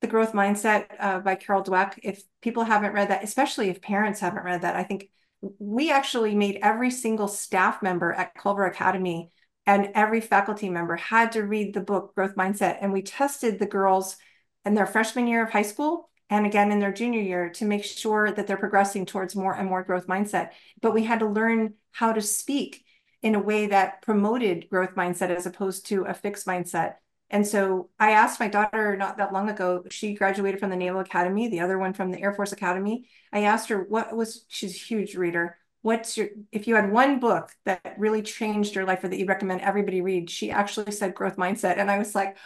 the 0.03 0.07
growth 0.07 0.33
mindset 0.33 0.87
uh, 1.01 1.19
by 1.19 1.35
Carol 1.35 1.65
Dweck. 1.65 1.99
If 2.03 2.23
people 2.41 2.63
haven't 2.63 2.93
read 2.93 3.11
that, 3.11 3.25
especially 3.25 3.71
if 3.71 3.83
parents 3.83 4.21
haven't 4.21 4.45
read 4.45 4.63
that, 4.63 4.77
I 4.77 4.85
think 4.85 5.11
we 5.41 5.91
actually 5.91 6.35
made 6.35 6.59
every 6.63 6.91
single 6.91 7.29
staff 7.29 7.83
member 7.83 8.13
at 8.13 8.35
Culver 8.35 8.67
Academy 8.67 9.31
and 9.67 9.91
every 9.95 10.21
faculty 10.21 10.69
member 10.69 10.97
had 10.97 11.33
to 11.33 11.43
read 11.43 11.75
the 11.75 11.81
book 11.81 12.15
Growth 12.15 12.35
Mindset. 12.35 12.79
And 12.81 12.93
we 12.93 13.03
tested 13.03 13.59
the 13.59 13.67
girls 13.67 14.17
in 14.65 14.75
their 14.75 14.87
freshman 14.87 15.27
year 15.27 15.45
of 15.45 15.51
high 15.51 15.63
school 15.63 16.11
and 16.29 16.47
again 16.47 16.71
in 16.71 16.79
their 16.79 16.93
junior 16.93 17.21
year 17.21 17.51
to 17.51 17.65
make 17.65 17.85
sure 17.85 18.31
that 18.31 18.47
they're 18.47 18.57
progressing 18.57 19.07
towards 19.07 19.35
more 19.35 19.55
and 19.55 19.69
more 19.69 19.83
growth 19.83 20.07
mindset. 20.07 20.51
But 20.81 20.95
we 20.95 21.05
had 21.05 21.21
to 21.21 21.27
learn 21.27 21.75
how 21.93 22.13
to 22.13 22.21
speak 22.21 22.85
in 23.23 23.35
a 23.35 23.43
way 23.43 23.67
that 23.67 24.03
promoted 24.03 24.69
growth 24.71 24.95
mindset 24.95 25.31
as 25.31 25.47
opposed 25.47 25.87
to 25.87 26.05
a 26.05 26.15
fixed 26.15 26.47
mindset. 26.47 26.95
And 27.31 27.47
so 27.47 27.91
I 27.99 28.13
asked 28.13 28.41
my 28.41 28.49
daughter 28.49 28.97
not 28.97 29.19
that 29.19 29.33
long 29.33 29.49
ago, 29.49 29.85
she 29.91 30.15
graduated 30.15 30.59
from 30.61 30.71
the 30.71 30.77
Naval 30.77 31.01
Academy, 31.01 31.49
the 31.49 31.61
other 31.61 31.79
one 31.79 31.93
from 31.93 32.11
the 32.11 32.21
Air 32.21 32.33
Force 32.33 32.53
Academy. 32.53 33.09
I 33.33 33.43
asked 33.43 33.69
her 33.69 33.83
what 33.83 34.17
was, 34.17 34.45
she's 34.49 34.75
a 34.75 34.79
huge 34.79 35.15
reader 35.15 35.57
what's 35.83 36.17
your 36.17 36.29
if 36.53 36.67
you 36.69 36.75
had 36.75 36.93
one 36.93 37.19
book 37.19 37.51
that 37.65 37.95
really 37.99 38.23
changed 38.23 38.75
your 38.75 38.85
life 38.85 39.03
or 39.03 39.09
that 39.09 39.19
you 39.19 39.27
recommend 39.27 39.61
everybody 39.61 40.01
read 40.01 40.29
she 40.29 40.51
actually 40.51 40.93
said 40.93 41.15
growth 41.15 41.37
mindset. 41.37 41.79
And 41.79 41.91
i 41.91 41.99
was 41.99 42.15
like 42.15 42.37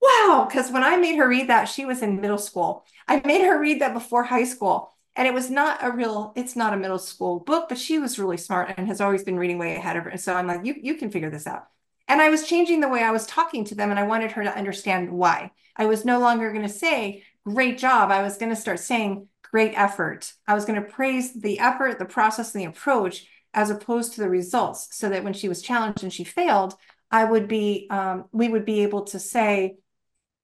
wow 0.00 0.46
because 0.48 0.70
when 0.70 0.82
i 0.84 0.96
made 0.96 1.16
her 1.16 1.28
read 1.28 1.48
that 1.48 1.64
she 1.64 1.84
was 1.84 2.02
in 2.02 2.20
middle 2.20 2.38
school. 2.38 2.84
I 3.08 3.20
made 3.24 3.42
her 3.42 3.58
read 3.60 3.80
that 3.80 3.94
before 3.94 4.24
high 4.24 4.44
school 4.44 4.92
and 5.16 5.26
it 5.26 5.34
was 5.34 5.50
not 5.50 5.84
a 5.84 5.90
real 5.90 6.32
it's 6.36 6.56
not 6.56 6.72
a 6.72 6.76
middle 6.76 6.98
school 6.98 7.40
book 7.40 7.68
but 7.68 7.78
she 7.78 7.98
was 7.98 8.18
really 8.18 8.36
smart 8.36 8.74
and 8.76 8.86
has 8.86 9.00
always 9.00 9.24
been 9.24 9.38
reading 9.38 9.58
way 9.58 9.76
ahead 9.76 9.96
of 9.96 10.04
her. 10.04 10.16
So 10.16 10.34
i'm 10.34 10.46
like 10.46 10.64
you, 10.64 10.74
you 10.80 10.94
can 10.94 11.10
figure 11.10 11.30
this 11.30 11.46
out 11.46 11.64
and 12.10 12.20
i 12.20 12.28
was 12.28 12.46
changing 12.46 12.80
the 12.80 12.88
way 12.88 13.02
i 13.02 13.10
was 13.10 13.26
talking 13.26 13.64
to 13.64 13.74
them 13.74 13.90
and 13.90 13.98
i 13.98 14.02
wanted 14.02 14.32
her 14.32 14.42
to 14.42 14.56
understand 14.56 15.10
why 15.10 15.50
i 15.76 15.86
was 15.86 16.04
no 16.04 16.18
longer 16.18 16.52
going 16.52 16.66
to 16.66 16.68
say 16.68 17.22
great 17.46 17.78
job 17.78 18.10
i 18.10 18.22
was 18.22 18.36
going 18.36 18.50
to 18.50 18.60
start 18.60 18.78
saying 18.78 19.26
great 19.50 19.72
effort. 19.76 20.32
I 20.46 20.54
was 20.54 20.64
going 20.64 20.80
to 20.80 20.88
praise 20.88 21.34
the 21.34 21.58
effort, 21.58 21.98
the 21.98 22.04
process, 22.04 22.54
and 22.54 22.62
the 22.62 22.68
approach 22.68 23.26
as 23.52 23.70
opposed 23.70 24.12
to 24.12 24.20
the 24.20 24.28
results 24.28 24.88
so 24.92 25.08
that 25.08 25.24
when 25.24 25.32
she 25.32 25.48
was 25.48 25.62
challenged 25.62 26.02
and 26.02 26.12
she 26.12 26.24
failed, 26.24 26.74
I 27.10 27.24
would 27.24 27.48
be, 27.48 27.88
um, 27.90 28.26
we 28.32 28.48
would 28.48 28.64
be 28.64 28.82
able 28.82 29.04
to 29.06 29.18
say, 29.18 29.78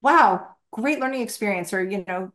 wow, 0.01 0.47
great 0.71 0.99
learning 0.99 1.21
experience, 1.21 1.71
or, 1.71 1.81
you 1.81 2.03
know, 2.05 2.33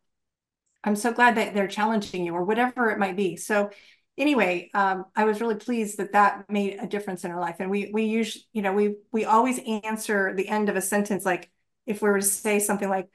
I'm 0.82 0.96
so 0.96 1.12
glad 1.12 1.36
that 1.36 1.54
they're 1.54 1.68
challenging 1.68 2.24
you, 2.24 2.34
or 2.34 2.42
whatever 2.42 2.90
it 2.90 2.98
might 2.98 3.16
be. 3.16 3.36
So, 3.36 3.70
anyway, 4.18 4.70
um, 4.74 5.06
I 5.16 5.24
was 5.24 5.40
really 5.40 5.56
pleased 5.56 5.98
that 5.98 6.12
that 6.12 6.50
made 6.50 6.78
a 6.80 6.86
difference 6.86 7.24
in 7.24 7.30
her 7.30 7.40
life. 7.40 7.56
And 7.60 7.70
we, 7.70 7.90
we 7.92 8.04
use, 8.04 8.46
you 8.52 8.62
know, 8.62 8.72
we, 8.72 8.96
we 9.12 9.24
always 9.24 9.58
answer 9.84 10.34
the 10.34 10.48
end 10.48 10.68
of 10.68 10.76
a 10.76 10.82
sentence 10.82 11.24
like, 11.24 11.50
if 11.86 12.00
we 12.00 12.08
were 12.08 12.20
to 12.20 12.24
say 12.24 12.58
something 12.58 12.88
like, 12.88 13.08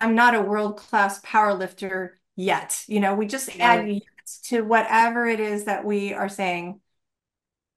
I'm 0.00 0.14
not 0.14 0.34
a 0.34 0.40
world 0.40 0.76
class 0.76 1.20
power 1.24 1.54
lifter 1.54 2.20
yet. 2.36 2.84
You 2.86 3.00
know, 3.00 3.14
we 3.14 3.26
just 3.26 3.54
yeah. 3.54 3.72
add 3.72 4.00
to 4.44 4.62
whatever 4.62 5.26
it 5.26 5.40
is 5.40 5.64
that 5.64 5.84
we 5.84 6.14
are 6.14 6.28
saying. 6.28 6.80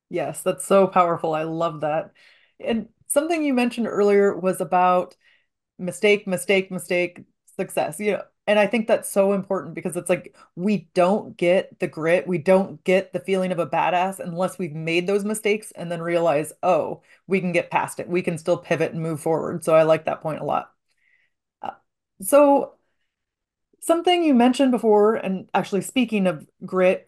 Yes, 0.10 0.44
that's 0.44 0.66
so 0.66 0.88
powerful. 0.88 1.34
I 1.34 1.44
love 1.44 1.82
that. 1.82 2.12
And 2.60 2.90
something 3.08 3.44
you 3.44 3.54
mentioned 3.54 3.88
earlier 3.88 4.36
was 4.36 4.62
about 4.62 5.16
mistake, 5.80 6.28
mistake, 6.28 6.72
mistake, 6.72 7.22
success. 7.58 8.00
You 8.00 8.12
know, 8.14 8.22
and 8.48 8.60
I 8.60 8.68
think 8.68 8.88
that's 8.88 9.12
so 9.12 9.34
important 9.34 9.74
because 9.74 9.98
it's 9.98 10.10
like 10.10 10.36
we 10.56 10.90
don't 10.94 11.36
get 11.36 11.80
the 11.80 11.88
grit, 11.88 12.28
we 12.28 12.38
don't 12.38 12.84
get 12.84 13.12
the 13.14 13.20
feeling 13.20 13.52
of 13.52 13.60
a 13.60 13.68
badass 13.68 14.20
unless 14.20 14.60
we've 14.60 14.76
made 14.76 15.08
those 15.08 15.26
mistakes 15.26 15.72
and 15.72 15.92
then 15.92 16.02
realize, 16.02 16.54
oh, 16.64 17.02
we 17.28 17.40
can 17.42 17.52
get 17.52 17.72
past 17.72 18.00
it. 18.00 18.08
We 18.08 18.22
can 18.22 18.38
still 18.38 18.58
pivot 18.58 18.92
and 18.94 19.02
move 19.02 19.20
forward. 19.22 19.64
So 19.64 19.76
I 19.76 19.84
like 19.84 20.06
that 20.06 20.22
point 20.22 20.42
a 20.42 20.46
lot. 20.46 20.72
Uh, 21.62 21.72
so 22.22 22.76
Something 23.82 24.24
you 24.24 24.34
mentioned 24.34 24.72
before, 24.72 25.16
and 25.16 25.48
actually 25.54 25.82
speaking 25.82 26.26
of 26.26 26.48
grit, 26.66 27.08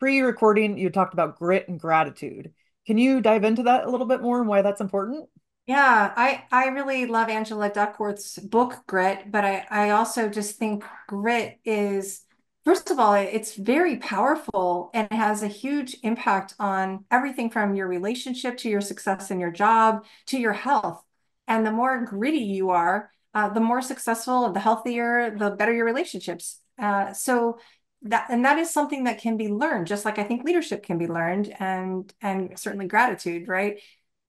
pre-recording, 0.00 0.78
you 0.78 0.90
talked 0.90 1.14
about 1.14 1.38
grit 1.38 1.68
and 1.68 1.80
gratitude. 1.80 2.54
Can 2.86 2.98
you 2.98 3.20
dive 3.20 3.44
into 3.44 3.64
that 3.64 3.86
a 3.86 3.90
little 3.90 4.06
bit 4.06 4.22
more 4.22 4.40
and 4.40 4.48
why 4.48 4.62
that's 4.62 4.82
important? 4.82 5.30
Yeah, 5.70 6.12
I 6.16 6.46
I 6.50 6.66
really 6.70 7.06
love 7.06 7.28
Angela 7.28 7.70
Duckworth's 7.70 8.40
book 8.40 8.82
Grit, 8.88 9.30
but 9.30 9.44
I 9.44 9.66
I 9.70 9.90
also 9.90 10.28
just 10.28 10.56
think 10.58 10.82
grit 11.06 11.60
is 11.64 12.24
first 12.64 12.90
of 12.90 12.98
all 12.98 13.14
it's 13.14 13.54
very 13.54 13.96
powerful 13.98 14.90
and 14.92 15.06
has 15.12 15.44
a 15.44 15.48
huge 15.48 15.96
impact 16.02 16.54
on 16.58 17.04
everything 17.08 17.50
from 17.50 17.76
your 17.76 17.86
relationship 17.86 18.56
to 18.58 18.68
your 18.68 18.80
success 18.80 19.30
in 19.30 19.38
your 19.38 19.52
job 19.52 20.04
to 20.26 20.40
your 20.40 20.52
health. 20.54 21.04
And 21.46 21.64
the 21.64 21.70
more 21.72 22.04
gritty 22.04 22.38
you 22.40 22.70
are, 22.70 23.12
uh, 23.32 23.50
the 23.50 23.60
more 23.60 23.80
successful, 23.80 24.52
the 24.52 24.58
healthier, 24.60 25.36
the 25.38 25.50
better 25.50 25.72
your 25.72 25.86
relationships. 25.86 26.58
Uh, 26.78 27.12
so 27.12 27.58
that 28.02 28.26
and 28.30 28.44
that 28.44 28.58
is 28.58 28.72
something 28.72 29.04
that 29.04 29.20
can 29.20 29.36
be 29.36 29.48
learned, 29.48 29.86
just 29.86 30.04
like 30.04 30.18
I 30.18 30.24
think 30.24 30.42
leadership 30.44 30.82
can 30.82 30.98
be 30.98 31.06
learned, 31.06 31.54
and 31.60 32.12
and 32.20 32.58
certainly 32.58 32.88
gratitude, 32.88 33.46
right? 33.46 33.80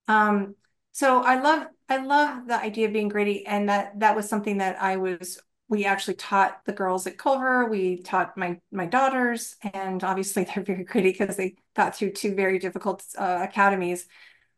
Um, 0.08 0.56
so 0.92 1.22
I 1.24 1.42
love 1.42 1.68
I 1.90 1.98
love 1.98 2.48
the 2.48 2.56
idea 2.60 2.88
of 2.88 2.94
being 2.94 3.10
gritty, 3.10 3.46
and 3.46 3.70
that 3.70 4.00
that 4.00 4.16
was 4.16 4.30
something 4.30 4.58
that 4.58 4.82
I 4.82 4.98
was 4.98 5.40
we 5.70 5.86
actually 5.86 6.16
taught 6.16 6.66
the 6.66 6.74
girls 6.74 7.08
at 7.08 7.18
Culver. 7.18 7.66
We 7.70 7.98
taught 8.02 8.38
my 8.38 8.60
my 8.72 8.86
daughters, 8.86 9.56
and 9.74 10.04
obviously 10.04 10.44
they're 10.56 10.64
very 10.64 10.84
gritty 10.84 11.12
because 11.12 11.38
they 11.38 11.56
got 11.76 11.96
through 11.96 12.12
two 12.12 12.36
very 12.36 12.60
difficult 12.60 13.04
uh, 13.18 13.40
academies. 13.50 14.06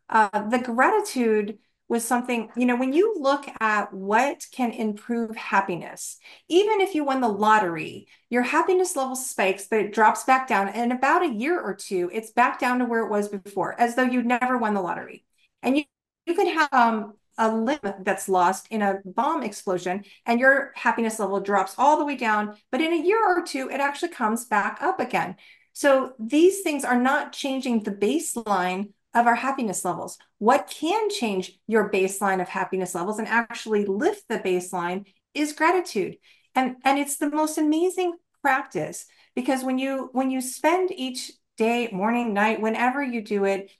Uh, 0.09 0.47
the 0.49 0.59
gratitude 0.59 1.59
was 1.87 2.05
something, 2.05 2.49
you 2.55 2.65
know, 2.65 2.75
when 2.75 2.93
you 2.93 3.15
look 3.19 3.45
at 3.59 3.93
what 3.93 4.45
can 4.51 4.71
improve 4.71 5.35
happiness, 5.35 6.17
even 6.47 6.81
if 6.81 6.95
you 6.95 7.03
won 7.03 7.21
the 7.21 7.27
lottery, 7.27 8.07
your 8.29 8.41
happiness 8.41 8.95
level 8.95 9.15
spikes, 9.15 9.67
but 9.69 9.79
it 9.79 9.93
drops 9.93 10.23
back 10.23 10.47
down. 10.47 10.69
And 10.69 10.91
in 10.91 10.97
about 10.97 11.23
a 11.23 11.33
year 11.33 11.59
or 11.59 11.75
two, 11.75 12.09
it's 12.13 12.31
back 12.31 12.59
down 12.59 12.79
to 12.79 12.85
where 12.85 13.01
it 13.01 13.09
was 13.09 13.27
before, 13.27 13.79
as 13.79 13.95
though 13.95 14.03
you'd 14.03 14.25
never 14.25 14.57
won 14.57 14.73
the 14.73 14.81
lottery. 14.81 15.25
And 15.61 15.77
you, 15.77 15.83
you 16.25 16.33
could 16.35 16.47
have 16.47 16.69
um, 16.71 17.13
a 17.37 17.53
limb 17.53 17.79
that's 18.01 18.29
lost 18.29 18.67
in 18.69 18.81
a 18.81 18.99
bomb 19.05 19.43
explosion 19.43 20.03
and 20.25 20.39
your 20.39 20.71
happiness 20.75 21.19
level 21.19 21.39
drops 21.39 21.75
all 21.77 21.97
the 21.97 22.05
way 22.05 22.15
down. 22.15 22.55
But 22.71 22.81
in 22.81 22.93
a 22.93 23.03
year 23.03 23.21
or 23.25 23.43
two, 23.43 23.69
it 23.69 23.79
actually 23.79 24.09
comes 24.09 24.45
back 24.45 24.79
up 24.81 24.99
again. 24.99 25.35
So 25.73 26.13
these 26.19 26.61
things 26.61 26.85
are 26.85 26.99
not 26.99 27.33
changing 27.33 27.83
the 27.83 27.91
baseline 27.91 28.93
of 29.13 29.27
our 29.27 29.35
happiness 29.35 29.83
levels. 29.83 30.17
What 30.37 30.67
can 30.67 31.09
change 31.09 31.59
your 31.67 31.89
baseline 31.89 32.41
of 32.41 32.49
happiness 32.49 32.95
levels 32.95 33.19
and 33.19 33.27
actually 33.27 33.85
lift 33.85 34.27
the 34.27 34.39
baseline 34.39 35.05
is 35.33 35.53
gratitude. 35.53 36.17
And, 36.55 36.75
and 36.83 36.99
it's 36.99 37.17
the 37.17 37.29
most 37.29 37.57
amazing 37.57 38.13
practice 38.41 39.05
because 39.35 39.63
when 39.63 39.79
you 39.79 40.09
when 40.13 40.29
you 40.29 40.41
spend 40.41 40.91
each 40.91 41.31
day, 41.57 41.89
morning, 41.91 42.33
night, 42.33 42.61
whenever 42.61 43.01
you 43.01 43.21
do 43.21 43.45
it, 43.45 43.71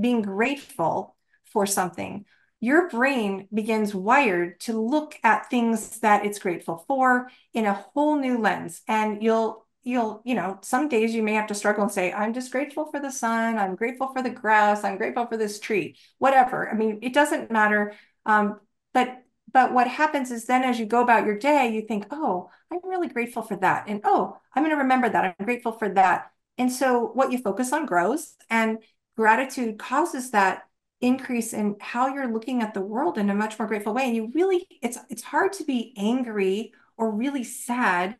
being 0.00 0.22
grateful 0.22 1.16
for 1.52 1.66
something, 1.66 2.24
your 2.60 2.88
brain 2.88 3.48
begins 3.52 3.94
wired 3.94 4.60
to 4.60 4.78
look 4.80 5.18
at 5.24 5.48
things 5.48 6.00
that 6.00 6.26
it's 6.26 6.38
grateful 6.38 6.84
for 6.86 7.30
in 7.54 7.64
a 7.64 7.74
whole 7.74 8.16
new 8.16 8.38
lens. 8.38 8.82
And 8.86 9.22
you'll 9.22 9.66
you'll, 9.82 10.20
you 10.26 10.34
know, 10.34 10.58
some 10.62 10.88
days 10.88 11.14
you 11.14 11.22
may 11.22 11.32
have 11.34 11.46
to 11.46 11.54
struggle 11.54 11.84
and 11.84 11.92
say, 11.92 12.12
I'm 12.12 12.34
just 12.34 12.52
grateful 12.52 12.90
for 12.90 13.00
the 13.00 13.10
sun. 13.10 13.56
I'm 13.56 13.76
grateful 13.76 14.12
for 14.12 14.22
the 14.22 14.28
grass. 14.28 14.84
I'm 14.84 14.98
grateful 14.98 15.26
for 15.26 15.38
this 15.38 15.58
tree, 15.58 15.96
whatever. 16.18 16.68
I 16.68 16.74
mean, 16.74 16.98
it 17.00 17.14
doesn't 17.14 17.50
matter. 17.50 17.94
Um, 18.26 18.60
but 18.92 19.22
but 19.52 19.72
what 19.72 19.88
happens 19.88 20.30
is 20.30 20.44
then 20.44 20.62
as 20.62 20.78
you 20.78 20.86
go 20.86 21.02
about 21.02 21.26
your 21.26 21.38
day, 21.38 21.72
you 21.72 21.82
think, 21.82 22.06
oh, 22.10 22.50
I'm 22.70 22.78
really 22.84 23.08
grateful 23.08 23.42
for 23.42 23.56
that. 23.56 23.88
And 23.88 24.00
oh, 24.04 24.36
I'm 24.54 24.62
going 24.62 24.76
to 24.76 24.82
remember 24.82 25.08
that. 25.08 25.34
I'm 25.38 25.44
grateful 25.46 25.72
for 25.72 25.88
that. 25.94 26.30
And 26.58 26.70
so 26.70 27.06
what 27.14 27.32
you 27.32 27.38
focus 27.38 27.72
on 27.72 27.86
grows 27.86 28.34
and 28.48 28.78
gratitude 29.16 29.78
causes 29.78 30.30
that 30.30 30.62
increase 31.00 31.52
in 31.52 31.76
how 31.80 32.08
you're 32.08 32.32
looking 32.32 32.62
at 32.62 32.74
the 32.74 32.80
world 32.80 33.18
in 33.18 33.30
a 33.30 33.34
much 33.34 33.58
more 33.58 33.66
grateful 33.66 33.94
way. 33.94 34.04
And 34.04 34.16
you 34.16 34.30
really, 34.34 34.66
it's 34.82 34.98
it's 35.08 35.22
hard 35.22 35.52
to 35.54 35.64
be 35.64 35.94
angry 35.96 36.72
or 36.96 37.10
really 37.10 37.44
sad 37.44 38.16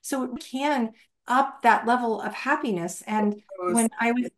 so 0.00 0.24
it 0.24 0.40
can 0.40 0.92
up 1.26 1.62
that 1.62 1.86
level 1.86 2.20
of 2.20 2.34
happiness. 2.34 3.02
And 3.06 3.42
when 3.58 3.88
I 4.00 4.12
was 4.12 4.28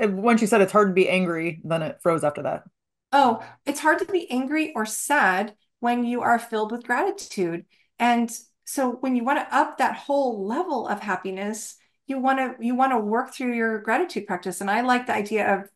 once 0.00 0.40
you 0.40 0.46
said 0.46 0.60
it's 0.60 0.72
hard 0.72 0.88
to 0.88 0.94
be 0.94 1.08
angry, 1.08 1.60
then 1.64 1.82
it 1.82 1.98
froze 2.02 2.24
after 2.24 2.42
that. 2.42 2.64
Oh, 3.12 3.42
it's 3.64 3.80
hard 3.80 3.98
to 4.00 4.04
be 4.04 4.30
angry 4.30 4.72
or 4.74 4.84
sad 4.84 5.54
when 5.80 6.04
you 6.04 6.22
are 6.22 6.38
filled 6.38 6.72
with 6.72 6.86
gratitude. 6.86 7.64
And 7.98 8.30
so 8.64 8.92
when 8.92 9.16
you 9.16 9.24
want 9.24 9.38
to 9.38 9.56
up 9.56 9.78
that 9.78 9.96
whole 9.96 10.46
level 10.46 10.88
of 10.88 11.00
happiness, 11.00 11.76
you 12.06 12.18
want 12.18 12.38
to 12.38 12.64
you 12.64 12.74
want 12.74 12.92
to 12.92 12.98
work 12.98 13.34
through 13.34 13.54
your 13.54 13.80
gratitude 13.80 14.26
practice. 14.26 14.60
And 14.60 14.70
I 14.70 14.82
like 14.82 15.06
the 15.06 15.14
idea 15.14 15.54
of 15.54 15.68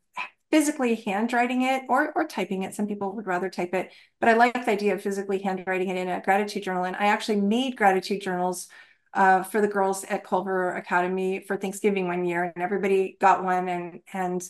physically 0.50 0.96
handwriting 0.96 1.62
it 1.62 1.82
or 1.88 2.12
or 2.14 2.26
typing 2.26 2.62
it. 2.62 2.74
Some 2.74 2.86
people 2.86 3.14
would 3.14 3.26
rather 3.26 3.48
type 3.50 3.74
it, 3.74 3.92
but 4.18 4.28
I 4.28 4.34
like 4.34 4.54
the 4.54 4.70
idea 4.70 4.94
of 4.94 5.02
physically 5.02 5.40
handwriting 5.40 5.88
it 5.88 5.96
in 5.96 6.08
a 6.08 6.20
gratitude 6.20 6.62
journal. 6.62 6.84
And 6.84 6.96
I 6.96 7.06
actually 7.06 7.40
made 7.40 7.76
gratitude 7.76 8.22
journals 8.22 8.68
uh, 9.14 9.42
for 9.42 9.60
the 9.60 9.68
girls 9.68 10.04
at 10.04 10.24
Culver 10.24 10.74
Academy 10.76 11.40
for 11.46 11.56
Thanksgiving 11.56 12.06
one 12.06 12.24
year, 12.24 12.44
and 12.44 12.62
everybody 12.62 13.16
got 13.20 13.44
one, 13.44 13.68
and 13.68 14.00
and 14.12 14.42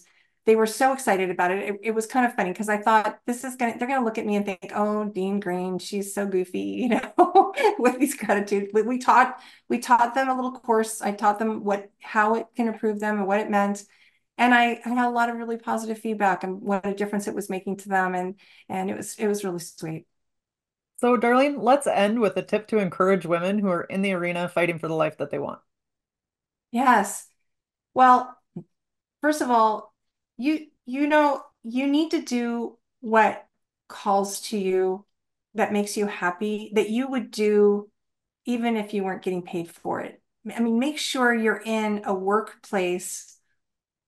they 0.50 0.56
were 0.56 0.66
so 0.66 0.92
excited 0.92 1.30
about 1.30 1.52
it. 1.52 1.62
It, 1.62 1.80
it 1.80 1.90
was 1.92 2.08
kind 2.08 2.26
of 2.26 2.34
funny 2.34 2.50
because 2.50 2.68
I 2.68 2.76
thought 2.76 3.20
this 3.24 3.44
is 3.44 3.54
gonna 3.54 3.78
they're 3.78 3.86
gonna 3.86 4.04
look 4.04 4.18
at 4.18 4.26
me 4.26 4.34
and 4.34 4.44
think, 4.44 4.72
oh, 4.74 5.04
Dean 5.04 5.38
Greene, 5.38 5.78
she's 5.78 6.12
so 6.12 6.26
goofy, 6.26 6.58
you 6.58 6.88
know, 6.88 7.54
with 7.78 8.00
these 8.00 8.16
gratitude. 8.16 8.70
We, 8.74 8.82
we 8.82 8.98
taught 8.98 9.40
we 9.68 9.78
taught 9.78 10.16
them 10.16 10.28
a 10.28 10.34
little 10.34 10.50
course. 10.50 11.02
I 11.02 11.12
taught 11.12 11.38
them 11.38 11.62
what 11.62 11.88
how 12.00 12.34
it 12.34 12.48
can 12.56 12.66
improve 12.66 12.98
them 12.98 13.18
and 13.18 13.28
what 13.28 13.38
it 13.38 13.48
meant. 13.48 13.84
And 14.38 14.52
I, 14.52 14.80
I 14.84 14.88
had 14.88 15.06
a 15.06 15.10
lot 15.10 15.30
of 15.30 15.36
really 15.36 15.56
positive 15.56 15.98
feedback 16.00 16.42
and 16.42 16.60
what 16.60 16.84
a 16.84 16.94
difference 16.94 17.28
it 17.28 17.34
was 17.36 17.48
making 17.48 17.76
to 17.78 17.88
them. 17.88 18.16
And 18.16 18.34
and 18.68 18.90
it 18.90 18.96
was 18.96 19.14
it 19.20 19.28
was 19.28 19.44
really 19.44 19.60
sweet. 19.60 20.08
So, 20.96 21.16
Darlene, 21.16 21.62
let's 21.62 21.86
end 21.86 22.18
with 22.18 22.36
a 22.36 22.42
tip 22.42 22.66
to 22.68 22.78
encourage 22.78 23.24
women 23.24 23.60
who 23.60 23.68
are 23.68 23.84
in 23.84 24.02
the 24.02 24.14
arena 24.14 24.48
fighting 24.48 24.80
for 24.80 24.88
the 24.88 24.94
life 24.94 25.18
that 25.18 25.30
they 25.30 25.38
want. 25.38 25.60
Yes. 26.72 27.28
Well, 27.94 28.36
first 29.22 29.42
of 29.42 29.50
all, 29.50 29.90
you 30.40 30.66
you 30.86 31.06
know, 31.06 31.42
you 31.62 31.86
need 31.86 32.10
to 32.12 32.22
do 32.22 32.78
what 33.00 33.46
calls 33.88 34.40
to 34.40 34.58
you 34.58 35.04
that 35.54 35.72
makes 35.72 35.96
you 35.96 36.06
happy 36.06 36.72
that 36.74 36.90
you 36.90 37.08
would 37.08 37.30
do 37.30 37.88
even 38.46 38.76
if 38.76 38.94
you 38.94 39.04
weren't 39.04 39.22
getting 39.22 39.42
paid 39.42 39.70
for 39.70 40.00
it. 40.00 40.20
I 40.54 40.60
mean, 40.60 40.78
make 40.78 40.98
sure 40.98 41.34
you're 41.34 41.62
in 41.64 42.02
a 42.04 42.14
workplace, 42.14 43.38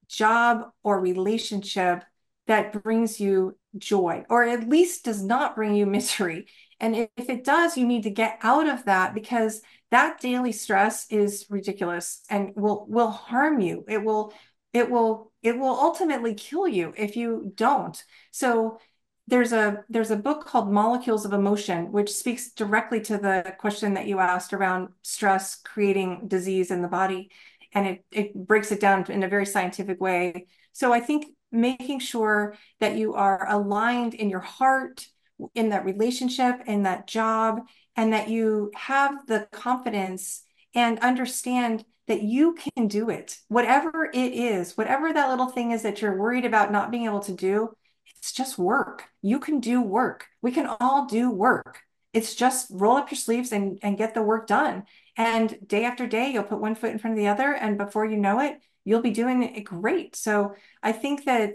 job, 0.09 0.71
or 0.83 1.01
relationship 1.01 2.05
that 2.47 2.83
brings 2.83 3.21
you 3.21 3.57
joy, 3.77 4.25
or 4.29 4.45
at 4.45 4.69
least 4.69 5.05
does 5.05 5.23
not 5.23 5.55
bring 5.55 5.75
you 5.75 5.87
misery. 5.99 6.47
And 6.81 6.97
if 7.17 7.29
it 7.29 7.45
does, 7.45 7.77
you 7.77 7.87
need 7.87 8.05
to 8.05 8.11
get 8.11 8.39
out 8.43 8.69
of 8.69 8.87
that 8.87 9.15
because 9.15 9.61
that 9.91 10.21
daily 10.21 10.53
stress 10.53 11.07
is 11.11 11.47
ridiculous 11.51 12.23
and 12.31 12.53
will 12.57 12.87
will 12.89 13.11
harm 13.11 13.61
you. 13.61 13.85
It 13.87 14.03
will 14.03 14.33
it 14.73 14.91
will 14.91 15.33
it 15.43 15.59
will 15.59 15.75
ultimately 15.75 16.35
kill 16.35 16.69
you 16.69 16.95
if 16.97 17.17
you 17.17 17.53
don't. 17.55 18.03
So 18.31 18.79
there's 19.27 19.53
a 19.53 19.85
there's 19.89 20.11
a 20.11 20.17
book 20.17 20.47
called 20.47 20.73
Molecules 20.73 21.25
of 21.25 21.33
Emotion, 21.33 21.93
which 21.93 22.11
speaks 22.11 22.53
directly 22.53 23.01
to 23.03 23.19
the 23.19 23.55
question 23.59 23.95
that 23.95 24.07
you 24.07 24.19
asked 24.19 24.53
around 24.53 24.89
stress 25.03 25.57
creating 25.57 26.29
disease 26.29 26.71
in 26.71 26.83
the 26.83 26.89
body. 26.89 27.31
And 27.75 27.87
it, 27.87 28.05
it 28.11 28.35
breaks 28.35 28.71
it 28.71 28.81
down 28.81 29.11
in 29.11 29.23
a 29.23 29.29
very 29.29 29.47
scientific 29.47 30.01
way. 30.01 30.47
So 30.73 30.93
I 30.93 31.01
think 31.01 31.27
making 31.51 32.01
sure 32.01 32.57
that 32.81 32.97
you 32.97 33.15
are 33.15 33.49
aligned 33.49 34.15
in 34.15 34.29
your 34.29 34.41
heart, 34.41 35.07
in 35.55 35.71
that 35.71 35.85
relationship, 35.85 36.57
in 36.67 36.83
that 36.83 37.07
job, 37.07 37.61
and 37.97 38.13
that 38.13 38.29
you 38.29 38.71
have 38.75 39.27
the 39.27 39.49
confidence 39.53 40.43
and 40.75 40.99
understand 40.99 41.85
that 42.09 42.23
you 42.23 42.55
can 42.55 42.89
do 42.89 43.11
it. 43.11 43.39
Whatever 43.49 44.11
it 44.13 44.33
is, 44.33 44.77
whatever 44.77 45.13
that 45.13 45.31
little 45.31 45.47
thing 45.47 45.71
is 45.71 45.83
that 45.83 46.03
you're 46.03 46.19
worried 46.19 46.45
about 46.45 46.73
not 46.73 46.91
being 46.91 47.05
able 47.05 47.21
to 47.21 47.33
do, 47.33 47.77
it's 48.19 48.33
just 48.33 48.59
work. 48.59 49.05
You 49.21 49.39
can 49.39 49.61
do 49.61 49.81
work. 49.81 50.27
We 50.43 50.53
can 50.53 50.67
all 50.81 51.07
do 51.07 51.31
work. 51.31 51.81
It's 52.13 52.35
just 52.35 52.69
roll 52.71 52.97
up 52.97 53.11
your 53.11 53.19
sleeves 53.19 53.53
and, 53.53 53.79
and 53.83 53.97
get 53.97 54.15
the 54.15 54.23
work 54.23 54.47
done. 54.47 54.85
And 55.17 55.57
day 55.67 55.85
after 55.85 56.07
day, 56.07 56.31
you'll 56.31 56.43
put 56.43 56.61
one 56.61 56.75
foot 56.75 56.91
in 56.91 56.99
front 56.99 57.17
of 57.17 57.19
the 57.19 57.29
other. 57.29 57.53
And 57.53 57.79
before 57.79 58.05
you 58.05 58.17
know 58.17 58.41
it, 58.41 58.61
you'll 58.85 59.01
be 59.01 59.13
doing 59.13 59.43
it 59.43 59.63
great. 59.63 60.17
So 60.17 60.55
I 60.83 60.93
think 60.93 61.25
that, 61.25 61.55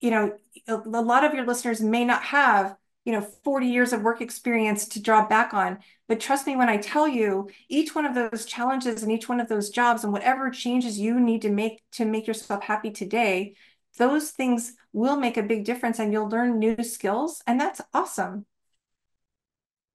you 0.00 0.10
know, 0.10 0.36
a, 0.66 0.74
a 0.74 1.02
lot 1.02 1.24
of 1.24 1.34
your 1.34 1.46
listeners 1.46 1.80
may 1.80 2.04
not 2.04 2.22
have 2.24 2.76
you 3.06 3.12
know 3.12 3.22
40 3.22 3.66
years 3.66 3.94
of 3.94 4.02
work 4.02 4.20
experience 4.20 4.86
to 4.88 5.00
draw 5.00 5.26
back 5.26 5.54
on. 5.54 5.78
But 6.08 6.20
trust 6.20 6.46
me 6.46 6.54
when 6.56 6.68
i 6.68 6.76
tell 6.76 7.08
you 7.08 7.48
each 7.68 7.94
one 7.94 8.06
of 8.06 8.14
those 8.14 8.44
challenges 8.44 9.02
and 9.02 9.10
each 9.10 9.28
one 9.28 9.40
of 9.40 9.48
those 9.48 9.70
jobs 9.70 10.04
and 10.04 10.12
whatever 10.12 10.50
changes 10.50 11.00
you 11.00 11.18
need 11.18 11.42
to 11.42 11.50
make 11.50 11.82
to 11.92 12.04
make 12.04 12.26
yourself 12.26 12.62
happy 12.62 12.90
today 12.90 13.54
those 13.96 14.30
things 14.30 14.74
will 14.92 15.16
make 15.16 15.36
a 15.36 15.42
big 15.42 15.64
difference 15.64 15.98
and 15.98 16.12
you'll 16.12 16.28
learn 16.28 16.58
new 16.58 16.82
skills 16.82 17.42
and 17.46 17.60
that's 17.60 17.80
awesome. 17.94 18.46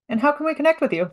And 0.10 0.20
how 0.20 0.32
can 0.34 0.46
we 0.46 0.56
connect 0.56 0.82
with 0.82 0.92
you? 0.92 1.12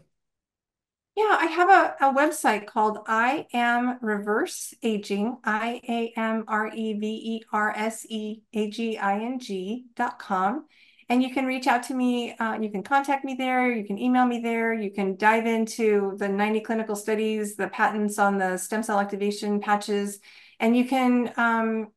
Yeah, 1.15 1.37
I 1.41 1.47
have 1.47 1.69
a, 1.69 2.07
a 2.07 2.15
website 2.15 2.67
called 2.67 2.99
I 3.07 3.47
Am 3.53 3.99
Reverse 4.01 4.73
Aging, 4.83 5.39
I 5.45 5.81
A 5.89 6.13
M 6.17 6.45
R 6.47 6.71
E 6.73 6.93
V 6.95 7.07
E 7.07 7.43
R 7.53 7.73
S 7.77 8.07
E 8.09 8.43
A 8.55 8.71
G 8.71 8.97
I 8.99 9.19
N 9.19 9.41
G 9.41 9.87
dot 9.97 10.19
com. 10.19 10.67
And 11.09 11.23
you 11.23 11.33
can 11.33 11.47
reach 11.47 11.67
out 11.67 11.85
to 11.85 11.95
me. 11.95 12.37
Uh, 12.37 12.61
you 12.61 12.71
can 12.71 12.83
contact 12.83 13.25
me 13.25 13.35
there. 13.35 13.73
You 13.73 13.85
can 13.85 13.99
email 13.99 14.27
me 14.27 14.41
there. 14.41 14.75
You 14.75 14.91
can 14.91 15.17
dive 15.17 15.47
into 15.47 16.15
the 16.19 16.29
90 16.29 16.61
clinical 16.61 16.95
studies, 16.95 17.57
the 17.57 17.69
patents 17.69 18.19
on 18.19 18.37
the 18.37 18.59
stem 18.59 18.83
cell 18.83 19.01
activation 19.01 19.61
patches, 19.61 20.21
and 20.61 20.77
you 20.77 20.85
can 20.87 21.33
um, 21.37 21.89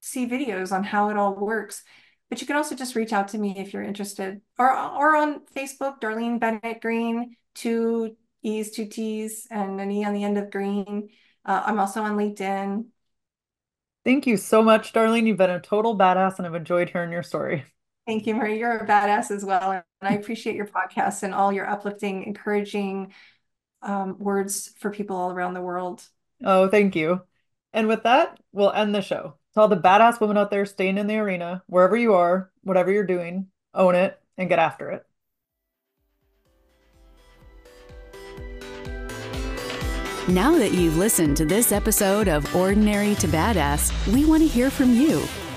see 0.00 0.26
videos 0.26 0.72
on 0.72 0.82
how 0.82 1.10
it 1.10 1.16
all 1.16 1.34
works. 1.36 1.84
But 2.28 2.40
you 2.40 2.46
can 2.46 2.56
also 2.56 2.74
just 2.74 2.96
reach 2.96 3.12
out 3.12 3.28
to 3.28 3.38
me 3.38 3.54
if 3.56 3.72
you're 3.72 3.82
interested, 3.82 4.40
or 4.58 4.70
or 4.70 5.16
on 5.16 5.44
Facebook, 5.54 6.00
Darlene 6.00 6.38
Bennett 6.40 6.80
Greene, 6.80 7.36
two 7.54 8.16
E's, 8.42 8.70
two 8.70 8.86
T's, 8.86 9.46
and 9.50 9.80
an 9.80 9.90
E 9.90 10.04
on 10.04 10.14
the 10.14 10.24
end 10.24 10.38
of 10.38 10.50
Greene. 10.50 11.10
Uh, 11.44 11.62
I'm 11.66 11.80
also 11.80 12.02
on 12.02 12.16
LinkedIn. 12.16 12.86
Thank 14.04 14.26
you 14.26 14.36
so 14.36 14.62
much, 14.62 14.92
Darlene. 14.92 15.26
You've 15.26 15.36
been 15.36 15.50
a 15.50 15.60
total 15.60 15.96
badass, 15.98 16.38
and 16.38 16.46
I've 16.46 16.54
enjoyed 16.54 16.90
hearing 16.90 17.12
your 17.12 17.22
story. 17.22 17.64
Thank 18.10 18.26
you, 18.26 18.34
Marie. 18.34 18.58
You're 18.58 18.76
a 18.76 18.84
badass 18.88 19.30
as 19.30 19.44
well. 19.44 19.70
And 19.70 19.84
I 20.02 20.14
appreciate 20.14 20.56
your 20.56 20.66
podcast 20.66 21.22
and 21.22 21.32
all 21.32 21.52
your 21.52 21.70
uplifting, 21.70 22.24
encouraging 22.24 23.12
um, 23.82 24.18
words 24.18 24.74
for 24.80 24.90
people 24.90 25.14
all 25.14 25.30
around 25.30 25.54
the 25.54 25.60
world. 25.60 26.02
Oh, 26.44 26.66
thank 26.66 26.96
you. 26.96 27.22
And 27.72 27.86
with 27.86 28.02
that, 28.02 28.40
we'll 28.50 28.72
end 28.72 28.96
the 28.96 29.00
show. 29.00 29.36
To 29.54 29.60
all 29.60 29.68
the 29.68 29.76
badass 29.76 30.20
women 30.20 30.38
out 30.38 30.50
there 30.50 30.66
staying 30.66 30.98
in 30.98 31.06
the 31.06 31.18
arena, 31.18 31.62
wherever 31.68 31.96
you 31.96 32.14
are, 32.14 32.50
whatever 32.62 32.90
you're 32.90 33.06
doing, 33.06 33.46
own 33.74 33.94
it 33.94 34.20
and 34.36 34.48
get 34.48 34.58
after 34.58 34.90
it. 34.90 35.06
Now 40.26 40.58
that 40.58 40.72
you've 40.72 40.96
listened 40.96 41.36
to 41.36 41.44
this 41.44 41.70
episode 41.70 42.26
of 42.26 42.56
Ordinary 42.56 43.14
to 43.14 43.28
Badass, 43.28 44.12
we 44.12 44.24
want 44.24 44.42
to 44.42 44.48
hear 44.48 44.68
from 44.68 44.92
you. 44.96 45.22